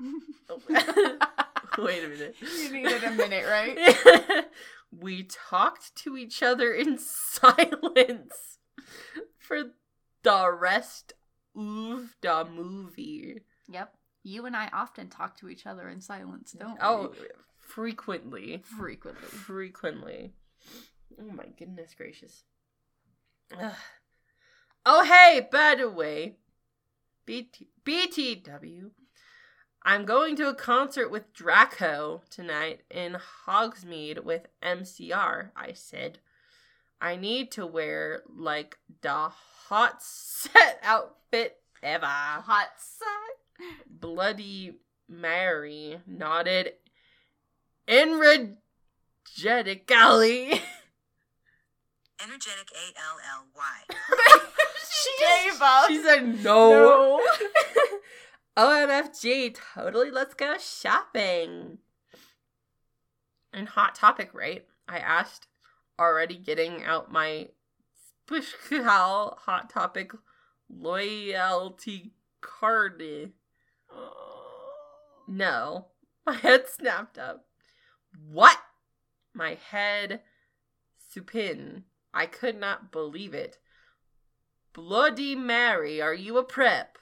Oh. 0.50 0.60
Wait 1.78 2.04
a 2.04 2.08
minute. 2.08 2.36
You 2.42 2.72
needed 2.72 3.04
a 3.04 3.10
minute, 3.10 3.44
right? 3.48 4.46
we 4.90 5.24
talked 5.24 5.94
to 5.96 6.16
each 6.16 6.42
other 6.42 6.72
in 6.72 6.98
silence 6.98 8.58
for 9.38 9.64
the 10.22 10.56
rest 10.58 11.12
of 11.56 12.14
the 12.20 12.44
movie. 12.52 13.40
Yep. 13.68 13.94
You 14.22 14.46
and 14.46 14.56
I 14.56 14.68
often 14.72 15.08
talk 15.08 15.36
to 15.38 15.48
each 15.48 15.66
other 15.66 15.88
in 15.88 16.00
silence, 16.00 16.52
don't 16.58 16.78
Oh, 16.80 17.12
we? 17.12 17.26
Oh, 17.26 17.30
frequently. 17.60 18.62
frequently. 18.78 19.28
frequently. 19.28 20.32
Oh 21.20 21.30
my 21.32 21.46
goodness 21.58 21.94
gracious. 21.94 22.44
Ugh. 23.58 23.72
Oh 24.86 25.04
hey, 25.04 25.46
by 25.50 25.74
the 25.76 25.88
way, 25.90 26.36
BT- 27.26 27.68
BTW, 27.84 28.90
I'm 29.86 30.06
going 30.06 30.34
to 30.36 30.48
a 30.48 30.54
concert 30.54 31.10
with 31.10 31.34
Draco 31.34 32.22
tonight 32.30 32.80
in 32.90 33.18
Hogsmeade 33.46 34.24
with 34.24 34.46
MCR. 34.62 35.50
I 35.54 35.72
said, 35.74 36.20
I 37.02 37.16
need 37.16 37.50
to 37.52 37.66
wear 37.66 38.22
like 38.34 38.78
the 39.02 39.28
hot 39.68 40.02
set 40.02 40.80
outfit 40.82 41.58
ever. 41.82 42.06
Hot 42.06 42.70
set. 42.78 43.68
Bloody 43.86 44.78
Mary 45.06 46.00
nodded 46.06 46.72
energetically. 47.86 48.62
Energetic 52.22 52.70
A 52.72 52.86
L 52.98 53.18
L 53.34 53.44
Y. 53.54 53.82
she 55.02 55.10
gave 55.20 55.60
up. 55.60 55.88
She 55.88 56.02
said 56.02 56.42
no. 56.42 57.20
OMFG, 58.56 59.56
totally 59.74 60.10
let's 60.10 60.34
go 60.34 60.56
shopping. 60.58 61.78
And 63.52 63.68
hot 63.68 63.94
topic, 63.94 64.30
right? 64.32 64.64
I 64.88 64.98
asked, 64.98 65.46
already 65.98 66.36
getting 66.36 66.84
out 66.84 67.10
my 67.10 67.48
special 68.26 69.38
hot 69.44 69.70
topic 69.70 70.12
loyalty 70.68 72.12
card. 72.40 73.32
No. 75.26 75.86
My 76.26 76.34
head 76.34 76.64
snapped 76.68 77.18
up. 77.18 77.46
What? 78.30 78.58
My 79.34 79.58
head 79.70 80.22
supin. 81.14 81.82
I 82.12 82.26
could 82.26 82.58
not 82.58 82.92
believe 82.92 83.34
it. 83.34 83.58
Bloody 84.72 85.34
Mary, 85.34 86.00
are 86.00 86.14
you 86.14 86.38
a 86.38 86.44
prep? 86.44 86.98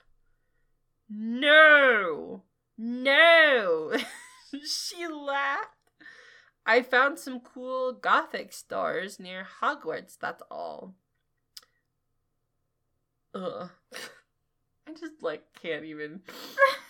No! 1.14 2.42
No! 2.78 3.92
she 4.64 5.06
laughed. 5.06 5.68
I 6.64 6.80
found 6.80 7.18
some 7.18 7.40
cool 7.40 7.92
gothic 7.92 8.52
stars 8.52 9.20
near 9.20 9.46
Hogwarts, 9.60 10.16
that's 10.18 10.42
all. 10.50 10.94
Ugh. 13.34 13.70
I 14.88 14.92
just, 14.92 15.22
like, 15.22 15.44
can't 15.60 15.84
even. 15.84 16.22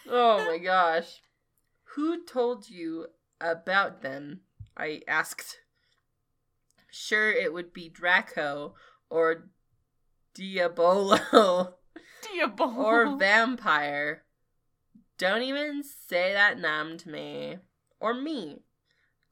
Oh 0.08 0.44
my 0.46 0.58
gosh. 0.64 1.20
Who 1.96 2.24
told 2.24 2.70
you 2.70 3.06
about 3.40 4.02
them? 4.02 4.42
I 4.76 5.02
asked. 5.08 5.58
Sure, 6.90 7.30
it 7.32 7.52
would 7.52 7.72
be 7.72 7.88
Draco 7.88 8.74
or 9.10 9.48
Diabolo 10.34 11.74
Diabolo. 12.47 12.76
or 12.76 13.16
vampire. 13.16 14.24
Don't 15.18 15.43
even 15.43 15.82
say 15.82 16.32
that 16.32 16.59
name 16.59 16.99
to 16.99 17.09
me. 17.09 17.59
Or 18.01 18.14
me. 18.14 18.62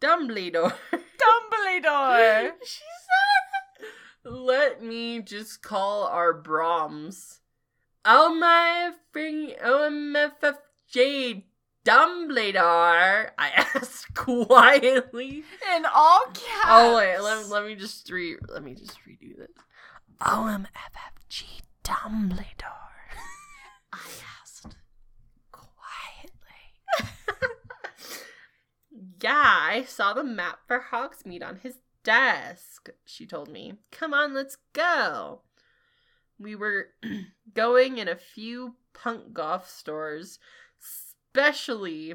Dumbledore. 0.00 0.74
Dumbledore. 0.92 2.52
she 2.64 2.82
said, 3.06 3.88
let 4.24 4.82
me 4.82 5.20
just 5.20 5.62
call 5.62 6.04
our 6.04 6.32
Brahms. 6.32 7.40
Oh 8.04 8.34
my 8.34 8.92
fring, 9.12 9.52
OMFFJ 9.62 11.36
oh, 11.36 11.42
Dumbledore, 11.84 13.30
I 13.36 13.48
asked 13.74 14.14
quietly. 14.14 15.44
In 15.76 15.84
all 15.92 16.24
caps. 16.26 16.66
Oh 16.66 16.96
wait, 16.96 17.18
let, 17.18 17.48
let 17.48 17.66
me 17.66 17.74
just 17.74 18.10
re 18.10 18.36
let 18.48 18.62
me 18.62 18.74
just 18.74 18.98
redo 19.06 19.36
this. 19.36 19.50
Oh, 20.20 20.46
OMFFG 20.48 21.62
Dumbledore. 21.84 22.89
I 23.92 24.08
asked 24.42 24.76
quietly. 25.52 27.10
yeah, 29.22 29.32
I 29.34 29.84
saw 29.86 30.12
the 30.12 30.24
map 30.24 30.60
for 30.66 30.86
Hogsmeade 30.90 31.44
on 31.44 31.56
his 31.56 31.76
desk, 32.04 32.90
she 33.04 33.26
told 33.26 33.48
me. 33.48 33.74
Come 33.90 34.14
on, 34.14 34.34
let's 34.34 34.56
go. 34.72 35.42
We 36.38 36.54
were 36.54 36.88
going 37.54 37.98
in 37.98 38.08
a 38.08 38.16
few 38.16 38.76
punk 38.94 39.32
golf 39.32 39.68
stores, 39.68 40.38
especially 40.80 42.14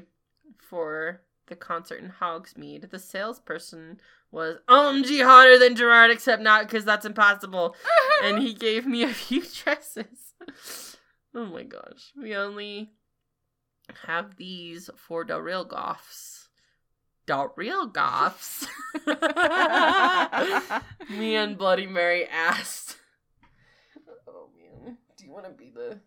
for 0.58 1.22
the 1.48 1.56
concert 1.56 2.02
in 2.02 2.12
Hogsmeade. 2.20 2.90
The 2.90 3.00
salesperson 3.00 4.00
was 4.32 4.58
um, 4.68 5.04
OMG 5.04 5.24
hotter 5.24 5.60
than 5.60 5.76
Gerard, 5.76 6.12
except 6.12 6.42
not 6.42 6.68
because 6.68 6.86
that's 6.86 7.06
impossible. 7.06 7.76
and 8.24 8.42
he 8.42 8.54
gave 8.54 8.86
me 8.86 9.04
a 9.04 9.10
few 9.10 9.44
dresses. 9.44 10.34
oh 11.36 11.46
my 11.46 11.64
gosh. 11.64 12.14
We 12.20 12.36
only 12.36 12.92
have 14.08 14.38
these 14.38 14.90
for 14.96 15.26
the 15.26 15.42
real 15.42 15.66
goths. 15.66 16.50
The 17.28 17.50
real 17.56 17.88
goths? 17.88 18.68
me 21.10 21.36
and 21.36 21.58
Bloody 21.58 21.88
Mary 21.88 22.26
asked. 22.26 22.98
Oh 24.28 24.50
man. 24.58 24.98
Do 25.18 25.26
you 25.26 25.32
want 25.32 25.46
to 25.46 25.52
be 25.52 25.72
the 25.72 26.00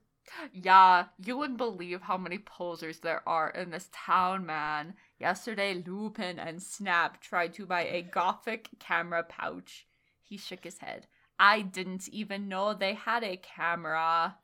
Yeah, 0.52 1.06
you 1.24 1.36
wouldn't 1.36 1.58
believe 1.58 2.02
how 2.02 2.16
many 2.16 2.38
posers 2.38 3.00
there 3.00 3.28
are 3.28 3.50
in 3.50 3.70
this 3.70 3.88
town, 3.92 4.46
man. 4.46 4.94
Yesterday, 5.18 5.82
Lupin 5.84 6.38
and 6.38 6.62
Snap 6.62 7.20
tried 7.20 7.52
to 7.54 7.66
buy 7.66 7.84
a 7.84 8.02
gothic 8.02 8.68
camera 8.78 9.24
pouch. 9.24 9.86
He 10.22 10.36
shook 10.36 10.64
his 10.64 10.78
head. 10.78 11.06
I 11.40 11.62
didn't 11.62 12.08
even 12.08 12.48
know 12.48 12.74
they 12.74 12.94
had 12.94 13.22
a 13.24 13.36
camera. 13.36 14.36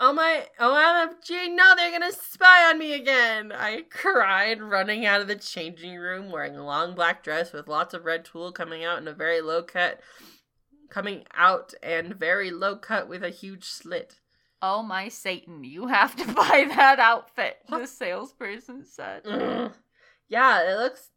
Oh 0.00 0.12
my, 0.12 0.46
oh 0.60 0.74
OMG, 0.74 1.54
no, 1.56 1.74
they're 1.74 1.90
gonna 1.90 2.12
spy 2.12 2.70
on 2.70 2.78
me 2.78 2.92
again! 2.92 3.50
I 3.50 3.82
cried, 3.90 4.62
running 4.62 5.04
out 5.04 5.20
of 5.20 5.26
the 5.26 5.34
changing 5.34 5.96
room, 5.96 6.30
wearing 6.30 6.56
a 6.56 6.64
long 6.64 6.94
black 6.94 7.24
dress 7.24 7.52
with 7.52 7.66
lots 7.66 7.94
of 7.94 8.04
red 8.04 8.24
tulle 8.24 8.52
coming 8.52 8.84
out 8.84 8.98
in 8.98 9.08
a 9.08 9.12
very 9.12 9.40
low 9.40 9.64
cut, 9.64 10.00
coming 10.88 11.24
out 11.34 11.74
and 11.82 12.14
very 12.14 12.52
low 12.52 12.76
cut 12.76 13.08
with 13.08 13.24
a 13.24 13.30
huge 13.30 13.64
slit. 13.64 14.20
Oh 14.62 14.84
my 14.84 15.08
Satan, 15.08 15.64
you 15.64 15.88
have 15.88 16.14
to 16.14 16.26
buy 16.32 16.66
that 16.68 17.00
outfit, 17.00 17.58
the 17.68 17.86
salesperson 17.86 18.84
said. 18.84 19.22
Ugh. 19.26 19.72
Yeah, 20.28 20.70
it 20.70 20.76
looks 20.76 21.10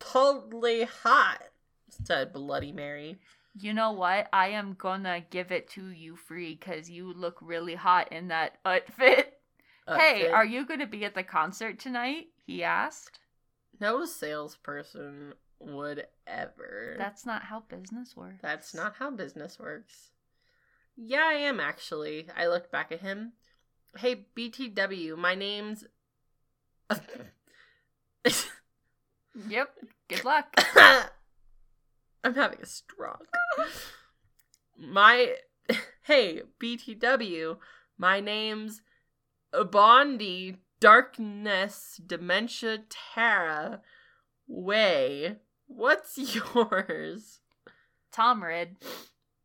totally 0.00 0.82
hot, 0.84 1.42
said 1.90 2.32
Bloody 2.32 2.72
Mary. 2.72 3.20
You 3.54 3.72
know 3.72 3.92
what? 3.92 4.28
I 4.32 4.48
am 4.48 4.74
gonna 4.76 5.24
give 5.30 5.52
it 5.52 5.68
to 5.70 5.88
you 5.88 6.16
free 6.16 6.54
because 6.54 6.90
you 6.90 7.12
look 7.12 7.38
really 7.40 7.74
hot 7.74 8.12
in 8.12 8.28
that 8.28 8.58
outfit. 8.64 9.38
Hey, 9.86 10.28
are 10.28 10.44
you 10.44 10.66
gonna 10.66 10.86
be 10.86 11.04
at 11.04 11.14
the 11.14 11.22
concert 11.22 11.78
tonight? 11.78 12.28
He 12.46 12.64
asked. 12.64 13.20
No 13.80 14.04
salesperson 14.04 15.34
would 15.60 16.06
ever. 16.26 16.96
That's 16.98 17.26
not 17.26 17.42
how 17.44 17.60
business 17.68 18.16
works. 18.16 18.38
That's 18.40 18.74
not 18.74 18.94
how 18.98 19.10
business 19.10 19.58
works. 19.58 20.10
Yeah, 20.96 21.24
I 21.28 21.34
am 21.34 21.60
actually. 21.60 22.26
I 22.36 22.46
looked 22.46 22.70
back 22.72 22.92
at 22.92 23.00
him. 23.00 23.32
Hey, 23.96 24.26
BTW, 24.36 25.16
my 25.16 25.34
name's. 25.34 25.84
Yep. 29.48 29.68
Good 30.08 30.24
luck. 30.24 30.46
I'm 32.24 32.34
having 32.34 32.60
a 32.62 32.66
stroke. 32.66 33.28
My. 34.76 35.36
Hey, 36.02 36.42
BTW, 36.60 37.56
my 37.96 38.20
name's 38.20 38.82
Bondi 39.70 40.58
Darkness 40.78 41.98
Dementia 42.06 42.80
Terra 42.90 43.80
Way. 44.46 45.36
What's 45.66 46.18
yours? 46.54 47.40
Tom 48.12 48.44
Rid. 48.44 48.76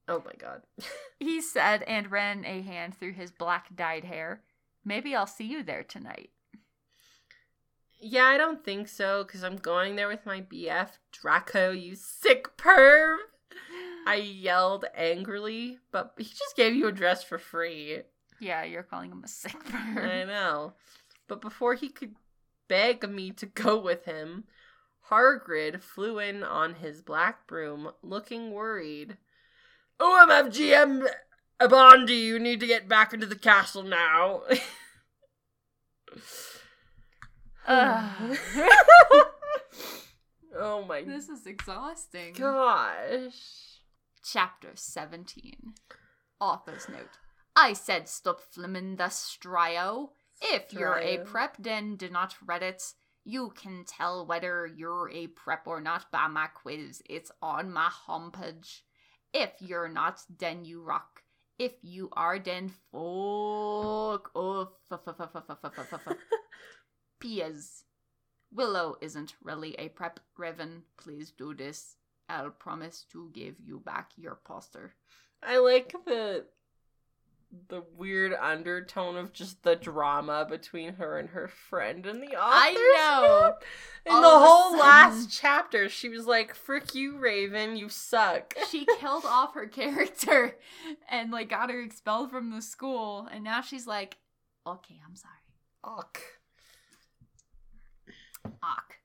Oh 0.09 0.21
my 0.25 0.33
god. 0.37 0.63
He 1.17 1.39
said 1.39 1.83
and 1.83 2.11
ran 2.11 2.43
a 2.43 2.61
hand 2.61 2.97
through 2.97 3.13
his 3.13 3.31
black 3.31 3.73
dyed 3.73 4.03
hair. 4.03 4.41
Maybe 4.83 5.15
I'll 5.15 5.25
see 5.25 5.45
you 5.45 5.63
there 5.63 5.83
tonight. 5.83 6.31
Yeah, 8.01 8.25
I 8.25 8.37
don't 8.37 8.65
think 8.65 8.89
so, 8.89 9.23
because 9.23 9.45
I'm 9.45 9.55
going 9.55 9.95
there 9.95 10.09
with 10.09 10.25
my 10.25 10.41
BF, 10.41 10.89
Draco, 11.13 11.71
you 11.71 11.95
sick 11.95 12.48
perv! 12.59 13.17
I 14.07 14.15
yelled 14.15 14.85
angrily, 14.95 15.79
but 15.91 16.13
he 16.17 16.23
just 16.25 16.55
gave 16.55 16.75
you 16.75 16.87
a 16.87 16.91
dress 16.91 17.23
for 17.23 17.37
free. 17.37 18.01
Yeah, 18.39 18.63
you're 18.63 18.83
calling 18.83 19.11
him 19.11 19.23
a 19.23 19.27
sick 19.27 19.55
I 19.73 20.23
know. 20.23 20.73
But 21.27 21.41
before 21.41 21.75
he 21.75 21.89
could 21.89 22.15
beg 22.67 23.07
me 23.09 23.31
to 23.31 23.45
go 23.47 23.79
with 23.79 24.05
him, 24.05 24.45
Hargrid 25.09 25.81
flew 25.81 26.19
in 26.19 26.43
on 26.43 26.75
his 26.75 27.01
black 27.01 27.47
broom, 27.47 27.91
looking 28.01 28.51
worried. 28.51 29.17
Oh, 29.99 30.25
OMFGM 30.27 31.07
Bondi, 31.69 32.13
you 32.13 32.39
need 32.39 32.61
to 32.61 32.67
get 32.67 32.87
back 32.87 33.13
into 33.13 33.25
the 33.25 33.35
castle 33.35 33.83
now. 33.83 34.43
Ugh. 37.67 38.37
Oh 40.59 40.85
my 40.87 41.03
this 41.03 41.29
is 41.29 41.45
exhausting. 41.45 42.33
gosh. 42.33 43.79
Chapter 44.23 44.71
17. 44.75 45.73
Author's 46.39 46.89
note. 46.89 47.17
I 47.55 47.73
said 47.73 48.07
stop 48.07 48.41
flimmin' 48.41 48.97
the 48.97 49.05
strio. 49.05 50.09
If 50.41 50.71
you're 50.71 50.97
a 50.97 51.17
Strio. 51.17 51.25
prep, 51.25 51.57
then 51.57 51.95
do 51.95 52.09
not 52.09 52.35
read 52.45 52.63
it. 52.63 52.83
You 53.25 53.51
can 53.55 53.83
tell 53.85 54.25
whether 54.25 54.65
you're 54.65 55.09
a 55.09 55.27
prep 55.27 55.67
or 55.67 55.81
not 55.81 56.09
by 56.11 56.27
my 56.27 56.47
quiz. 56.47 57.01
It's 57.09 57.31
on 57.41 57.71
my 57.71 57.89
homepage. 58.07 58.81
If 59.33 59.51
you're 59.59 59.89
not, 59.89 60.21
then 60.39 60.65
you 60.65 60.81
rock. 60.81 61.23
If 61.57 61.73
you 61.81 62.09
are, 62.13 62.39
then 62.39 62.69
fuck 62.91 64.31
off. 64.33 64.69
P.S. 67.19 67.83
Willow 68.51 68.95
isn't 69.01 69.35
really 69.43 69.75
a 69.75 69.89
prep, 69.89 70.19
Revan. 70.37 70.81
Please 70.97 71.31
do 71.31 71.53
this. 71.53 71.95
I'll 72.27 72.51
promise 72.51 73.05
to 73.11 73.29
give 73.33 73.55
you 73.59 73.79
back 73.79 74.11
your 74.15 74.39
poster. 74.43 74.93
I 75.41 75.57
like 75.57 75.93
the 76.05 76.45
the 77.67 77.81
weird 77.97 78.31
undertone 78.33 79.17
of 79.17 79.33
just 79.33 79.63
the 79.63 79.75
drama 79.75 80.45
between 80.47 80.93
her 80.93 81.17
and 81.17 81.29
her 81.29 81.47
friend 81.47 82.05
in 82.05 82.19
the 82.21 82.35
author's 82.35 82.77
I 82.77 82.95
know. 82.95 83.53
In 84.05 84.21
the 84.21 84.29
whole 84.29 84.71
sudden- 84.71 84.79
last 84.79 85.31
chapter, 85.31 85.89
she 85.89 86.09
was 86.09 86.27
like, 86.27 86.53
"Frick 86.53 86.93
you, 86.93 87.17
Raven, 87.17 87.75
you 87.75 87.89
suck." 87.89 88.53
She 88.69 88.85
killed 88.99 89.25
off 89.25 89.55
her 89.55 89.65
character 89.67 90.57
and 91.09 91.31
like 91.31 91.49
got 91.49 91.71
her 91.71 91.81
expelled 91.81 92.29
from 92.29 92.51
the 92.51 92.61
school, 92.61 93.27
and 93.31 93.43
now 93.43 93.61
she's 93.61 93.87
like, 93.87 94.17
okay, 94.67 94.99
I'm 95.07 95.15
sorry. 95.15 95.33
Ugh. 95.83 96.19
Ock. 98.63 98.95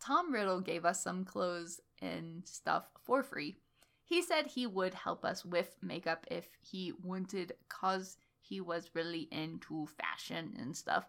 Tom 0.00 0.32
Riddle 0.32 0.60
gave 0.60 0.84
us 0.84 1.02
some 1.02 1.24
clothes 1.24 1.80
and 2.02 2.42
stuff 2.46 2.84
for 3.02 3.22
free. 3.22 3.56
He 4.04 4.20
said 4.22 4.46
he 4.48 4.66
would 4.66 4.92
help 4.94 5.24
us 5.24 5.44
with 5.44 5.76
makeup 5.82 6.26
if 6.30 6.46
he 6.60 6.92
wanted, 7.02 7.54
cause 7.68 8.18
he 8.40 8.60
was 8.60 8.90
really 8.94 9.28
into 9.32 9.86
fashion 9.98 10.54
and 10.58 10.76
stuff. 10.76 11.06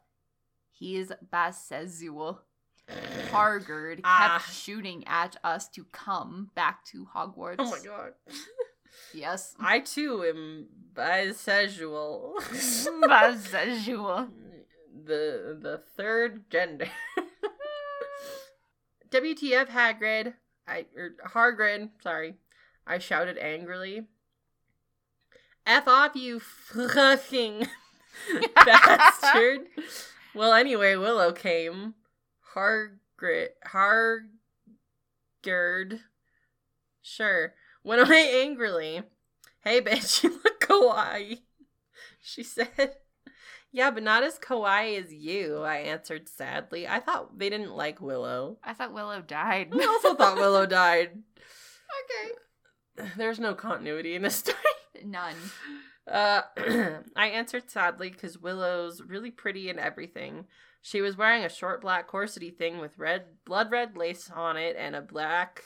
He 0.72 0.96
is 0.96 1.12
bisexual. 1.34 2.40
Hargard 3.32 3.98
kept 3.98 4.06
Ah. 4.06 4.46
shooting 4.52 5.04
at 5.08 5.36
us 5.44 5.68
to 5.70 5.84
come 5.92 6.52
back 6.56 6.86
to 6.86 7.06
Hogwarts. 7.14 7.56
Oh 7.60 7.70
my 7.70 7.80
god. 7.84 8.14
Yes. 9.14 9.56
I 9.60 9.82
too 9.82 10.24
am 10.24 10.68
bisexual. 10.94 12.36
bisexual. 13.04 14.30
The 15.04 15.58
the 15.62 15.82
third 15.98 16.50
gender. 16.50 16.88
WTF 19.10 19.68
Hagrid. 19.68 20.34
I 20.68 20.86
or 20.96 21.12
Hargrid, 21.30 21.90
sorry. 22.02 22.36
I 22.88 22.98
shouted 23.00 23.38
angrily. 23.38 24.06
F 25.66 25.88
off 25.88 26.16
you 26.16 26.40
fucking 26.40 27.68
bastard. 28.66 29.62
Well 30.34 30.54
anyway, 30.54 30.96
Willow 30.96 31.32
came. 31.32 31.96
Hargrid 32.56 33.50
Hargard. 33.66 34.30
Sure. 37.02 37.54
Went 37.84 38.02
away 38.02 38.42
angrily. 38.44 39.04
Hey 39.64 39.82
bitch, 39.82 40.24
you 40.24 40.40
look 40.44 40.60
kawaii. 40.62 41.42
She 42.22 42.44
said. 42.44 42.98
Yeah, 43.76 43.92
but 43.92 44.04
not 44.04 44.24
as 44.24 44.40
kawaii 44.40 44.98
as 44.98 45.14
you, 45.14 45.58
I 45.58 45.80
answered 45.80 46.30
sadly. 46.30 46.88
I 46.88 47.02
thought 47.02 47.38
they 47.38 47.50
didn't 47.50 47.76
like 47.76 48.00
Willow. 48.00 48.58
I 48.64 48.72
thought 48.72 48.94
Willow 48.94 49.22
died. 49.22 49.74
I 49.74 49.84
also 49.86 50.16
thought 50.16 50.38
Willow 50.38 50.66
died. 50.86 51.22
Okay. 52.96 53.10
There's 53.18 53.38
no 53.38 53.54
continuity 53.54 54.16
in 54.16 54.22
this 54.22 54.36
story. 54.46 54.58
None. 55.04 55.36
Uh, 56.10 56.44
I 57.18 57.28
answered 57.28 57.70
sadly 57.70 58.12
because 58.12 58.38
Willow's 58.38 59.02
really 59.02 59.30
pretty 59.30 59.70
and 59.70 59.78
everything. 59.78 60.46
She 60.82 61.02
was 61.02 61.18
wearing 61.18 61.44
a 61.44 61.50
short 61.50 61.82
black 61.82 62.08
corsety 62.10 62.52
thing 62.52 62.78
with 62.78 62.98
red, 62.98 63.24
blood 63.44 63.72
red 63.72 63.98
lace 63.98 64.32
on 64.34 64.56
it, 64.56 64.78
and 64.80 64.96
a 64.96 65.02
black, 65.02 65.64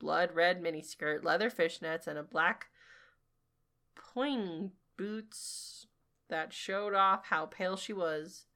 blood 0.00 0.30
red 0.34 0.60
miniskirt, 0.60 1.22
leather 1.22 1.48
fishnets, 1.48 2.08
and 2.08 2.18
a 2.18 2.24
black 2.24 2.70
pointing 3.94 4.72
boots 4.98 5.86
that 6.32 6.52
showed 6.54 6.94
off 6.94 7.26
how 7.26 7.44
pale 7.44 7.76
she 7.76 7.92
was. 7.92 8.46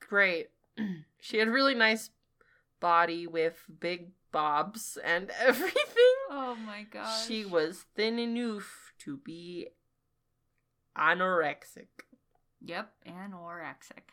Great. 0.00 0.48
she 1.20 1.38
had 1.38 1.46
a 1.46 1.52
really 1.52 1.74
nice 1.74 2.10
body 2.80 3.28
with 3.28 3.62
big 3.80 4.10
bobs 4.32 4.98
and 5.04 5.30
everything. 5.40 6.16
Oh 6.28 6.56
my 6.66 6.82
gosh. 6.82 7.26
She 7.26 7.44
was 7.44 7.86
thin 7.94 8.18
enough 8.18 8.92
to 9.04 9.18
be 9.18 9.68
anorexic. 10.98 11.86
Yep, 12.60 12.92
anorexic. 13.06 14.10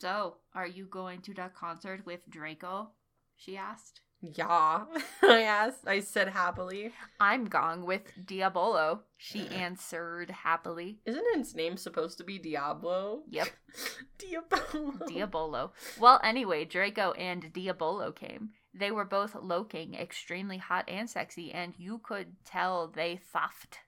So, 0.00 0.38
are 0.52 0.66
you 0.66 0.86
going 0.86 1.20
to 1.22 1.34
the 1.34 1.48
concert 1.54 2.04
with 2.04 2.28
Draco? 2.28 2.90
She 3.36 3.56
asked. 3.56 4.00
Yeah. 4.20 4.84
I 5.22 5.42
asked. 5.42 5.86
I 5.86 6.00
said 6.00 6.28
happily. 6.28 6.92
I'm 7.20 7.44
gong 7.46 7.84
with 7.84 8.02
Diabolo, 8.24 9.00
she 9.16 9.46
answered 9.54 10.30
happily. 10.30 10.98
Isn't 11.06 11.24
its 11.34 11.54
name 11.54 11.76
supposed 11.76 12.18
to 12.18 12.24
be 12.24 12.38
Diablo? 12.38 13.22
Yep, 13.28 13.48
Diablo. 14.18 15.06
Diabolo. 15.06 15.72
Well, 15.98 16.20
anyway, 16.22 16.64
Draco 16.64 17.12
and 17.12 17.52
Diabolo 17.52 18.12
came. 18.12 18.50
They 18.74 18.90
were 18.90 19.04
both 19.04 19.34
looking 19.34 19.94
extremely 19.94 20.58
hot 20.58 20.88
and 20.88 21.08
sexy, 21.08 21.52
and 21.52 21.74
you 21.78 21.98
could 21.98 22.36
tell 22.44 22.88
they 22.88 23.20
thuffed. 23.34 23.78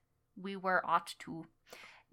We 0.40 0.56
were 0.56 0.84
ought 0.86 1.14
to. 1.20 1.46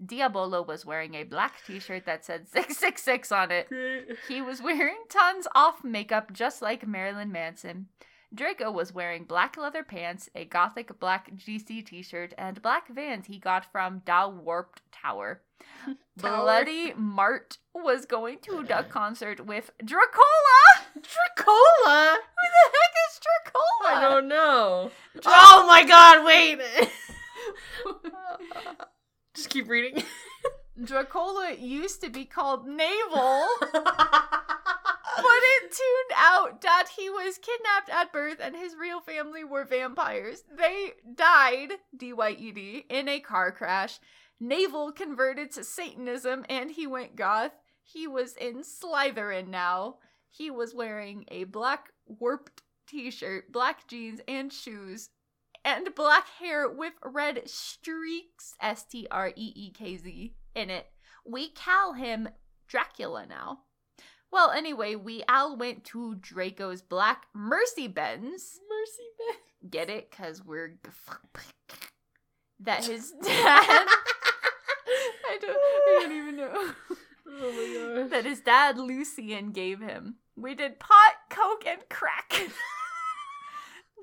Diabolo 0.03 0.61
was 0.61 0.85
wearing 0.85 1.15
a 1.15 1.23
black 1.23 1.55
t 1.65 1.79
shirt 1.79 2.05
that 2.05 2.25
said 2.25 2.47
666 2.51 3.31
on 3.31 3.51
it. 3.51 3.69
Great. 3.69 4.17
He 4.27 4.41
was 4.41 4.61
wearing 4.61 4.97
tons 5.09 5.47
off 5.55 5.83
makeup 5.83 6.33
just 6.33 6.61
like 6.61 6.87
Marilyn 6.87 7.31
Manson. 7.31 7.87
Draco 8.33 8.69
was 8.69 8.93
wearing 8.93 9.23
black 9.23 9.55
leather 9.55 9.83
pants, 9.83 10.29
a 10.35 10.43
gothic 10.43 10.99
black 10.99 11.31
GC 11.35 11.85
t 11.85 12.01
shirt, 12.01 12.33
and 12.37 12.61
black 12.61 12.89
vans 12.89 13.27
he 13.27 13.39
got 13.39 13.71
from 13.71 14.01
Da 14.05 14.27
Warped 14.27 14.81
Tower. 14.91 15.41
Tower. 16.19 16.43
Bloody 16.43 16.93
Mart 16.93 17.57
was 17.73 18.05
going 18.05 18.39
to 18.39 18.59
a 18.59 18.63
duck 18.63 18.89
concert 18.89 19.45
with 19.45 19.71
Dracola! 19.83 20.83
Dracola? 20.95 22.15
Who 22.15 22.47
the 22.53 22.65
heck 22.73 22.93
is 23.07 23.19
Dracola? 23.23 23.95
I 23.95 24.09
don't 24.09 24.27
know. 24.27 24.91
Oh 25.25 25.65
my 25.67 25.83
god, 25.85 26.25
wait. 26.25 26.59
Just 29.37 29.49
keep 29.49 29.69
reading. 29.69 30.03
Dracola 30.83 31.59
used 31.59 32.01
to 32.01 32.09
be 32.09 32.25
called 32.25 32.67
Navel. 32.67 33.47
But 35.17 35.39
it 35.41 35.71
tuned 35.71 36.15
out 36.15 36.61
that 36.61 36.89
he 36.95 37.09
was 37.09 37.39
kidnapped 37.39 37.89
at 37.89 38.13
birth 38.13 38.37
and 38.39 38.55
his 38.55 38.75
real 38.75 39.01
family 39.01 39.43
were 39.43 39.65
vampires. 39.65 40.43
They 40.55 40.91
died, 41.15 41.69
D 41.95 42.13
Y 42.13 42.35
E 42.37 42.51
D, 42.51 42.85
in 42.87 43.09
a 43.09 43.19
car 43.19 43.51
crash. 43.51 43.99
Navel 44.39 44.91
converted 44.91 45.51
to 45.53 45.63
Satanism 45.63 46.45
and 46.49 46.69
he 46.69 46.85
went 46.85 47.15
goth. 47.15 47.53
He 47.81 48.05
was 48.05 48.35
in 48.35 48.61
Slytherin 48.61 49.47
now. 49.47 49.95
He 50.29 50.51
was 50.51 50.75
wearing 50.75 51.25
a 51.29 51.45
black 51.45 51.89
warped 52.05 52.61
t 52.87 53.09
shirt, 53.09 53.51
black 53.51 53.87
jeans, 53.87 54.21
and 54.27 54.53
shoes, 54.53 55.09
and 55.67 55.93
black 55.93 56.29
hair 56.39 56.69
with 56.69 56.93
red 57.03 57.41
streaks, 57.47 58.55
S 58.61 58.85
T 58.85 59.05
R 59.11 59.29
E 59.35 59.53
E 59.53 59.71
K 59.71 59.97
Z, 59.97 60.33
in 60.55 60.69
it. 60.69 60.87
We 61.25 61.49
call 61.49 61.93
him 61.93 62.29
Dracula 62.67 63.25
now. 63.27 63.59
Well, 64.31 64.51
anyway, 64.51 64.95
we 64.95 65.23
all 65.27 65.57
went 65.57 65.83
to 65.85 66.15
Draco's 66.15 66.81
Black 66.81 67.25
Mercy 67.33 67.87
Benz. 67.87 68.59
Mercy 68.69 69.07
Ben. 69.19 69.69
Get 69.69 69.89
it? 69.89 70.09
Because 70.09 70.43
we're. 70.43 70.79
That 72.59 72.85
his 72.85 73.11
dad. 73.21 73.85
I 75.29 75.37
don't, 75.39 75.51
I 75.51 75.99
don't 76.01 76.11
even 76.11 76.37
know. 76.37 76.71
Oh 77.39 77.51
my 77.51 78.01
gosh. 78.01 78.09
that 78.09 78.25
his 78.25 78.39
dad, 78.39 78.79
Lucian, 78.79 79.51
gave 79.51 79.79
him. 79.79 80.15
We 80.35 80.55
did 80.55 80.79
pot, 80.79 81.13
coke, 81.29 81.67
and 81.67 81.81
crack. 81.87 82.33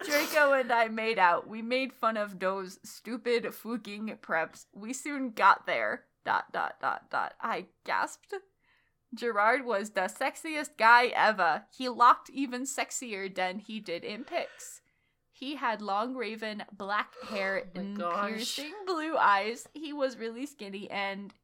Draco 0.07 0.53
and 0.53 0.73
I 0.73 0.89
made 0.89 1.19
out. 1.19 1.49
We 1.49 1.63
made 1.63 1.93
fun 1.93 2.17
of 2.17 2.39
those 2.39 2.79
stupid 2.83 3.55
fucking 3.55 4.19
preps. 4.23 4.67
We 4.75 4.93
soon 4.93 5.31
got 5.31 5.67
there. 5.67 6.05
Dot, 6.25 6.53
dot, 6.53 6.75
dot, 6.81 7.11
dot. 7.11 7.35
I 7.41 7.67
gasped. 7.85 8.35
Gerard 9.15 9.65
was 9.65 9.91
the 9.91 10.03
sexiest 10.03 10.71
guy 10.79 11.07
ever. 11.09 11.65
He 11.77 11.89
looked 11.89 12.31
even 12.31 12.63
sexier 12.63 13.33
than 13.33 13.59
he 13.59 13.79
did 13.81 14.05
in 14.05 14.25
pics. 14.25 14.81
He 15.31 15.57
had 15.57 15.83
long 15.83 16.15
raven 16.15 16.63
black 16.73 17.13
oh 17.25 17.27
hair 17.27 17.65
Oh 17.77 17.81
and 17.81 17.99
gosh. 17.99 18.29
piercing 18.31 18.73
blue 18.87 19.17
eyes. 19.17 19.67
He 19.75 19.93
was 19.93 20.17
really 20.17 20.47
skinny 20.47 20.91
and 20.91 21.35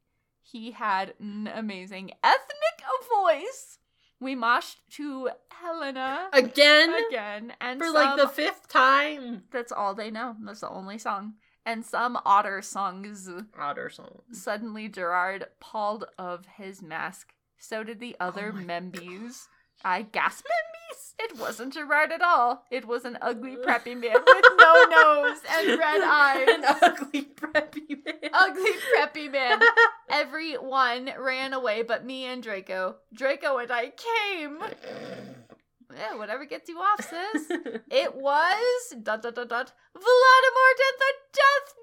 he 0.43 0.71
had 0.71 1.15
an 1.21 1.49
amazing 1.53 2.13
ethnic 2.25 2.83
voice. 3.23 3.79
We 4.21 4.37
moshed 4.37 4.77
to 4.97 5.31
Helena 5.51 6.29
Again? 6.33 6.95
again 7.09 7.53
and 7.61 7.81
For 7.81 7.91
like 7.91 8.17
the 8.19 8.29
fifth 8.29 8.69
time. 8.69 9.45
that's 9.51 9.73
all 9.73 9.95
they 9.95 10.11
know. 10.11 10.37
That's 10.45 10.61
the 10.61 10.69
only 10.71 10.99
song. 10.99 11.35
And 11.67 11.85
some 11.85 12.19
otter 12.25 12.63
songs. 12.63 13.29
Otter 13.59 13.91
songs. 13.91 14.23
Suddenly, 14.43 14.89
Gerard 14.89 15.47
pulled 15.61 16.05
of 16.19 16.47
his 16.57 16.83
mask. 16.83 17.33
So 17.59 17.83
did 17.85 18.01
the 18.01 18.17
other 18.19 18.53
Oh 18.55 18.59
Membies. 18.59 19.47
I 19.85 20.03
gasped. 20.03 20.47
Membies! 20.47 21.15
It 21.19 21.39
wasn't 21.39 21.75
Gerard 21.75 22.13
at 22.13 22.23
all. 22.23 22.65
It 22.71 22.87
was 22.87 23.05
an 23.05 23.19
ugly 23.21 23.57
preppy 23.67 23.95
man 23.95 24.17
with 24.27 24.45
no 24.59 24.85
nose 24.91 25.39
and 25.51 25.79
red 25.79 26.01
eyes. 26.05 26.49
An 26.49 26.65
ugly 26.65 27.23
preppy 27.35 28.05
man. 28.05 28.31
ugly 28.33 28.73
preppy 28.97 29.31
man. 29.31 29.61
Everyone 30.11 31.11
ran 31.19 31.53
away 31.53 31.83
but 31.83 32.05
me 32.05 32.25
and 32.25 32.43
Draco. 32.43 32.97
Draco 33.15 33.59
and 33.59 33.71
I 33.71 33.93
came. 33.93 34.59
Yeah, 35.97 36.17
whatever 36.17 36.45
gets 36.45 36.69
you 36.69 36.79
off, 36.79 37.01
sis. 37.01 37.49
It 37.91 38.15
was 38.15 38.95
dot 39.03 39.23
dot 39.23 39.35
dot 39.35 39.49
dot 39.49 39.73
Voldemort 39.97 40.79
and 40.89 40.99
the 40.99 41.15
Death 41.33 41.75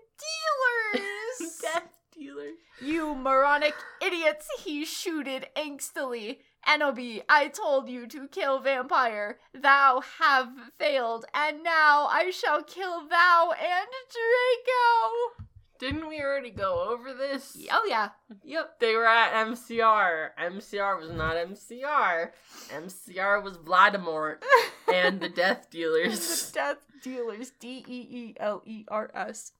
Dealers. 0.93 1.57
Death 1.61 1.97
dealer. 2.17 2.51
you 2.81 3.15
moronic 3.15 3.75
idiots! 4.01 4.47
He 4.63 4.85
shooted 4.85 5.47
angstily. 5.55 6.39
Enoby, 6.67 7.21
I 7.29 7.47
told 7.47 7.89
you 7.89 8.07
to 8.07 8.27
kill 8.27 8.59
vampire. 8.59 9.39
Thou 9.53 10.01
have 10.19 10.49
failed, 10.77 11.25
and 11.33 11.63
now 11.63 12.07
I 12.07 12.31
shall 12.31 12.63
kill 12.63 13.07
thou 13.07 13.51
and 13.51 13.87
Draco. 14.11 15.46
Didn't 15.79 16.07
we 16.07 16.21
already 16.21 16.49
go 16.51 16.89
over 16.89 17.13
this? 17.13 17.55
Oh 17.71 17.85
yeah, 17.87 18.09
Yep, 18.43 18.79
they 18.79 18.95
were 18.95 19.05
at 19.05 19.45
MCR. 19.47 20.29
MCR 20.39 20.99
was 20.99 21.11
not 21.11 21.35
MCR. 21.35 22.31
MCR 22.69 23.43
was 23.43 23.57
Vladimir 23.57 24.39
and 24.93 25.19
the 25.19 25.29
Death 25.29 25.69
Dealers. 25.69 26.47
the 26.51 26.53
Death 26.53 26.77
Dealers. 27.03 27.51
D 27.59 27.83
E 27.87 28.07
E 28.09 28.35
L 28.39 28.63
E 28.65 28.85
R 28.87 29.11
S. 29.13 29.51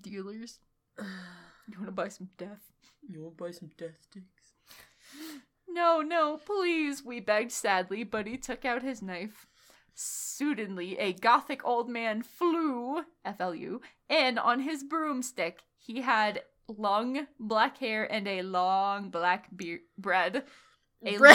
Dealers. 0.00 0.58
You 1.66 1.78
want 1.78 1.86
to 1.88 1.92
buy 1.92 2.08
some 2.08 2.28
death? 2.36 2.60
you 3.08 3.22
want 3.22 3.38
to 3.38 3.44
buy 3.44 3.50
some 3.50 3.70
death 3.78 3.96
sticks? 4.02 4.52
No, 5.66 6.02
no, 6.02 6.36
please, 6.36 7.02
we 7.02 7.20
begged 7.20 7.52
sadly, 7.52 8.04
but 8.04 8.26
he 8.26 8.36
took 8.36 8.66
out 8.66 8.82
his 8.82 9.00
knife. 9.00 9.46
Suddenly, 9.94 10.98
a 10.98 11.14
gothic 11.14 11.64
old 11.64 11.88
man 11.88 12.22
flew, 12.22 13.04
F 13.24 13.40
L 13.40 13.54
U, 13.54 13.80
in 14.14 14.38
on 14.38 14.60
his 14.60 14.82
broomstick. 14.84 15.64
He 15.78 16.00
had 16.00 16.42
long 16.68 17.26
black 17.38 17.78
hair 17.78 18.10
and 18.10 18.26
a 18.28 18.42
long 18.42 19.10
black 19.10 19.48
beard 19.54 19.80
bread. 19.98 20.44
A 21.04 21.18
Bre- 21.18 21.32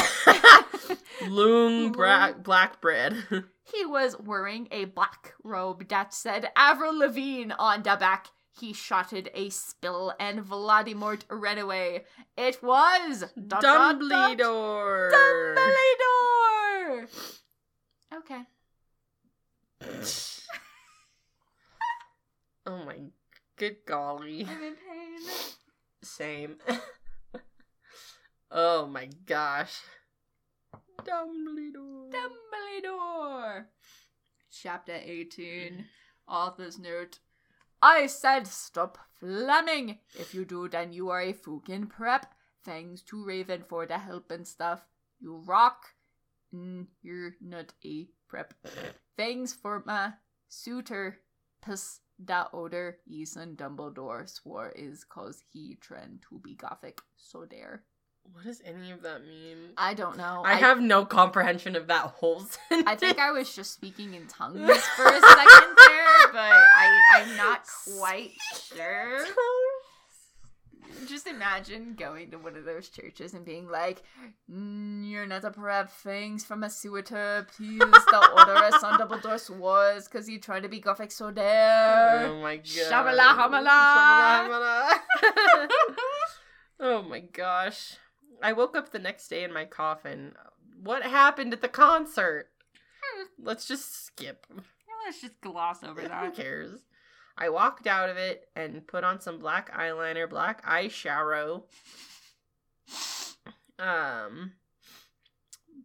Loon 1.27 1.91
bra- 1.97 2.33
black 2.33 2.81
bread. 2.81 3.15
He 3.71 3.85
was 3.85 4.17
wearing 4.19 4.67
a 4.71 4.85
black 4.85 5.35
robe 5.43 5.89
that 5.89 6.11
said 6.11 6.49
Avril 6.55 6.97
Lavigne 6.97 7.53
on 7.59 7.83
the 7.83 7.95
back. 7.99 8.29
He 8.59 8.73
shotted 8.73 9.29
a 9.35 9.49
spill 9.51 10.11
and 10.19 10.41
Vladimort 10.41 11.23
ran 11.29 11.59
away. 11.59 12.05
It 12.35 12.63
was 12.63 13.25
dot, 13.47 13.61
Dumbledore. 13.63 15.11
Dumbledore. 15.13 17.07
Okay. 18.17 18.41
Oh 22.69 22.85
my 22.85 22.97
good 23.57 23.77
golly. 23.85 24.45
I'm 24.47 24.63
in 24.63 24.75
pain. 24.75 25.29
Same. 26.03 26.55
oh 28.51 28.85
my 28.85 29.09
gosh. 29.25 29.75
Dumbledore. 31.03 32.11
Dumbledore. 32.11 33.65
Chapter 34.51 34.99
18. 35.03 35.85
Author's 36.27 36.77
note. 36.77 37.19
I 37.81 38.07
said 38.07 38.45
stop 38.45 38.97
flamming. 39.19 39.97
If 40.13 40.33
you 40.33 40.45
do, 40.45 40.67
then 40.67 40.93
you 40.93 41.09
are 41.09 41.21
a 41.21 41.33
fucking 41.33 41.87
prep. 41.87 42.33
Thanks 42.63 43.01
to 43.03 43.25
Raven 43.25 43.63
for 43.67 43.85
the 43.85 43.97
help 43.97 44.31
and 44.31 44.47
stuff. 44.47 44.85
You 45.19 45.37
rock. 45.37 45.85
Mm, 46.53 46.87
you're 47.01 47.35
not 47.41 47.73
a 47.83 48.07
prep. 48.27 48.53
Thanks 49.17 49.53
for 49.53 49.81
my 49.85 50.13
suitor. 50.49 51.19
Piss 51.61 52.01
da 52.23 52.45
odor 52.53 52.97
Ethan 53.07 53.55
Dumbledore 53.55 54.29
swore 54.29 54.71
is 54.75 55.03
cause 55.03 55.43
he 55.51 55.77
trend 55.81 56.23
to 56.29 56.39
be 56.39 56.55
gothic. 56.55 57.01
So 57.17 57.45
there. 57.49 57.83
What 58.33 58.45
does 58.45 58.61
any 58.63 58.91
of 58.91 59.01
that 59.01 59.25
mean? 59.25 59.57
I 59.77 59.93
don't 59.93 60.17
know. 60.17 60.43
I, 60.45 60.55
have 60.55 60.79
no 60.79 61.03
comprehension 61.03 61.75
of 61.75 61.87
that 61.87 62.01
whole 62.01 62.41
sentence. 62.41 62.83
I 62.87 62.95
think 62.95 63.17
I 63.17 63.31
was 63.31 63.55
just 63.55 63.73
speaking 63.73 64.13
in 64.13 64.27
tongues 64.27 64.59
for 64.59 65.05
a 65.05 65.19
second 65.19 65.75
there, 65.77 66.31
but 66.31 66.51
I, 66.51 66.99
I'm 67.15 67.37
not 67.37 67.63
quite 67.97 68.31
sure. 68.75 69.25
Just 71.07 71.27
imagine 71.27 71.95
going 71.95 72.31
to 72.31 72.37
one 72.37 72.55
of 72.55 72.65
those 72.65 72.89
churches 72.89 73.33
and 73.33 73.45
being 73.45 73.67
like, 73.69 74.03
"Mm, 74.51 75.09
"You're 75.09 75.25
not 75.25 75.41
to 75.43 75.51
grab 75.51 75.89
things 75.89 76.43
from 76.45 76.63
a 76.63 76.69
suitor. 76.69 77.47
Please, 77.55 77.79
the 77.79 78.29
order 78.35 78.55
us 78.55 78.83
on 78.83 78.99
Dumbledore 78.99 79.39
swords 79.39 80.07
because 80.07 80.29
you 80.29 80.39
try 80.39 80.59
to 80.59 80.69
be 80.69 80.79
gothic 80.79 81.11
so 81.11 81.31
there." 81.31 82.27
Oh 82.27 82.41
my 82.41 82.57
god. 82.57 82.65
Shabala 82.65 83.35
hamala. 83.37 83.69
Shabala 83.97 84.89
hamala. 85.21 85.67
oh 86.79 87.01
my 87.03 87.19
gosh. 87.19 87.97
I 88.41 88.53
woke 88.53 88.75
up 88.75 88.91
the 88.91 88.99
next 88.99 89.27
day 89.27 89.43
in 89.43 89.53
my 89.53 89.65
coffin. 89.65 90.33
What 90.81 91.03
happened 91.03 91.53
at 91.53 91.61
the 91.61 91.67
concert? 91.67 92.49
Let's 93.37 93.67
just 93.67 94.05
skip. 94.05 94.45
Let's 95.05 95.21
just 95.21 95.41
gloss 95.41 95.83
over 95.83 96.01
that. 96.01 96.25
Who 96.25 96.31
cares? 96.31 96.81
I 97.41 97.47
walked 97.47 97.87
out 97.87 98.09
of 98.09 98.17
it 98.17 98.49
and 98.53 98.85
put 98.85 99.05
on 99.05 99.21
some 99.21 99.39
black 99.39 99.73
eyeliner, 99.73 100.29
black 100.29 100.65
eyeshadow, 100.65 101.63
um, 103.79 104.51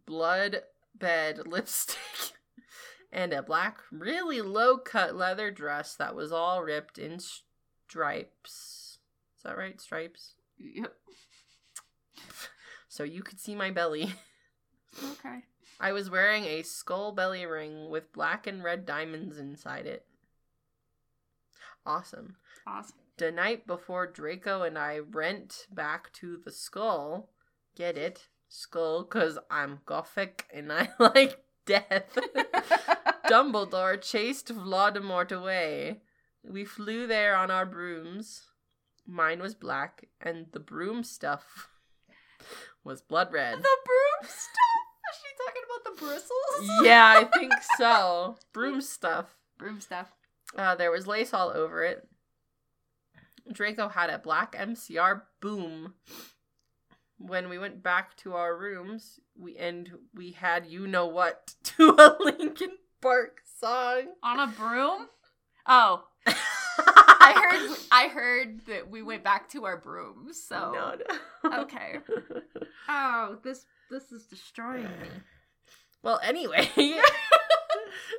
blood 0.05 0.63
bed 0.93 1.39
lipstick, 1.47 2.33
and 3.09 3.31
a 3.31 3.41
black, 3.41 3.79
really 3.89 4.41
low 4.41 4.77
cut 4.77 5.15
leather 5.15 5.49
dress 5.49 5.95
that 5.95 6.13
was 6.13 6.33
all 6.33 6.61
ripped 6.61 6.97
in 6.97 7.19
stripes. 7.87 8.99
Is 9.37 9.43
that 9.43 9.57
right? 9.57 9.79
Stripes? 9.79 10.33
Yep. 10.59 10.93
So 12.89 13.03
you 13.05 13.23
could 13.23 13.39
see 13.39 13.55
my 13.55 13.71
belly. 13.71 14.13
Okay. 15.11 15.39
I 15.77 15.91
was 15.91 16.09
wearing 16.09 16.45
a 16.45 16.61
skull 16.61 17.11
belly 17.11 17.45
ring 17.45 17.89
with 17.89 18.13
black 18.13 18.47
and 18.47 18.63
red 18.63 18.85
diamonds 18.85 19.37
inside 19.37 19.85
it. 19.85 20.05
Awesome. 21.85 22.35
Awesome. 22.67 22.95
The 23.17 23.31
night 23.31 23.65
before 23.67 24.07
Draco 24.07 24.63
and 24.63 24.77
I 24.77 24.99
went 24.99 25.67
back 25.71 26.11
to 26.13 26.37
the 26.43 26.51
skull, 26.51 27.29
get 27.75 27.97
it? 27.97 28.27
Skull, 28.49 29.03
because 29.03 29.37
I'm 29.49 29.79
gothic 29.85 30.45
and 30.53 30.71
I 30.71 30.89
like 30.99 31.43
death. 31.65 32.17
Dumbledore 33.29 34.01
chased 34.01 34.47
Voldemort 34.53 35.31
away. 35.31 36.01
We 36.43 36.65
flew 36.65 37.07
there 37.07 37.35
on 37.35 37.49
our 37.49 37.65
brooms. 37.65 38.43
Mine 39.07 39.39
was 39.39 39.55
black, 39.55 40.05
and 40.21 40.47
the 40.51 40.59
broom 40.59 41.03
stuff 41.03 41.69
was 42.83 43.01
blood 43.01 43.31
red. 43.31 43.57
The 43.59 43.77
broom 43.85 44.23
stuff? 44.23 44.85
Is 45.11 45.19
she 45.21 45.29
talking 45.45 45.61
about 45.65 45.95
the 45.95 46.05
bristles? 46.05 46.85
yeah, 46.85 47.15
I 47.17 47.37
think 47.37 47.53
so. 47.77 48.37
Broom 48.53 48.81
stuff. 48.81 49.35
Broom 49.57 49.79
stuff. 49.79 50.11
Uh, 50.55 50.75
there 50.75 50.91
was 50.91 51.07
lace 51.07 51.33
all 51.33 51.49
over 51.49 51.83
it. 51.83 52.07
Draco 53.51 53.89
had 53.89 54.09
a 54.09 54.17
black 54.17 54.55
MCR 54.55 55.21
boom. 55.41 55.93
When 57.17 57.49
we 57.49 57.57
went 57.57 57.81
back 57.83 58.17
to 58.17 58.33
our 58.33 58.57
rooms, 58.57 59.19
we 59.37 59.55
and 59.57 59.89
we 60.13 60.31
had 60.31 60.65
you 60.65 60.87
know 60.87 61.05
what 61.07 61.55
to 61.63 61.95
a 61.97 62.17
Linkin 62.19 62.77
Park 63.01 63.41
song. 63.59 64.13
On 64.23 64.39
a 64.39 64.47
broom? 64.47 65.07
Oh. 65.67 66.05
I 66.27 67.33
heard 67.51 67.77
I 67.91 68.07
heard 68.07 68.65
that 68.67 68.89
we 68.89 69.01
went 69.01 69.23
back 69.23 69.49
to 69.49 69.65
our 69.65 69.77
brooms, 69.77 70.41
so 70.41 70.71
No, 70.73 70.95
no. 71.49 71.61
Okay. 71.63 71.99
Oh, 72.87 73.37
this 73.43 73.65
this 73.89 74.11
is 74.11 74.25
destroying 74.25 74.83
me. 74.83 75.09
Well, 76.03 76.19
anyway, 76.21 76.69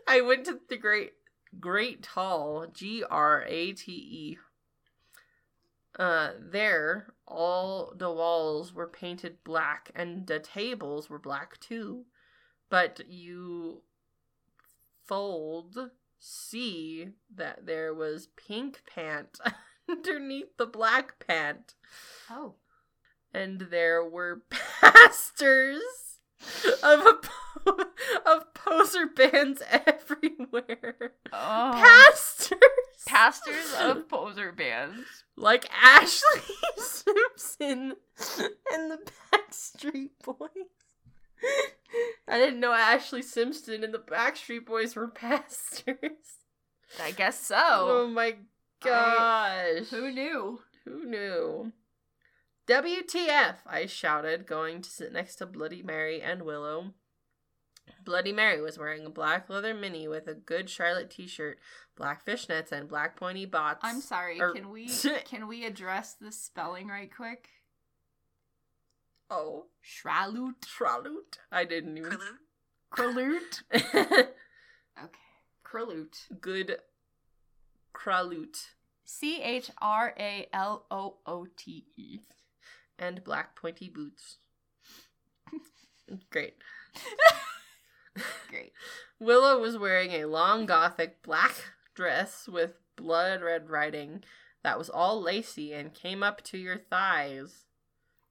I 0.08 0.20
went 0.22 0.44
to 0.46 0.58
the 0.68 0.76
Great 0.76 1.12
Great 1.60 2.06
Hall, 2.06 2.66
G 2.72 3.02
R 3.08 3.44
A 3.46 3.72
T 3.72 3.92
E. 3.92 4.38
Uh, 5.98 6.32
there, 6.38 7.14
all 7.26 7.92
the 7.96 8.10
walls 8.10 8.72
were 8.74 8.86
painted 8.86 9.42
black, 9.44 9.90
and 9.94 10.26
the 10.26 10.38
tables 10.38 11.08
were 11.08 11.18
black 11.18 11.58
too. 11.58 12.04
But 12.68 13.00
you 13.08 13.82
fold 15.04 15.90
see 16.18 17.08
that 17.34 17.66
there 17.66 17.94
was 17.94 18.28
pink 18.36 18.82
pant 18.92 19.38
underneath 19.88 20.56
the 20.56 20.66
black 20.66 21.24
pant 21.24 21.74
Oh. 22.30 22.54
and 23.32 23.60
there 23.70 24.04
were 24.04 24.42
pastors 24.80 26.05
of 26.82 27.00
a 27.06 27.14
po- 27.14 27.84
of 28.26 28.54
poser 28.54 29.06
bands 29.06 29.62
everywhere. 29.70 31.12
Oh. 31.32 31.72
Pastors, 31.74 32.58
Pastors 33.06 33.74
of 33.80 34.08
poser 34.08 34.52
bands. 34.52 35.04
like 35.36 35.64
Ashlee 35.68 36.52
Simpson 36.76 37.94
and 38.72 38.90
the 38.90 38.98
Backstreet 39.32 40.10
Boys. 40.24 40.48
I 42.28 42.38
didn't 42.38 42.60
know 42.60 42.70
Ashlee 42.72 43.22
Simpson 43.24 43.82
and 43.84 43.92
the 43.94 43.98
Backstreet 43.98 44.64
Boys 44.66 44.96
were 44.96 45.08
pastors. 45.08 45.96
I 47.02 47.10
guess 47.12 47.40
so. 47.40 47.56
Oh 47.58 48.08
my 48.08 48.36
gosh! 48.82 49.88
Who 49.90 50.10
knew? 50.12 50.60
Who 50.84 51.04
knew? 51.04 51.72
WTF, 52.68 53.56
I 53.66 53.86
shouted, 53.86 54.46
going 54.46 54.82
to 54.82 54.90
sit 54.90 55.12
next 55.12 55.36
to 55.36 55.46
Bloody 55.46 55.82
Mary 55.82 56.20
and 56.20 56.42
Willow. 56.42 56.94
Bloody 58.04 58.32
Mary 58.32 58.60
was 58.60 58.78
wearing 58.78 59.06
a 59.06 59.10
black 59.10 59.48
leather 59.48 59.72
mini 59.74 60.08
with 60.08 60.26
a 60.26 60.34
good 60.34 60.68
Charlotte 60.68 61.10
t 61.10 61.28
shirt, 61.28 61.58
black 61.96 62.24
fishnets, 62.26 62.72
and 62.72 62.88
black 62.88 63.16
pointy 63.16 63.46
bots. 63.46 63.80
I'm 63.82 64.00
sorry. 64.00 64.40
Or- 64.40 64.52
Can 64.52 64.70
we 64.70 64.88
can 65.24 65.46
we 65.46 65.64
address 65.64 66.14
the 66.20 66.32
spelling 66.32 66.88
right 66.88 67.10
quick? 67.14 67.48
Oh, 69.30 69.66
Shralut. 69.84 70.54
Traloot. 70.60 71.38
I 71.50 71.64
didn't 71.64 71.96
even. 71.98 72.18
Kraloot, 72.92 73.62
Kraloot. 73.72 74.28
Okay. 74.98 75.10
Kraloot. 75.64 76.40
good 76.40 76.78
Kraloot. 77.94 78.68
C 79.04 79.40
H 79.42 79.70
R 79.80 80.14
A 80.18 80.48
L 80.52 80.86
O 80.90 81.16
O 81.26 81.46
T 81.56 81.84
E. 81.96 82.20
And 82.98 83.22
black 83.22 83.54
pointy 83.54 83.88
boots. 83.88 84.38
Great. 86.30 86.54
Great. 88.48 88.72
Willow 89.18 89.60
was 89.60 89.76
wearing 89.76 90.12
a 90.12 90.26
long 90.26 90.66
gothic 90.66 91.22
black 91.22 91.54
dress 91.94 92.48
with 92.48 92.72
blood 92.96 93.42
red 93.42 93.68
writing 93.68 94.22
that 94.62 94.78
was 94.78 94.90
all 94.90 95.20
lacy 95.22 95.72
and 95.72 95.94
came 95.94 96.22
up 96.22 96.42
to 96.42 96.58
your 96.58 96.76
thighs, 96.76 97.66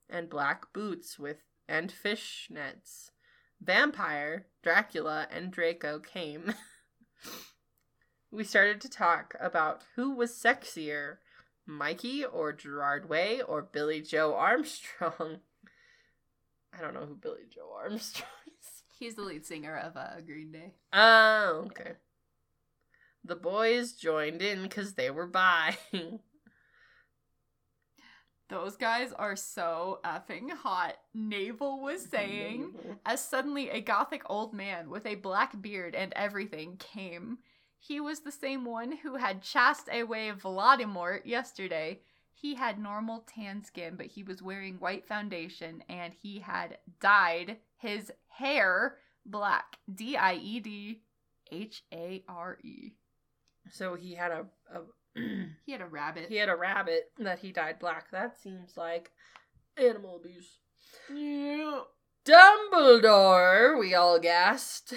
and 0.09 0.29
black 0.29 0.73
boots 0.73 1.17
with 1.17 1.37
and 1.67 1.93
fishnets. 1.93 3.11
Vampire, 3.61 4.47
Dracula, 4.61 5.27
and 5.31 5.49
Draco 5.49 5.99
came. 5.99 6.53
we 8.31 8.43
started 8.43 8.81
to 8.81 8.89
talk 8.89 9.35
about 9.39 9.83
who 9.95 10.13
was 10.13 10.31
sexier, 10.31 11.17
Mikey 11.65 12.25
or 12.25 12.53
Gerard 12.53 13.09
Way 13.09 13.41
or 13.41 13.61
Billie 13.61 14.01
Joe 14.01 14.35
Armstrong. 14.35 15.39
I 16.77 16.81
don't 16.81 16.93
know 16.93 17.05
who 17.05 17.15
Billie 17.15 17.47
Joe 17.49 17.71
Armstrong 17.81 18.29
is. 18.47 18.83
He's 18.99 19.15
the 19.15 19.23
lead 19.23 19.45
singer 19.45 19.75
of 19.77 19.97
uh, 19.97 20.21
Green 20.25 20.51
Day. 20.51 20.73
Oh, 20.93 21.65
okay. 21.67 21.93
The 23.23 23.35
boys 23.35 23.93
joined 23.93 24.41
in 24.41 24.63
because 24.63 24.93
they 24.93 25.09
were 25.09 25.27
bi. 25.27 25.77
Those 28.49 28.75
guys 28.77 29.11
are 29.11 29.35
so 29.35 29.99
effing 30.05 30.51
hot. 30.51 30.97
Navel 31.15 31.81
was 31.81 32.05
saying 32.09 32.75
as 33.05 33.23
suddenly 33.23 33.69
a 33.69 33.81
gothic 33.81 34.21
old 34.29 34.53
man 34.53 34.89
with 34.89 35.05
a 35.07 35.15
black 35.15 35.59
beard 35.61 35.95
and 35.95 36.13
everything 36.15 36.77
came. 36.77 37.39
He 37.87 37.99
was 37.99 38.21
the 38.21 38.31
same 38.31 38.65
one 38.65 38.97
who 39.03 39.15
had 39.15 39.43
chased 39.43 39.89
away 39.91 40.31
Voldemort 40.31 41.25
yesterday. 41.25 41.99
He 42.33 42.55
had 42.55 42.79
normal 42.79 43.23
tan 43.27 43.63
skin, 43.63 43.95
but 43.95 44.07
he 44.07 44.23
was 44.23 44.41
wearing 44.41 44.75
white 44.75 45.05
foundation 45.07 45.83
and 45.87 46.13
he 46.13 46.39
had 46.39 46.79
dyed 46.99 47.57
his 47.77 48.11
hair 48.27 48.97
black. 49.25 49.77
D 49.93 50.17
I 50.17 50.33
E 50.33 50.59
D 50.59 51.01
H 51.51 51.83
A 51.93 52.23
R 52.27 52.57
E. 52.63 52.93
So 53.71 53.95
he 53.95 54.15
had 54.15 54.31
a, 54.31 54.45
a 54.73 54.81
He 55.65 55.71
had 55.71 55.81
a 55.81 55.85
rabbit. 55.85 56.25
he 56.29 56.37
had 56.37 56.49
a 56.49 56.55
rabbit 56.55 57.11
that 57.19 57.39
he 57.39 57.51
dyed 57.51 57.79
black. 57.79 58.09
That 58.11 58.37
seems 58.41 58.75
like 58.75 59.11
animal 59.77 60.15
abuse. 60.17 60.57
Yeah. 61.13 61.81
Dumbledore, 62.25 63.79
we 63.79 63.93
all 63.93 64.19
gasped. 64.19 64.95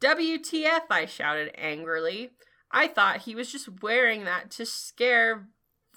WTF, 0.00 0.82
I 0.90 1.06
shouted 1.06 1.52
angrily. 1.56 2.30
I 2.70 2.88
thought 2.88 3.22
he 3.22 3.34
was 3.34 3.50
just 3.50 3.82
wearing 3.82 4.24
that 4.24 4.50
to 4.52 4.66
scare 4.66 5.48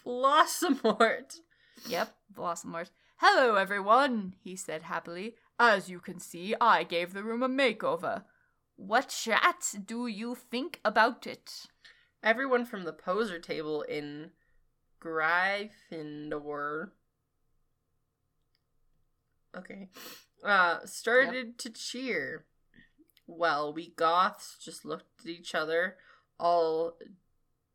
Blossomort. 0.05 1.39
Yep, 1.87 2.15
Blossomort. 2.33 2.89
Hello, 3.17 3.55
everyone, 3.55 4.35
he 4.41 4.55
said 4.55 4.83
happily. 4.83 5.35
As 5.59 5.89
you 5.89 5.99
can 5.99 6.19
see, 6.19 6.55
I 6.61 6.83
gave 6.83 7.13
the 7.13 7.23
room 7.23 7.43
a 7.43 7.49
makeover. 7.49 8.23
What 8.77 9.09
chat 9.09 9.73
do 9.85 10.07
you 10.07 10.35
think 10.35 10.79
about 10.85 11.27
it? 11.27 11.67
Everyone 12.23 12.65
from 12.65 12.85
the 12.85 12.93
poser 12.93 13.39
table 13.39 13.81
in 13.81 14.31
Gryffindor. 15.01 16.91
Okay. 19.57 19.89
Uh, 20.43 20.85
started 20.85 21.59
to 21.59 21.69
cheer. 21.69 22.45
Well, 23.29 23.71
we 23.71 23.89
Goths 23.95 24.57
just 24.59 24.83
looked 24.83 25.21
at 25.23 25.29
each 25.29 25.53
other, 25.53 25.97
all 26.39 26.97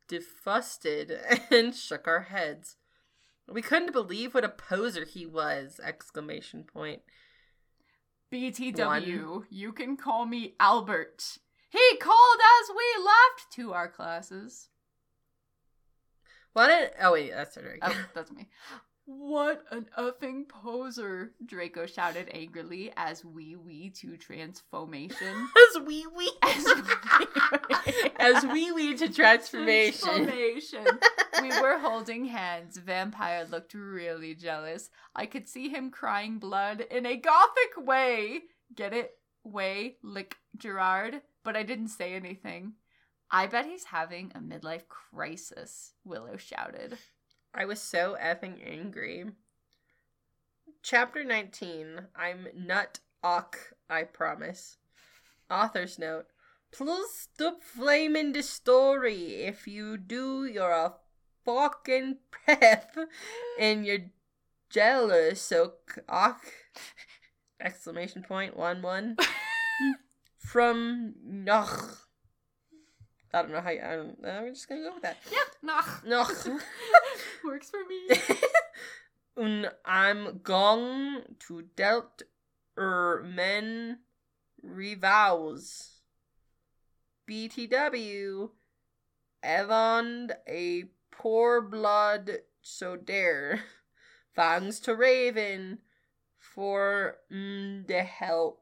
defusted, 0.09 1.17
and 1.51 1.75
shook 1.75 2.09
our 2.09 2.23
heads. 2.23 2.77
We 3.49 3.63
couldn't 3.63 3.93
believe 3.93 4.35
what 4.35 4.45
a 4.45 4.49
poser 4.49 5.05
he 5.05 5.27
was! 5.27 5.81
Exclamation 5.83 6.65
point. 6.65 7.03
BTW, 8.33 9.45
you 9.49 9.73
can 9.73 9.97
call 9.97 10.27
me 10.27 10.55
Albert. 10.59 11.39
He 11.71 11.97
called 11.99 12.41
as 12.63 12.71
we 12.77 13.05
left 13.05 13.53
to 13.53 13.73
our 13.73 13.89
classes. 13.89 14.71
What? 16.53 16.67
Did, 16.69 16.91
oh 17.01 17.13
wait, 17.13 17.31
that's 17.33 17.57
right. 17.57 17.79
Oh, 17.81 18.07
that's 18.15 18.33
me. 18.33 18.49
What 19.07 19.65
an 19.71 19.87
effing 19.99 20.49
poser! 20.49 21.33
Draco 21.45 21.85
shouted 21.85 22.31
angrily 22.33 22.91
as 22.97 23.23
wee 23.23 23.55
wee 23.55 23.91
to 24.01 24.17
transformation. 24.17 25.49
As 25.77 25.83
wee 25.83 26.07
wee. 26.17 26.33
As 26.43 26.65
wee 26.65 28.11
As 28.17 28.47
wee 28.47 28.73
wee 28.73 28.97
to 28.97 29.13
transformation. 29.13 30.09
Transformation. 30.09 30.87
we 31.43 31.49
were 31.61 31.79
holding 31.79 32.25
hands. 32.25 32.79
Vampire 32.79 33.47
looked 33.51 33.75
really 33.75 34.35
jealous. 34.35 34.89
I 35.15 35.27
could 35.27 35.49
see 35.49 35.69
him 35.69 35.91
crying 35.91 36.39
blood 36.39 36.81
in 36.91 37.05
a 37.05 37.17
gothic 37.17 37.77
way. 37.77 38.45
Get 38.75 38.95
it? 38.95 39.11
Way, 39.45 39.97
lick 40.03 40.37
Gerard. 40.57 41.21
But 41.45 41.57
I 41.57 41.63
didn't 41.63 41.89
say 41.89 42.15
anything. 42.15 42.75
I 43.31 43.49
bet 43.49 43.67
he's 43.67 43.85
having 43.85 44.33
a 44.35 44.39
midlife 44.39 44.89
crisis, 44.89 45.93
Willow 46.05 46.39
shouted. 46.39 46.97
I 47.55 47.65
was 47.65 47.81
so 47.81 48.17
effing 48.21 48.59
angry. 48.67 49.27
Chapter 50.83 51.23
19. 51.23 52.09
I'm 52.17 52.49
nut 52.57 52.99
ock, 53.23 53.57
I 53.89 54.03
promise. 54.03 54.79
Author's 55.49 55.99
note. 55.99 56.27
Please 56.73 57.11
stop 57.13 57.63
flaming 57.63 58.33
the 58.33 58.43
story. 58.43 59.45
If 59.45 59.69
you 59.69 59.97
do, 59.97 60.45
you're 60.45 60.73
a 60.73 60.95
fucking 61.45 62.17
prep 62.33 62.97
and 63.59 63.87
you're 63.87 64.11
jealous, 64.69 65.41
so 65.41 65.75
ock. 66.09 66.43
Exclamation 67.61 68.25
point, 68.25 68.57
one 68.57 68.83
one. 68.83 69.17
From 70.39 71.15
Noch. 71.25 72.09
I 73.35 73.43
don't 73.43 73.51
know 73.51 73.61
how 73.61 73.71
you, 73.71 73.81
I 73.81 73.97
don't, 73.97 74.17
I'm 74.25 74.55
just 74.55 74.69
gonna 74.69 74.83
go 74.83 74.95
with 74.95 75.03
that. 75.03 75.17
Yep, 75.31 75.47
nah. 75.63 75.83
Noch. 76.07 76.47
Works 77.45 77.71
for 77.71 77.85
me. 77.89 78.17
Und 79.37 79.69
I'm 79.85 80.39
gong 80.45 81.23
to 81.41 81.63
delt 81.77 82.23
er 82.79 83.25
men 83.25 83.99
revows. 84.63 85.91
BTW, 87.29 88.51
Evand 89.43 90.37
a 90.47 90.85
poor 91.11 91.61
blood 91.61 92.39
so 92.63 92.95
dare. 92.95 93.65
Thanks 94.37 94.79
to 94.81 94.95
Raven 94.95 95.79
for 96.39 97.17
mm, 97.33 97.85
the 97.87 98.03
help. 98.03 98.61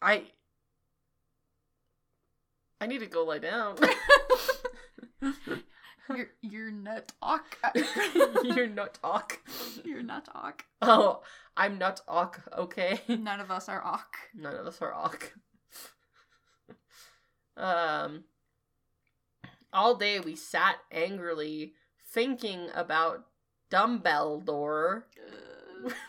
I 0.00 0.24
I 2.80 2.86
need 2.86 3.00
to 3.00 3.06
go 3.06 3.24
lie 3.24 3.38
down. 3.38 3.76
you're 6.08 6.28
you're 6.42 6.70
nut 6.70 7.12
ock. 7.22 7.56
You're 8.44 8.68
not 8.68 8.98
ock. 9.02 9.40
you're 9.84 10.02
not 10.02 10.28
ock. 10.34 10.64
Oh, 10.82 11.22
I'm 11.56 11.78
not 11.78 12.00
ock, 12.06 12.42
okay? 12.56 13.00
None 13.08 13.40
of 13.40 13.50
us 13.50 13.68
are 13.68 13.84
ock. 13.84 14.16
None 14.34 14.54
of 14.54 14.66
us 14.66 14.80
are 14.82 14.94
ock. 14.94 15.32
um 17.56 18.24
all 19.72 19.94
day 19.94 20.20
we 20.20 20.36
sat 20.36 20.76
angrily 20.92 21.72
thinking 22.12 22.68
about 22.74 23.26
dumbbell 23.70 24.40
Dumbledore. 24.40 25.02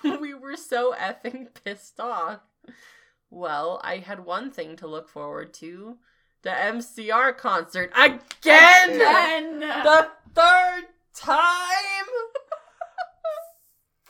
we 0.22 0.34
were 0.34 0.56
so 0.56 0.94
effing 0.98 1.48
pissed 1.64 2.00
off. 2.00 2.42
Well, 3.30 3.82
I 3.84 3.98
had 3.98 4.26
one 4.26 4.52
thing 4.52 4.76
to 4.78 4.88
look 4.88 5.10
forward 5.10 5.54
to. 5.56 5.98
The 6.44 6.50
MCR 6.50 7.38
concert 7.38 7.92
again! 7.96 8.92
Again! 8.96 9.60
The 9.60 10.10
third 10.34 10.84
time! 11.14 12.06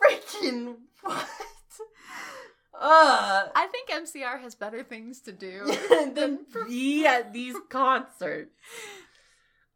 Freaking 0.00 0.76
what? 1.02 1.28
Uh, 2.80 3.48
I 3.56 3.66
think 3.72 3.90
MCR 3.90 4.40
has 4.40 4.54
better 4.54 4.84
things 4.84 5.20
to 5.22 5.32
do 5.32 5.64
than 6.14 6.46
be 6.68 7.06
at 7.06 7.32
these 7.32 7.56
concerts. 7.68 8.52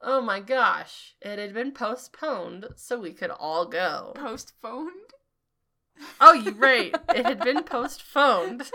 Oh 0.00 0.20
my 0.20 0.38
gosh. 0.38 1.14
It 1.20 1.38
had 1.38 1.52
been 1.52 1.72
postponed 1.72 2.66
so 2.76 3.00
we 3.00 3.12
could 3.12 3.30
all 3.30 3.66
go. 3.66 4.12
postponed. 4.14 4.90
Oh, 6.20 6.32
you're 6.32 6.54
right. 6.54 6.94
It 7.14 7.26
had 7.26 7.40
been 7.40 7.64
postponed. 7.64 8.70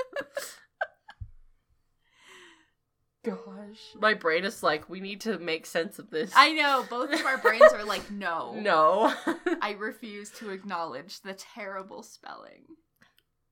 Gosh. 3.28 3.96
My 4.00 4.14
brain 4.14 4.46
is 4.46 4.64
like, 4.64 4.88
we 4.88 5.02
need 5.02 5.20
to 5.22 5.38
make 5.38 5.66
sense 5.66 6.00
of 6.00 6.10
this. 6.10 6.32
I 6.34 6.54
know 6.54 6.86
both 6.90 7.12
of 7.14 7.26
our 7.26 7.38
brains 7.38 7.74
are 7.74 7.84
like, 7.84 8.10
no, 8.10 8.54
No. 8.58 9.14
I 9.62 9.76
refuse 9.78 10.30
to 10.32 10.52
acknowledge 10.52 11.20
the 11.20 11.34
terrible 11.34 12.04
spelling. 12.04 12.64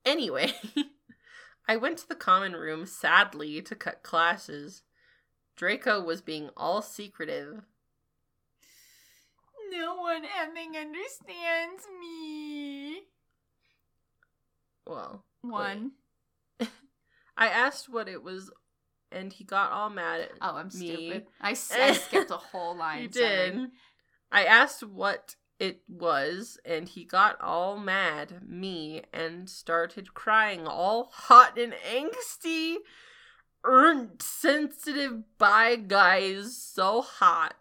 Anyway, 0.04 0.54
I 1.68 1.76
went 1.76 1.98
to 1.98 2.08
the 2.08 2.14
common 2.14 2.54
room 2.54 2.86
sadly 2.86 3.60
to 3.62 3.74
cut 3.74 4.02
classes. 4.02 4.82
Draco 5.56 6.00
was 6.02 6.22
being 6.22 6.48
all 6.56 6.80
secretive. 6.80 7.62
No 9.70 9.96
one 9.96 10.22
effing 10.22 10.80
understands 10.80 11.84
me. 12.00 13.00
Well, 14.86 15.24
One. 15.42 15.92
I 17.36 17.48
asked 17.48 17.90
what 17.90 18.08
it 18.08 18.22
was, 18.22 18.50
and 19.12 19.32
he 19.32 19.44
got 19.44 19.70
all 19.72 19.90
mad 19.90 20.20
at 20.20 20.30
Oh, 20.40 20.56
I'm 20.56 20.66
me. 20.66 20.70
stupid. 20.94 21.26
I, 21.40 21.50
I 21.50 21.54
skipped 21.92 22.30
a 22.30 22.36
whole 22.36 22.76
line. 22.76 23.04
You 23.04 23.12
sorry. 23.12 23.50
did. 23.50 23.68
I 24.32 24.44
asked 24.44 24.82
what 24.82 25.36
it 25.58 25.80
was, 25.88 26.58
and 26.64 26.88
he 26.88 27.04
got 27.04 27.40
all 27.40 27.78
mad, 27.78 28.42
me, 28.46 29.02
and 29.12 29.48
started 29.48 30.12
crying, 30.14 30.66
all 30.66 31.10
hot 31.12 31.58
and 31.58 31.72
angsty. 31.74 32.76
Earned 33.64 34.22
sensitive 34.22 35.22
by 35.38 35.74
guys 35.76 36.56
so 36.56 37.02
hot. 37.02 37.56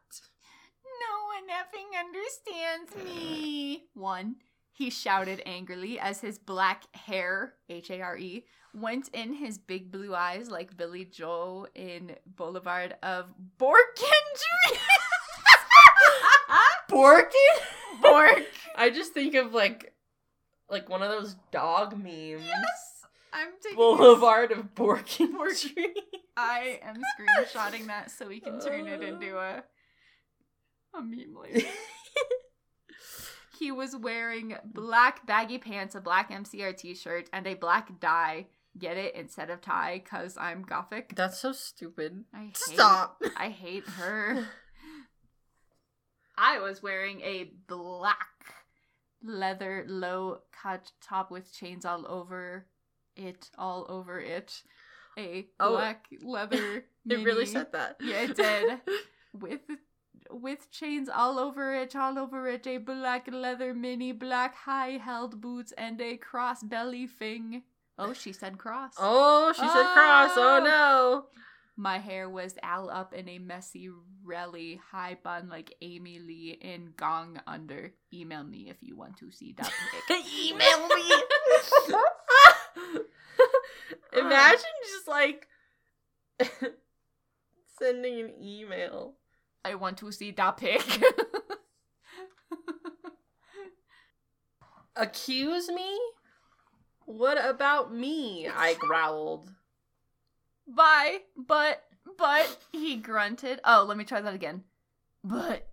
No 0.83 1.25
one 1.33 1.49
effing 1.49 1.99
understands 1.99 2.95
me. 3.03 3.85
One. 3.95 4.35
He 4.75 4.89
shouted 4.89 5.41
angrily 5.45 5.97
as 5.97 6.19
his 6.19 6.37
black 6.37 6.83
hair, 6.93 7.53
H 7.69 7.89
A 7.89 8.01
R 8.01 8.17
E, 8.17 8.43
went 8.73 9.07
in 9.13 9.33
his 9.33 9.57
big 9.57 9.89
blue 9.89 10.13
eyes 10.13 10.51
like 10.51 10.75
Billie 10.75 11.05
Joe 11.05 11.65
in 11.73 12.17
Boulevard 12.25 12.97
of 13.01 13.33
Borkindry. 13.57 14.73
Borkin? 16.89 18.01
Bork. 18.01 18.43
I 18.75 18.89
just 18.89 19.13
think 19.13 19.35
of 19.35 19.53
like 19.53 19.93
like 20.69 20.89
one 20.89 21.01
of 21.01 21.09
those 21.09 21.37
dog 21.51 21.97
memes. 21.97 22.43
Yes, 22.45 23.05
I'm 23.31 23.51
taking. 23.63 23.77
Boulevard 23.77 24.51
of 24.51 24.75
Borkin. 24.75 25.31
I 26.35 26.81
am 26.83 27.01
screenshotting 27.17 27.87
that 27.87 28.11
so 28.11 28.27
we 28.27 28.41
can 28.41 28.59
turn 28.59 28.87
it 28.87 29.01
into 29.01 29.37
a 29.37 29.63
a 30.93 31.01
meme 31.01 31.33
later. 31.41 31.65
He 33.57 33.71
was 33.71 33.95
wearing 33.95 34.55
black 34.65 35.25
baggy 35.25 35.57
pants, 35.57 35.95
a 35.95 36.01
black 36.01 36.29
MCR 36.31 36.75
t-shirt, 36.77 37.29
and 37.33 37.47
a 37.47 37.53
black 37.55 37.99
dye. 37.99 38.47
Get 38.77 38.97
it 38.97 39.15
instead 39.15 39.49
of 39.49 39.61
tie, 39.61 40.03
cause 40.05 40.37
I'm 40.37 40.61
gothic. 40.63 41.15
That's 41.15 41.39
so 41.39 41.53
stupid. 41.53 42.25
I 42.33 42.39
hate, 42.47 42.57
Stop. 42.57 43.21
I 43.37 43.47
hate 43.49 43.87
her. 43.87 44.45
I 46.37 46.59
was 46.59 46.83
wearing 46.83 47.21
a 47.21 47.51
black 47.67 48.17
leather 49.23 49.85
low 49.87 50.39
cut 50.51 50.91
top 51.01 51.31
with 51.31 51.53
chains 51.53 51.85
all 51.85 52.05
over 52.07 52.65
it, 53.15 53.49
all 53.57 53.85
over 53.87 54.19
it. 54.19 54.61
A 55.17 55.47
Oh. 55.59 55.71
black 55.71 56.07
leather. 56.21 56.83
It 57.09 57.23
really 57.23 57.45
said 57.45 57.71
that. 57.71 57.97
Yeah, 58.01 58.21
it 58.23 58.35
did. 58.35 58.79
with 59.33 59.61
with 60.31 60.69
chains 60.71 61.09
all 61.09 61.39
over 61.39 61.73
it, 61.75 61.95
all 61.95 62.17
over 62.19 62.47
it. 62.47 62.65
A 62.67 62.77
black 62.77 63.27
leather 63.31 63.73
mini, 63.73 64.11
black 64.11 64.55
high 64.55 64.97
held 64.97 65.39
boots, 65.41 65.71
and 65.77 65.99
a 66.01 66.17
cross 66.17 66.61
belly 66.63 67.07
thing. 67.07 67.63
Oh, 67.97 68.13
she 68.13 68.33
said 68.33 68.57
cross. 68.57 68.93
oh, 68.99 69.53
she 69.53 69.61
said 69.61 69.93
cross. 69.93 70.31
Oh 70.35 70.59
Oh. 70.59 70.63
no. 70.63 71.25
My 71.77 71.97
hair 71.97 72.29
was 72.29 72.55
all 72.63 72.89
up 72.89 73.13
in 73.13 73.27
a 73.27 73.37
messy, 73.37 73.89
relly 74.25 74.79
high 74.91 75.17
bun 75.21 75.49
like 75.49 75.75
Amy 75.81 76.19
Lee 76.19 76.57
in 76.61 76.93
Gong 76.95 77.37
Under. 77.45 77.91
Email 78.13 78.43
me 78.45 78.69
if 78.69 78.77
you 78.81 78.95
want 78.95 79.17
to 79.17 79.29
see 79.29 79.53
that 79.57 79.71
pic. 80.07 80.25
Email 80.45 80.87
me. 80.87 81.13
Imagine 84.13 84.59
just 84.93 85.07
like 85.07 85.47
sending 87.79 88.19
an 88.21 88.33
email. 88.41 89.15
I 89.65 89.73
want 89.73 89.97
to 89.97 90.11
see 90.11 90.29
that 90.31 90.57
pic. 90.57 90.83
Accuse 94.95 95.69
me? 95.69 95.99
What 97.05 97.43
about 97.43 97.91
me? 97.91 98.47
I 98.47 98.75
growled. 98.75 99.51
Bye. 100.67 101.21
But, 101.35 101.83
but, 102.15 102.57
he 102.71 102.97
grunted. 102.97 103.59
Oh, 103.65 103.85
let 103.87 103.97
me 103.97 104.03
try 104.03 104.21
that 104.21 104.35
again. 104.35 104.63
But, 105.23 105.67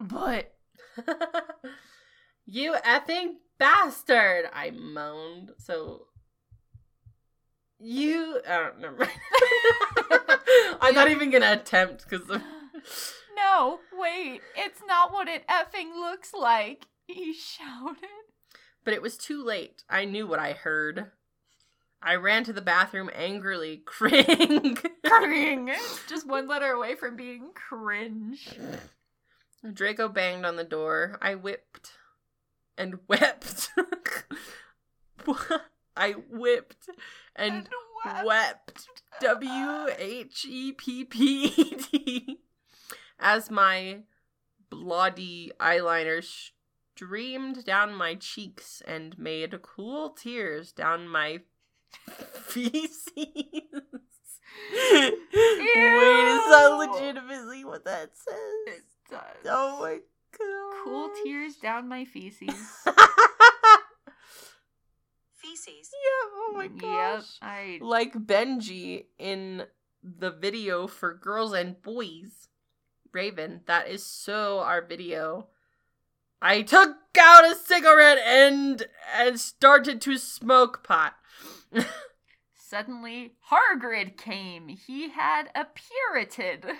but, 0.00 0.54
you 2.46 2.76
effing 2.84 3.34
bastard! 3.58 4.46
I 4.54 4.70
moaned. 4.70 5.50
So. 5.58 6.06
You. 7.78 8.40
I 8.48 8.56
don't 8.56 8.80
know. 8.80 8.96
I'm 10.80 10.94
not 10.94 11.10
even 11.10 11.30
gonna 11.30 11.52
attempt 11.52 12.08
because. 12.08 12.40
no, 13.38 13.80
wait. 13.92 14.40
It's 14.56 14.80
not 14.86 15.12
what 15.12 15.28
it 15.28 15.46
effing 15.48 15.94
looks 15.98 16.32
like. 16.34 16.86
He 17.06 17.32
shouted. 17.32 18.04
But 18.84 18.94
it 18.94 19.02
was 19.02 19.16
too 19.16 19.42
late. 19.44 19.82
I 19.88 20.04
knew 20.04 20.26
what 20.26 20.38
I 20.38 20.52
heard. 20.52 21.10
I 22.02 22.14
ran 22.14 22.44
to 22.44 22.52
the 22.52 22.60
bathroom 22.60 23.10
angrily, 23.14 23.78
cring. 23.84 24.78
Cring. 25.04 25.70
Just 26.08 26.26
one 26.28 26.46
letter 26.46 26.72
away 26.72 26.94
from 26.94 27.16
being 27.16 27.50
cringe. 27.54 28.50
Draco 29.72 30.08
banged 30.08 30.44
on 30.46 30.56
the 30.56 30.64
door. 30.64 31.18
I 31.20 31.34
whipped 31.34 31.90
and 32.76 33.00
wept. 33.08 33.70
I 35.96 36.12
whipped 36.12 36.88
and, 37.34 37.54
And 37.54 37.68
wept. 38.24 38.86
W 39.20 39.88
H 39.98 40.46
E 40.48 40.72
P 40.72 41.04
P 41.04 41.44
E 41.56 41.74
T. 41.74 42.38
As 43.18 43.50
my 43.50 44.00
bloody 44.70 45.50
eyeliner 45.58 46.22
streamed 46.94 47.64
down 47.64 47.94
my 47.94 48.14
cheeks 48.14 48.82
and 48.86 49.18
made 49.18 49.60
cool 49.62 50.10
tears 50.10 50.72
down 50.72 51.08
my 51.08 51.40
feces. 52.32 53.02
Wait, 53.16 55.14
is 55.14 56.44
that 56.50 56.76
legitimately 56.78 57.64
what 57.64 57.84
that 57.84 58.10
says? 58.16 58.74
It 58.76 58.82
does. 59.10 59.46
Oh 59.46 59.80
my 59.80 59.98
god. 60.38 60.84
Cool 60.84 61.10
tears 61.24 61.56
down 61.56 61.88
my 61.88 62.04
feces. 62.04 62.48
Feces. 65.36 65.90
yeah, 65.92 66.28
oh 66.34 66.52
my 66.56 66.64
Yep, 66.64 66.78
gosh. 66.78 67.38
I 67.40 67.78
Like 67.80 68.12
Benji 68.14 69.06
in 69.18 69.64
the 70.02 70.30
video 70.30 70.86
for 70.86 71.14
Girls 71.14 71.52
and 71.54 71.80
Boys. 71.80 72.48
Raven, 73.12 73.62
that 73.66 73.88
is 73.88 74.04
so 74.04 74.60
our 74.60 74.82
video. 74.82 75.48
I 76.40 76.62
took 76.62 76.96
out 77.18 77.44
a 77.44 77.54
cigarette 77.54 78.18
and 78.18 78.86
and 79.16 79.40
started 79.40 80.00
to 80.02 80.18
smoke 80.18 80.84
pot. 80.84 81.14
suddenly 82.54 83.32
Hargrid 83.50 84.16
came. 84.16 84.68
He 84.68 85.10
had 85.10 85.50
a 85.54 85.66
Puritan. 85.66 86.78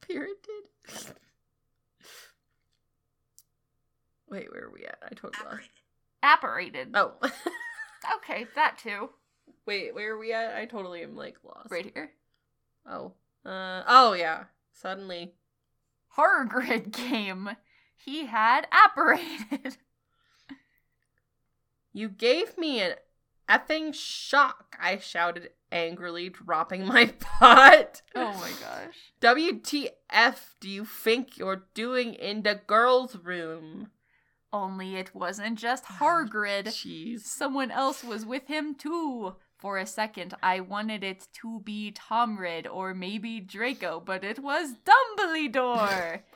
Puritan. 0.00 0.62
Wait, 4.28 4.50
where 4.52 4.64
are 4.64 4.72
we 4.72 4.84
at? 4.84 4.98
I 5.04 5.14
totally 5.14 5.44
lost. 5.44 5.70
Apparated. 6.22 6.90
Oh. 6.94 7.14
Okay, 8.16 8.46
that 8.54 8.78
too. 8.78 9.10
Wait, 9.66 9.94
where 9.94 10.12
are 10.12 10.18
we 10.18 10.32
at? 10.32 10.54
I 10.54 10.66
totally 10.66 11.02
am 11.02 11.16
like 11.16 11.36
lost. 11.42 11.70
Right 11.70 11.90
here. 11.94 12.10
Oh. 12.86 13.12
Uh 13.44 13.82
oh 13.86 14.12
yeah. 14.14 14.44
Suddenly. 14.72 15.34
Hargrid 16.16 16.92
came. 16.92 17.50
He 17.96 18.26
had 18.26 18.66
apparated. 18.72 19.78
You 21.96 22.08
gave 22.08 22.58
me 22.58 22.80
an 22.80 22.94
effing 23.48 23.94
shock, 23.94 24.76
I 24.80 24.98
shouted 24.98 25.50
angrily, 25.70 26.28
dropping 26.28 26.86
my 26.86 27.06
pot. 27.20 28.02
Oh 28.16 28.32
my 28.32 28.50
gosh. 28.60 29.12
WTF 29.20 30.54
do 30.58 30.68
you 30.68 30.84
think 30.84 31.38
you're 31.38 31.66
doing 31.72 32.14
in 32.14 32.42
the 32.42 32.60
girls' 32.66 33.16
room? 33.16 33.90
Only 34.52 34.96
it 34.96 35.14
wasn't 35.14 35.56
just 35.56 35.84
Hargrid. 35.84 36.64
Jeez. 36.66 37.20
Someone 37.20 37.70
else 37.70 38.02
was 38.02 38.26
with 38.26 38.48
him 38.48 38.74
too. 38.74 39.36
For 39.58 39.78
a 39.78 39.86
second, 39.86 40.34
I 40.42 40.60
wanted 40.60 41.02
it 41.02 41.28
to 41.40 41.60
be 41.60 41.92
Tomrid 41.92 42.66
or 42.70 42.92
maybe 42.94 43.40
Draco, 43.40 44.00
but 44.04 44.24
it 44.24 44.38
was 44.38 44.74
Dumbledore. 44.84 46.20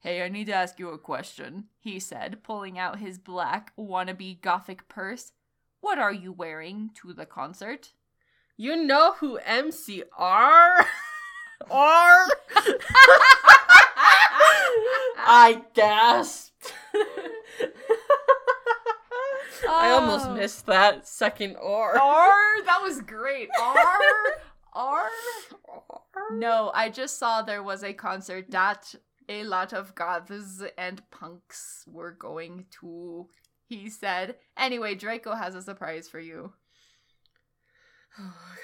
Oh 0.00 0.10
hey, 0.10 0.22
I 0.22 0.28
need 0.28 0.46
to 0.46 0.52
ask 0.52 0.78
you 0.78 0.90
a 0.90 0.98
question, 0.98 1.64
he 1.80 1.98
said, 1.98 2.44
pulling 2.44 2.78
out 2.78 3.00
his 3.00 3.18
black 3.18 3.72
wannabe 3.76 4.40
gothic 4.40 4.88
purse. 4.88 5.32
What 5.80 5.98
are 5.98 6.12
you 6.12 6.32
wearing 6.32 6.90
to 7.02 7.12
the 7.12 7.26
concert? 7.26 7.94
You 8.56 8.76
know 8.76 9.14
who 9.14 9.38
MC 9.38 10.04
are? 10.16 10.86
are? 11.70 12.26
I 15.16 15.62
gasped. 15.74 16.72
I 19.68 19.90
almost 19.90 20.26
Oh. 20.26 20.34
missed 20.34 20.66
that 20.66 21.06
second 21.08 21.56
R. 21.56 21.98
R, 21.98 22.62
that 22.64 22.80
was 22.82 23.00
great. 23.02 23.48
R, 23.60 23.76
R. 24.74 25.08
No, 26.32 26.70
I 26.74 26.88
just 26.90 27.18
saw 27.18 27.42
there 27.42 27.62
was 27.62 27.82
a 27.82 27.92
concert 27.94 28.50
that 28.50 28.94
a 29.28 29.44
lot 29.44 29.72
of 29.72 29.94
goths 29.94 30.62
and 30.76 31.02
punks 31.10 31.84
were 31.86 32.12
going 32.12 32.66
to. 32.80 33.28
He 33.68 33.88
said. 33.90 34.36
Anyway, 34.56 34.94
Draco 34.94 35.34
has 35.34 35.54
a 35.54 35.62
surprise 35.62 36.08
for 36.08 36.20
you. 36.20 36.52
Oh 38.18 38.22
my 38.22 38.56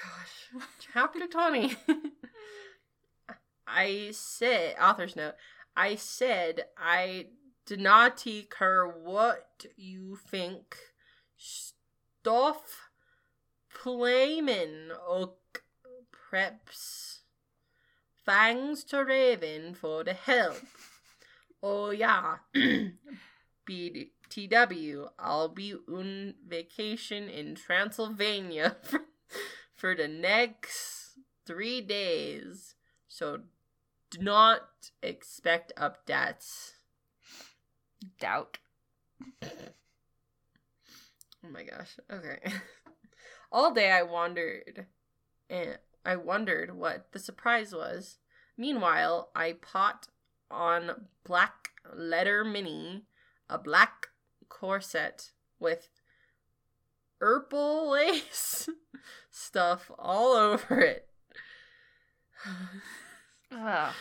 gosh. 0.59 0.65
Chapter 0.93 1.27
20. 1.27 1.75
I 3.67 4.09
said, 4.11 4.75
author's 4.81 5.15
note, 5.15 5.35
I 5.75 5.95
said 5.95 6.65
I 6.77 7.27
not 7.71 8.25
care 8.49 8.85
what 8.87 9.65
you 9.75 10.15
think. 10.15 10.77
Stuff 11.37 12.89
flamin' 13.67 14.91
och 15.07 15.59
preps. 16.11 17.21
Thanks 18.25 18.83
to 18.85 19.03
Raven 19.03 19.75
for 19.75 20.03
the 20.03 20.13
help. 20.13 20.63
Oh 21.61 21.91
yeah. 21.91 22.37
BTW, 23.67 25.09
I'll 25.19 25.49
be 25.49 25.73
on 25.87 26.35
vacation 26.47 27.29
in 27.29 27.55
Transylvania 27.55 28.77
for 29.75 29.95
the 29.95 30.07
next 30.07 31.17
three 31.45 31.81
days. 31.81 32.75
So 33.07 33.41
do 34.11 34.21
not 34.21 34.91
expect 35.01 35.73
updates. 35.77 36.74
Doubt. 38.19 38.57
Oh 41.43 41.49
my 41.51 41.63
gosh. 41.63 41.97
Okay. 42.11 42.39
All 43.51 43.73
day 43.73 43.91
I 43.91 44.01
wandered 44.01 44.87
and 45.49 45.77
I 46.05 46.15
wondered 46.15 46.75
what 46.75 47.11
the 47.11 47.19
surprise 47.19 47.73
was. 47.73 48.17
Meanwhile, 48.57 49.29
I 49.35 49.53
pot 49.53 50.07
on 50.49 51.07
black 51.23 51.71
letter 51.93 52.43
mini, 52.43 53.03
a 53.49 53.57
black 53.57 54.07
corset 54.49 55.31
with 55.59 55.89
purple 57.19 57.91
lace 57.91 58.69
stuff 59.29 59.91
all 59.97 60.33
over 60.33 60.79
it. 60.79 61.07
Ugh. 63.51 63.93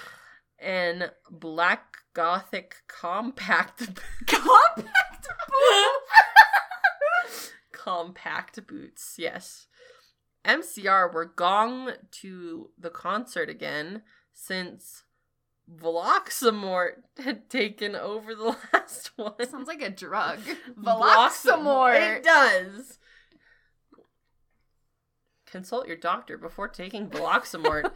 And 0.58 1.10
black 1.30 1.98
gothic 2.14 2.76
compact 2.88 3.78
Compact 4.26 5.28
boots. 5.48 7.52
compact 7.72 8.66
boots. 8.66 9.14
Yes. 9.18 9.66
MCR 10.44 11.12
were 11.12 11.24
gong 11.24 11.92
to 12.20 12.70
the 12.78 12.90
concert 12.90 13.48
again 13.48 14.02
since 14.32 15.04
Vloxamort 15.72 17.02
had 17.18 17.48
taken 17.48 17.96
over 17.96 18.34
the 18.34 18.56
last 18.72 19.12
one. 19.16 19.32
Sounds 19.48 19.68
like 19.68 19.82
a 19.82 19.90
drug. 19.90 20.40
Vloxamort. 20.78 22.18
It 22.18 22.24
does. 22.24 22.98
consult 25.46 25.86
your 25.86 25.96
doctor 25.96 26.36
before 26.36 26.68
taking 26.68 27.08
Bloxamort. 27.08 27.90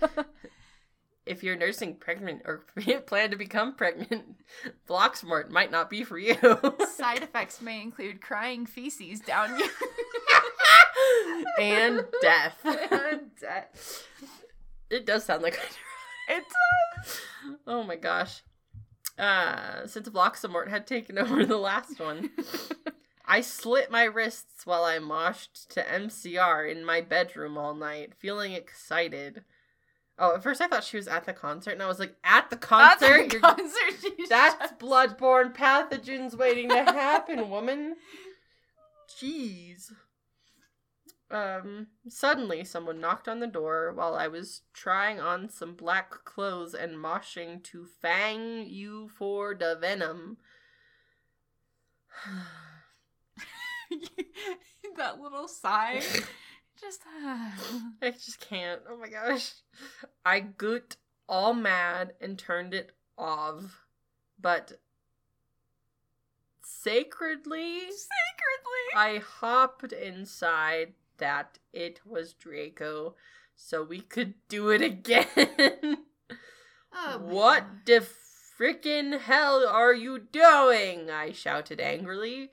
If 1.28 1.42
you're 1.42 1.56
nursing 1.56 1.94
pregnant 1.96 2.42
or 2.44 2.64
plan 3.06 3.30
to 3.30 3.36
become 3.36 3.74
pregnant, 3.74 4.36
Bloxamort 4.88 5.50
might 5.50 5.70
not 5.70 5.90
be 5.90 6.02
for 6.04 6.18
you. 6.18 6.36
Side 6.96 7.22
effects 7.22 7.60
may 7.60 7.82
include 7.82 8.20
crying 8.20 8.66
feces 8.66 9.20
down 9.20 9.58
your 9.58 9.68
and 11.60 12.04
death. 12.20 12.58
and 12.64 13.20
death. 13.40 14.06
It 14.90 15.06
does 15.06 15.24
sound 15.24 15.42
like 15.42 15.60
It 16.28 16.44
does. 17.04 17.20
Oh 17.66 17.82
my 17.82 17.96
gosh. 17.96 18.42
Uh, 19.18 19.86
since 19.86 20.08
Bloxamort 20.08 20.68
had 20.68 20.86
taken 20.86 21.18
over 21.18 21.44
the 21.44 21.56
last 21.58 21.98
one, 22.00 22.30
I 23.26 23.40
slit 23.40 23.90
my 23.90 24.04
wrists 24.04 24.64
while 24.64 24.84
I 24.84 24.98
moshed 24.98 25.68
to 25.70 25.82
MCR 25.82 26.70
in 26.70 26.84
my 26.84 27.00
bedroom 27.00 27.58
all 27.58 27.74
night, 27.74 28.14
feeling 28.16 28.52
excited. 28.52 29.42
Oh, 30.18 30.34
at 30.34 30.42
first 30.42 30.60
I 30.60 30.66
thought 30.66 30.82
she 30.84 30.96
was 30.96 31.06
at 31.08 31.24
the 31.26 31.32
concert, 31.32 31.70
and 31.72 31.82
I 31.82 31.86
was 31.86 31.98
like, 32.00 32.16
"At 32.24 32.50
the 32.50 32.56
concert? 32.56 32.98
That's 33.00 33.32
You're- 33.32 33.36
a 33.36 33.40
concert. 33.40 34.28
That's 34.28 34.54
shut- 34.70 34.78
bloodborne 34.80 35.54
pathogens 35.54 36.36
waiting 36.36 36.68
to 36.70 36.82
happen, 36.84 37.48
woman." 37.50 37.96
Jeez. 39.20 39.92
Um, 41.30 41.88
suddenly 42.08 42.64
someone 42.64 43.00
knocked 43.00 43.28
on 43.28 43.40
the 43.40 43.46
door 43.46 43.92
while 43.94 44.14
I 44.14 44.28
was 44.28 44.62
trying 44.72 45.20
on 45.20 45.50
some 45.50 45.74
black 45.74 46.24
clothes 46.24 46.72
and 46.74 46.96
moshing 46.96 47.62
to 47.64 47.84
fang 48.00 48.66
you 48.66 49.10
for 49.18 49.54
the 49.54 49.76
venom. 49.78 50.38
that 54.96 55.20
little 55.20 55.48
sigh. 55.48 56.02
Just. 56.80 57.02
Uh, 57.02 57.50
I 58.02 58.10
just 58.10 58.40
can't. 58.40 58.80
Oh 58.88 58.96
my 58.96 59.08
gosh. 59.08 59.52
I 60.24 60.40
got 60.40 60.96
all 61.28 61.54
mad 61.54 62.14
and 62.20 62.38
turned 62.38 62.74
it 62.74 62.92
off. 63.16 63.84
But 64.40 64.78
sacredly, 66.62 67.80
Sacredly 67.80 68.94
I 68.94 69.18
hopped 69.18 69.92
inside 69.92 70.94
that 71.18 71.58
it 71.72 72.00
was 72.06 72.32
Draco 72.32 73.14
so 73.56 73.82
we 73.82 74.00
could 74.00 74.34
do 74.48 74.70
it 74.70 74.82
again. 74.82 75.98
Oh, 77.00 77.18
what 77.18 77.64
the 77.86 78.04
frickin' 78.58 79.20
hell 79.20 79.64
are 79.66 79.94
you 79.94 80.18
doing? 80.18 81.10
I 81.10 81.30
shouted 81.32 81.80
angrily. 81.80 82.50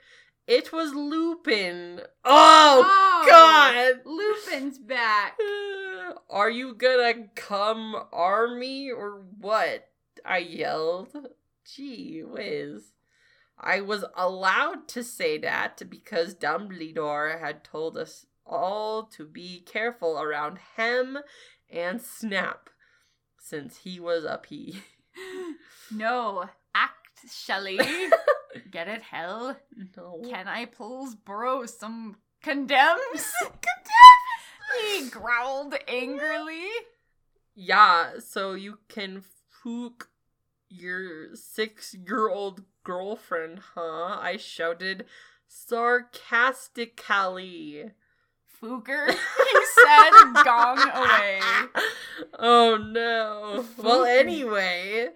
It 0.47 0.71
was 0.71 0.93
Lupin. 0.93 2.01
Oh, 2.23 2.83
Oh, 2.87 3.25
God! 3.27 4.01
Lupin's 4.05 4.77
back. 4.77 5.37
Are 6.29 6.49
you 6.49 6.75
gonna 6.75 7.27
come 7.35 7.95
army 8.13 8.91
or 8.91 9.23
what? 9.39 9.87
I 10.23 10.39
yelled. 10.39 11.15
Gee 11.65 12.21
whiz. 12.23 12.91
I 13.59 13.81
was 13.81 14.05
allowed 14.15 14.87
to 14.89 15.03
say 15.03 15.37
that 15.39 15.81
because 15.89 16.35
Dumbledore 16.35 17.39
had 17.39 17.63
told 17.63 17.97
us 17.97 18.25
all 18.45 19.03
to 19.03 19.25
be 19.25 19.61
careful 19.61 20.19
around 20.19 20.59
him 20.75 21.17
and 21.71 22.01
Snap 22.01 22.69
since 23.39 23.77
he 23.77 23.99
was 23.99 24.23
a 24.25 24.37
P. 24.37 24.81
No, 25.91 26.49
actually. 26.73 27.79
Get 28.71 28.87
it, 28.87 29.01
hell? 29.01 29.57
No. 29.97 30.21
Can 30.29 30.47
I 30.47 30.65
please 30.65 31.15
borrow 31.15 31.65
some 31.65 32.17
condemns? 32.41 33.01
condemns! 33.41 33.61
he 34.81 35.09
growled 35.09 35.75
angrily. 35.87 36.67
Yeah, 37.55 38.19
so 38.19 38.53
you 38.53 38.79
can 38.89 39.23
fook 39.63 40.07
your 40.69 41.35
six 41.35 41.93
year 41.93 42.29
old 42.29 42.63
girlfriend, 42.83 43.59
huh? 43.75 44.17
I 44.21 44.37
shouted 44.37 45.05
sarcastically. 45.47 47.91
Fooker, 48.61 49.11
he 49.11 49.17
said, 49.83 50.11
gong 50.43 50.79
away. 50.93 51.39
Oh 52.37 52.77
no. 52.77 53.65
Well, 53.77 54.05
anyway, 54.09 55.09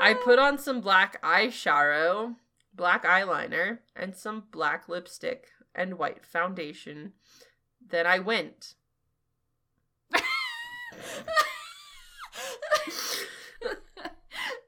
I 0.00 0.14
put 0.14 0.38
on 0.38 0.58
some 0.58 0.80
black 0.80 1.20
eyeshadow, 1.22 2.36
black 2.76 3.04
eyeliner, 3.04 3.78
and 3.94 4.16
some 4.16 4.44
black 4.50 4.88
lipstick 4.88 5.48
and 5.74 5.98
white 5.98 6.24
foundation. 6.24 7.12
Then 7.88 8.06
I 8.06 8.18
went. 8.18 8.74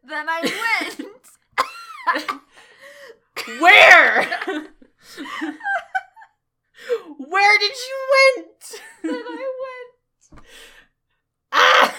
then 0.05 0.27
I 0.29 0.43
went. 0.43 1.07
Where? 3.61 4.25
Where 7.19 7.59
did 7.59 7.73
you 7.73 7.99
went? 8.37 8.81
then 9.03 9.25
I 9.27 9.53
went. 10.33 10.45
ah! 11.53 11.95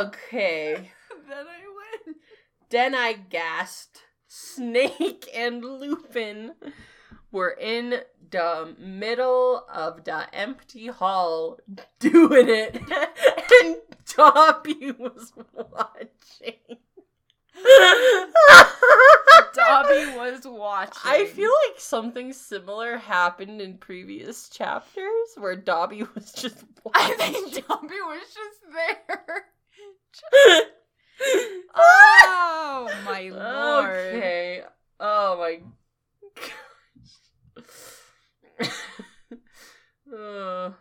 okay. 0.00 0.90
Then 1.28 1.46
I 1.46 1.65
went. 2.66 2.70
Then 2.70 2.94
I 2.94 3.12
gasped. 3.14 4.02
Snake 4.28 5.28
and 5.34 5.64
Lupin 5.64 6.52
were 7.30 7.56
in 7.58 8.00
the 8.30 8.74
middle 8.78 9.64
of 9.72 10.04
the 10.04 10.34
empty 10.34 10.88
hall 10.88 11.58
doing 11.98 12.48
it, 12.48 12.76
and 13.62 13.76
Dobby 14.14 14.92
was 14.92 15.32
watching. 15.54 16.78
Dobby 19.54 20.16
was 20.16 20.42
watching. 20.44 20.92
I 21.04 21.26
feel 21.26 21.50
like 21.68 21.80
something 21.80 22.32
similar 22.32 22.98
happened 22.98 23.60
in 23.60 23.78
previous 23.78 24.48
chapters 24.48 25.28
where 25.36 25.56
Dobby 25.56 26.04
was 26.14 26.32
just 26.32 26.64
watching. 26.84 27.12
I 27.12 27.14
think 27.14 27.66
Dobby 27.66 28.00
was 28.06 28.22
just 28.34 28.60
there. 28.72 30.66
Oh 31.74 32.88
my 33.04 33.28
lord. 33.32 34.14
Okay. 34.14 34.62
Oh 35.00 35.36
my 35.38 35.60
gosh. 36.34 37.12
uh, 40.12 40.70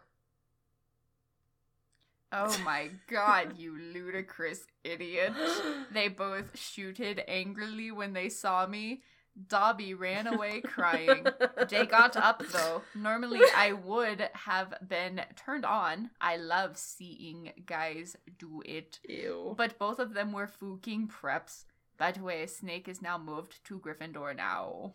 Oh 2.31 2.57
my 2.65 2.89
god, 3.07 3.57
you 3.57 3.77
ludicrous 3.77 4.65
idiot. 4.83 5.33
They 5.91 6.07
both 6.09 6.57
shooted 6.57 7.23
angrily 7.27 7.91
when 7.91 8.13
they 8.13 8.29
saw 8.29 8.67
me. 8.67 9.01
Dobby 9.47 9.93
ran 9.93 10.27
away 10.27 10.61
crying. 10.61 11.25
They 11.69 11.85
got 11.85 12.15
up 12.15 12.41
though. 12.51 12.83
Normally 12.95 13.41
I 13.55 13.73
would 13.73 14.29
have 14.33 14.73
been 14.87 15.21
turned 15.35 15.65
on. 15.65 16.11
I 16.21 16.37
love 16.37 16.77
seeing 16.77 17.51
guys 17.65 18.15
do 18.37 18.61
it. 18.65 18.99
Ew. 19.07 19.53
But 19.57 19.77
both 19.77 19.99
of 19.99 20.13
them 20.13 20.31
were 20.31 20.47
fooking 20.47 21.07
preps. 21.07 21.65
By 21.97 22.11
the 22.11 22.23
way, 22.23 22.45
Snake 22.45 22.87
is 22.87 23.01
now 23.01 23.17
moved 23.17 23.63
to 23.65 23.79
Gryffindor 23.79 24.35
now. 24.35 24.93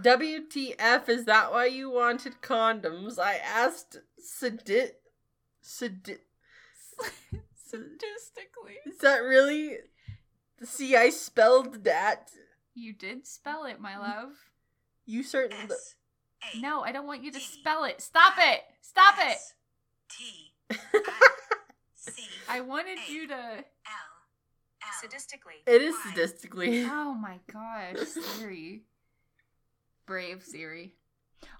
WTF, 0.00 1.08
is 1.08 1.24
that 1.26 1.52
why 1.52 1.66
you 1.66 1.90
wanted 1.90 2.40
condoms? 2.42 3.18
I 3.18 3.36
asked 3.36 4.00
Sadit. 4.18 4.92
Sadit. 5.62 6.20
Statistically. 7.54 8.78
Is 8.86 8.98
that 8.98 9.18
really. 9.18 9.78
See, 10.62 10.96
I 10.96 11.10
spelled 11.10 11.84
that. 11.84 12.30
You 12.74 12.92
did 12.92 13.26
spell 13.26 13.64
it, 13.66 13.80
my 13.80 13.96
love. 13.98 14.30
You 15.06 15.22
certainly. 15.22 15.64
S 15.64 15.94
A 16.54 16.60
No, 16.60 16.80
I 16.82 16.92
don't 16.92 17.06
want 17.06 17.22
you 17.22 17.30
to 17.32 17.40
spell 17.40 17.84
it. 17.84 18.00
Stop 18.00 18.34
it! 18.38 18.62
Stop 18.82 19.14
it! 19.18 19.36
S 19.36 19.54
T 20.10 20.52
I 20.70 20.76
C 21.94 22.22
I 22.48 22.60
wanted 22.60 22.98
you 23.08 23.28
to. 23.28 23.34
L 23.34 23.40
L 24.82 24.88
Sadistically. 25.02 25.62
It 25.66 25.82
is 25.82 25.94
Why? 26.04 26.10
statistically. 26.12 26.84
Oh 26.90 27.14
my 27.14 27.38
gosh, 27.52 28.06
Siri. 28.08 28.82
Brave 30.06 30.42
Siri. 30.42 30.94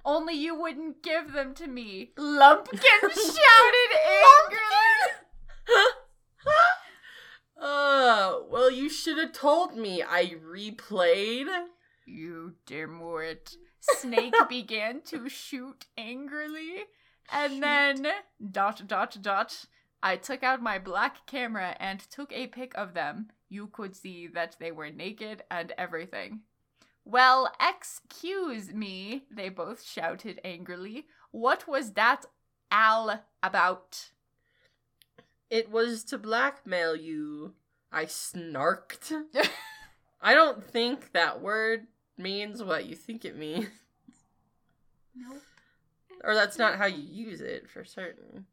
Only 0.05 0.35
you 0.35 0.55
wouldn't 0.59 1.03
give 1.03 1.33
them 1.33 1.55
to 1.55 1.67
me. 1.67 2.11
Lumpkin 2.19 2.79
shouted 3.01 3.91
angrily. 4.49 5.91
Oh, 7.67 8.45
well, 8.51 8.71
you 8.71 8.91
should 8.91 9.17
have 9.17 9.33
told 9.33 9.75
me. 9.75 10.03
I 10.03 10.35
replayed. 10.47 11.47
You 12.05 12.57
dimwit. 12.67 13.57
Snake 13.81 14.35
began 14.51 15.01
to 15.07 15.31
shoot 15.31 15.87
angrily, 15.97 16.85
and 17.33 17.63
then 17.63 18.07
dot 18.51 18.87
dot 18.87 19.17
dot. 19.23 19.65
I 20.03 20.17
took 20.17 20.43
out 20.43 20.61
my 20.61 20.79
black 20.79 21.27
camera 21.27 21.75
and 21.81 22.01
took 22.01 22.31
a 22.35 22.49
pic 22.49 22.73
of 22.77 22.93
them. 22.93 23.31
You 23.49 23.69
could 23.69 23.97
see 23.97 24.27
that 24.27 24.57
they 24.61 24.71
were 24.71 24.91
naked 24.91 25.45
and 25.51 25.73
everything. 25.79 26.41
Well, 27.07 27.51
excuse 27.59 28.75
me, 28.75 29.25
they 29.31 29.49
both 29.49 29.83
shouted 29.83 30.39
angrily. 30.45 31.07
What 31.31 31.67
was 31.67 31.93
that 31.93 32.27
Al 32.71 33.25
about? 33.43 34.11
It 35.51 35.71
was 35.71 36.05
to 36.05 36.19
blackmail 36.19 36.97
you. 36.97 37.55
I 37.93 38.07
snarked. 38.07 39.13
I 40.21 40.35
don't 40.35 40.65
think 40.65 41.13
that 41.13 41.41
word 41.41 41.87
means 42.17 42.63
what 42.63 42.87
you 42.87 42.97
think 42.97 43.25
it 43.25 43.37
means. 43.37 43.69
Nope. 45.15 45.43
Or 46.25 46.35
that's 46.35 46.59
not 46.59 46.77
how 46.79 46.87
you 46.87 47.03
use 47.03 47.41
it 47.41 47.69
for 47.69 47.85
certain. 47.85 48.47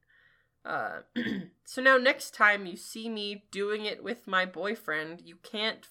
Uh, 0.64 1.00
so 1.64 1.82
now 1.82 1.98
next 1.98 2.36
time 2.36 2.66
you 2.66 2.76
see 2.76 3.10
me 3.10 3.46
doing 3.52 3.86
it 3.86 4.04
with 4.04 4.28
my 4.28 4.46
boyfriend, 4.46 5.22
you 5.22 5.38
can't 5.42 5.88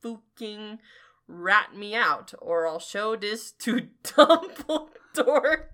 fucking 0.00 0.78
rat 1.26 1.74
me 1.76 1.94
out, 1.94 2.34
or 2.40 2.66
I'll 2.66 2.78
show 2.78 3.16
this 3.16 3.52
to 3.52 3.88
Dumbledore. 4.04 5.64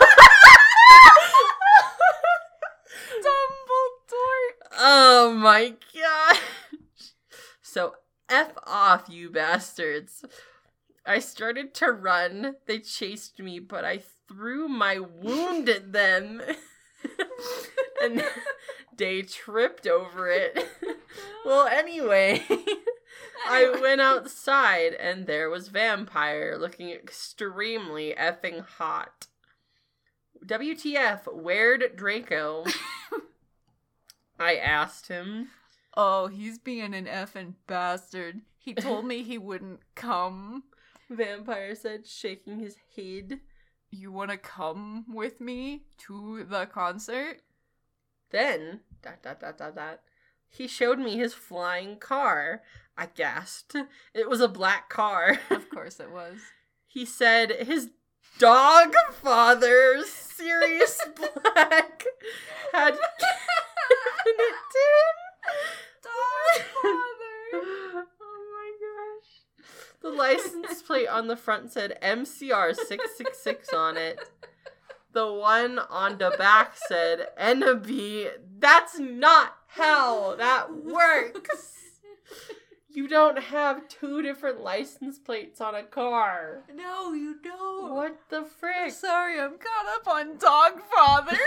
oh 4.78 5.34
my 5.36 5.74
gosh. 5.94 6.40
So 7.60 7.94
F 8.28 8.52
off, 8.66 9.08
you 9.08 9.30
bastards. 9.30 10.24
I 11.04 11.18
started 11.18 11.74
to 11.74 11.92
run. 11.92 12.56
They 12.66 12.78
chased 12.78 13.40
me, 13.40 13.58
but 13.58 13.84
I 13.84 14.02
threw 14.28 14.68
my 14.68 14.98
wound 14.98 15.68
at 15.68 15.92
them. 15.92 16.42
and 18.02 18.24
they 18.96 19.22
tripped 19.22 19.86
over 19.86 20.28
it. 20.28 20.68
well, 21.44 21.66
anyway, 21.66 22.42
I 23.48 23.78
went 23.80 24.00
outside 24.00 24.94
and 24.94 25.26
there 25.26 25.48
was 25.48 25.68
Vampire 25.68 26.56
looking 26.58 26.90
extremely 26.90 28.14
effing 28.18 28.64
hot. 28.64 29.28
WTF, 30.44 31.34
where'd 31.34 31.96
Draco? 31.96 32.64
I 34.38 34.56
asked 34.56 35.08
him. 35.08 35.48
Oh, 35.96 36.28
he's 36.28 36.58
being 36.58 36.94
an 36.94 37.06
effing 37.06 37.54
bastard. 37.66 38.40
He 38.58 38.74
told 38.74 39.04
me 39.04 39.22
he 39.22 39.38
wouldn't 39.38 39.80
come. 39.94 40.64
Vampire 41.10 41.74
said, 41.74 42.06
shaking 42.06 42.58
his 42.58 42.76
head. 42.96 43.40
You 43.90 44.12
want 44.12 44.30
to 44.30 44.36
come 44.36 45.06
with 45.08 45.40
me 45.40 45.84
to 46.06 46.44
the 46.44 46.66
concert? 46.66 47.38
Then, 48.30 48.80
dot 49.02 49.22
dot 49.22 49.40
dot 49.40 49.56
dot 49.56 49.74
dot, 49.74 50.00
he 50.50 50.68
showed 50.68 50.98
me 50.98 51.16
his 51.16 51.34
flying 51.34 51.98
car. 51.98 52.62
I 52.96 53.06
gasped. 53.06 53.76
It 54.12 54.28
was 54.28 54.40
a 54.40 54.48
black 54.48 54.88
car. 54.88 55.38
Of 55.50 55.70
course 55.70 56.00
it 56.00 56.10
was. 56.10 56.38
He 56.86 57.04
said 57.04 57.50
his 57.50 57.90
dog 58.38 58.94
father, 59.12 60.02
Sirius 60.04 61.00
Black, 61.16 62.04
had 62.72 62.98
it 64.36 64.54
him. 64.74 65.14
oh 66.84 68.04
my 68.52 68.70
gosh. 68.80 69.66
The 70.02 70.10
license 70.10 70.82
plate 70.82 71.08
on 71.08 71.26
the 71.26 71.36
front 71.36 71.72
said 71.72 71.98
MCR 72.02 72.74
666 72.74 73.72
on 73.72 73.96
it. 73.96 74.30
The 75.12 75.32
one 75.32 75.78
on 75.78 76.18
the 76.18 76.34
back 76.38 76.74
said 76.76 77.28
NB. 77.40 78.28
That's 78.58 78.98
not 78.98 79.56
how 79.68 80.36
that 80.36 80.84
works. 80.84 81.74
You 82.90 83.06
don't 83.06 83.38
have 83.38 83.88
two 83.88 84.22
different 84.22 84.60
license 84.60 85.18
plates 85.18 85.60
on 85.60 85.74
a 85.74 85.82
car. 85.82 86.64
No, 86.74 87.12
you 87.12 87.36
don't. 87.42 87.94
What 87.94 88.18
the 88.28 88.44
frick? 88.44 88.90
Sorry, 88.92 89.40
I'm 89.40 89.58
caught 89.58 89.86
up 89.96 90.08
on 90.08 90.36
Dog 90.36 90.80
Father. 90.92 91.38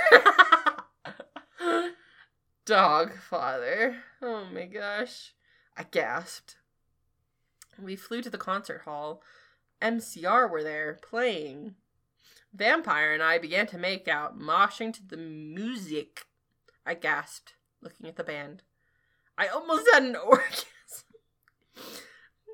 Dog 2.65 3.13
father. 3.17 3.97
Oh 4.21 4.45
my 4.53 4.65
gosh. 4.65 5.33
I 5.75 5.83
gasped. 5.83 6.57
We 7.81 7.95
flew 7.95 8.21
to 8.21 8.29
the 8.29 8.37
concert 8.37 8.81
hall. 8.85 9.23
MCR 9.81 10.49
were 10.49 10.61
there, 10.61 10.99
playing. 11.01 11.75
Vampire 12.53 13.13
and 13.13 13.23
I 13.23 13.39
began 13.39 13.65
to 13.67 13.77
make 13.77 14.07
out, 14.07 14.37
moshing 14.37 14.93
to 14.93 15.05
the 15.05 15.17
music. 15.17 16.25
I 16.85 16.93
gasped, 16.93 17.53
looking 17.81 18.07
at 18.07 18.15
the 18.15 18.23
band. 18.23 18.63
I 19.37 19.47
almost 19.47 19.87
had 19.91 20.03
an 20.03 20.15
orgasm. 20.25 20.67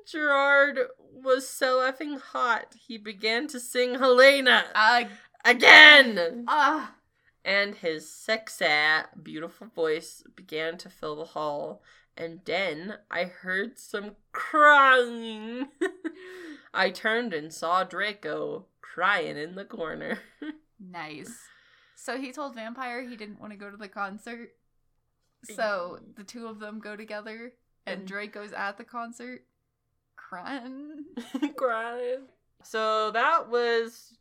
Gerard 0.06 0.78
was 1.12 1.46
so 1.46 1.80
effing 1.80 2.18
hot, 2.18 2.74
he 2.86 2.96
began 2.96 3.46
to 3.48 3.60
sing 3.60 3.98
Helena 3.98 4.64
uh, 4.74 5.04
again! 5.44 6.44
uh, 6.48 6.86
and 7.44 7.74
his 7.76 8.08
sexy, 8.10 8.66
beautiful 9.22 9.66
voice 9.68 10.22
began 10.36 10.76
to 10.78 10.88
fill 10.90 11.16
the 11.16 11.24
hall. 11.24 11.82
And 12.16 12.40
then 12.44 12.94
I 13.10 13.24
heard 13.24 13.78
some 13.78 14.16
crying. 14.32 15.68
I 16.74 16.90
turned 16.90 17.32
and 17.32 17.52
saw 17.52 17.84
Draco 17.84 18.66
crying 18.80 19.36
in 19.36 19.54
the 19.54 19.64
corner. 19.64 20.18
nice. 20.80 21.38
So 21.94 22.16
he 22.18 22.32
told 22.32 22.54
Vampire 22.54 23.08
he 23.08 23.16
didn't 23.16 23.40
want 23.40 23.52
to 23.52 23.58
go 23.58 23.70
to 23.70 23.76
the 23.76 23.88
concert. 23.88 24.50
So 25.54 26.00
the 26.16 26.24
two 26.24 26.48
of 26.48 26.58
them 26.58 26.80
go 26.80 26.96
together, 26.96 27.52
and 27.86 28.00
And- 28.00 28.08
Draco's 28.08 28.52
at 28.52 28.76
the 28.78 28.84
concert, 28.84 29.44
crying. 30.16 31.04
crying. 31.56 32.26
So 32.64 33.12
that 33.12 33.48
was 33.48 34.17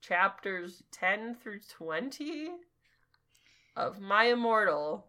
chapters 0.00 0.82
10 0.92 1.36
through 1.36 1.60
20 1.76 2.48
of 3.76 4.00
My 4.00 4.24
Immortal. 4.24 5.06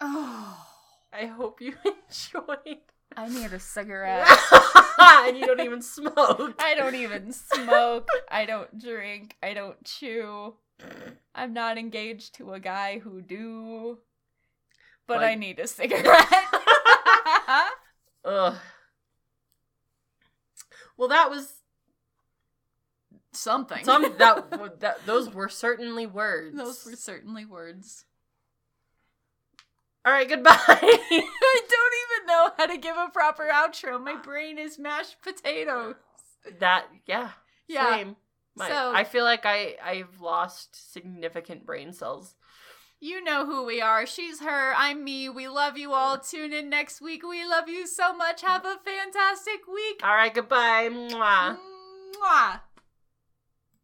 Oh, 0.00 0.66
I 1.12 1.26
hope 1.26 1.60
you 1.60 1.74
enjoyed. 1.84 2.78
I 3.16 3.28
need 3.28 3.52
a 3.52 3.58
cigarette. 3.60 4.26
and 4.98 5.36
you 5.36 5.46
don't 5.46 5.60
even 5.60 5.82
smoke. 5.82 6.54
I 6.58 6.74
don't 6.76 6.94
even 6.94 7.32
smoke. 7.32 8.08
I 8.30 8.46
don't 8.46 8.78
drink. 8.80 9.36
I 9.42 9.52
don't 9.52 9.82
chew. 9.84 10.54
I'm 11.34 11.52
not 11.52 11.76
engaged 11.78 12.34
to 12.36 12.54
a 12.54 12.60
guy 12.60 12.98
who 13.00 13.20
do. 13.20 13.98
But 15.06 15.16
But- 15.18 15.24
I 15.24 15.34
need 15.34 15.58
a 15.58 15.66
cigarette. 15.66 16.26
Ugh. 18.24 18.54
Well, 20.96 21.08
that 21.08 21.30
was 21.30 21.54
Something. 23.32 23.84
some 23.84 24.02
that, 24.18 24.80
that 24.80 25.06
those 25.06 25.32
were 25.32 25.48
certainly 25.48 26.06
words. 26.06 26.56
Those 26.56 26.84
were 26.84 26.96
certainly 26.96 27.44
words. 27.46 28.04
All 30.04 30.12
right, 30.12 30.28
goodbye. 30.28 30.50
I 30.68 30.78
don't 31.10 31.94
even 32.20 32.26
know 32.26 32.50
how 32.56 32.66
to 32.66 32.76
give 32.76 32.96
a 32.96 33.08
proper 33.12 33.48
outro. 33.52 34.02
My 34.02 34.16
brain 34.16 34.58
is 34.58 34.78
mashed 34.78 35.16
potatoes. 35.22 35.94
that 36.58 36.86
yeah, 37.06 37.30
Yeah. 37.68 37.96
Same. 37.96 38.16
My, 38.54 38.68
So- 38.68 38.92
I 38.94 39.04
feel 39.04 39.24
like 39.24 39.46
I 39.46 39.76
I've 39.82 40.20
lost 40.20 40.92
significant 40.92 41.64
brain 41.64 41.92
cells. 41.92 42.34
You 43.00 43.24
know 43.24 43.46
who 43.46 43.64
we 43.64 43.80
are. 43.80 44.06
She's 44.06 44.40
her. 44.40 44.72
I'm 44.76 45.02
me. 45.02 45.28
We 45.28 45.48
love 45.48 45.76
you 45.76 45.92
all. 45.92 46.18
Tune 46.18 46.52
in 46.52 46.68
next 46.70 47.00
week. 47.00 47.22
We 47.26 47.44
love 47.44 47.68
you 47.68 47.86
so 47.88 48.14
much. 48.14 48.42
Have 48.42 48.64
a 48.64 48.78
fantastic 48.84 49.66
week. 49.66 50.00
All 50.04 50.14
right, 50.14 50.32
goodbye. 50.32 50.88
Mwah. 50.88 51.56
Mwah. 52.22 52.60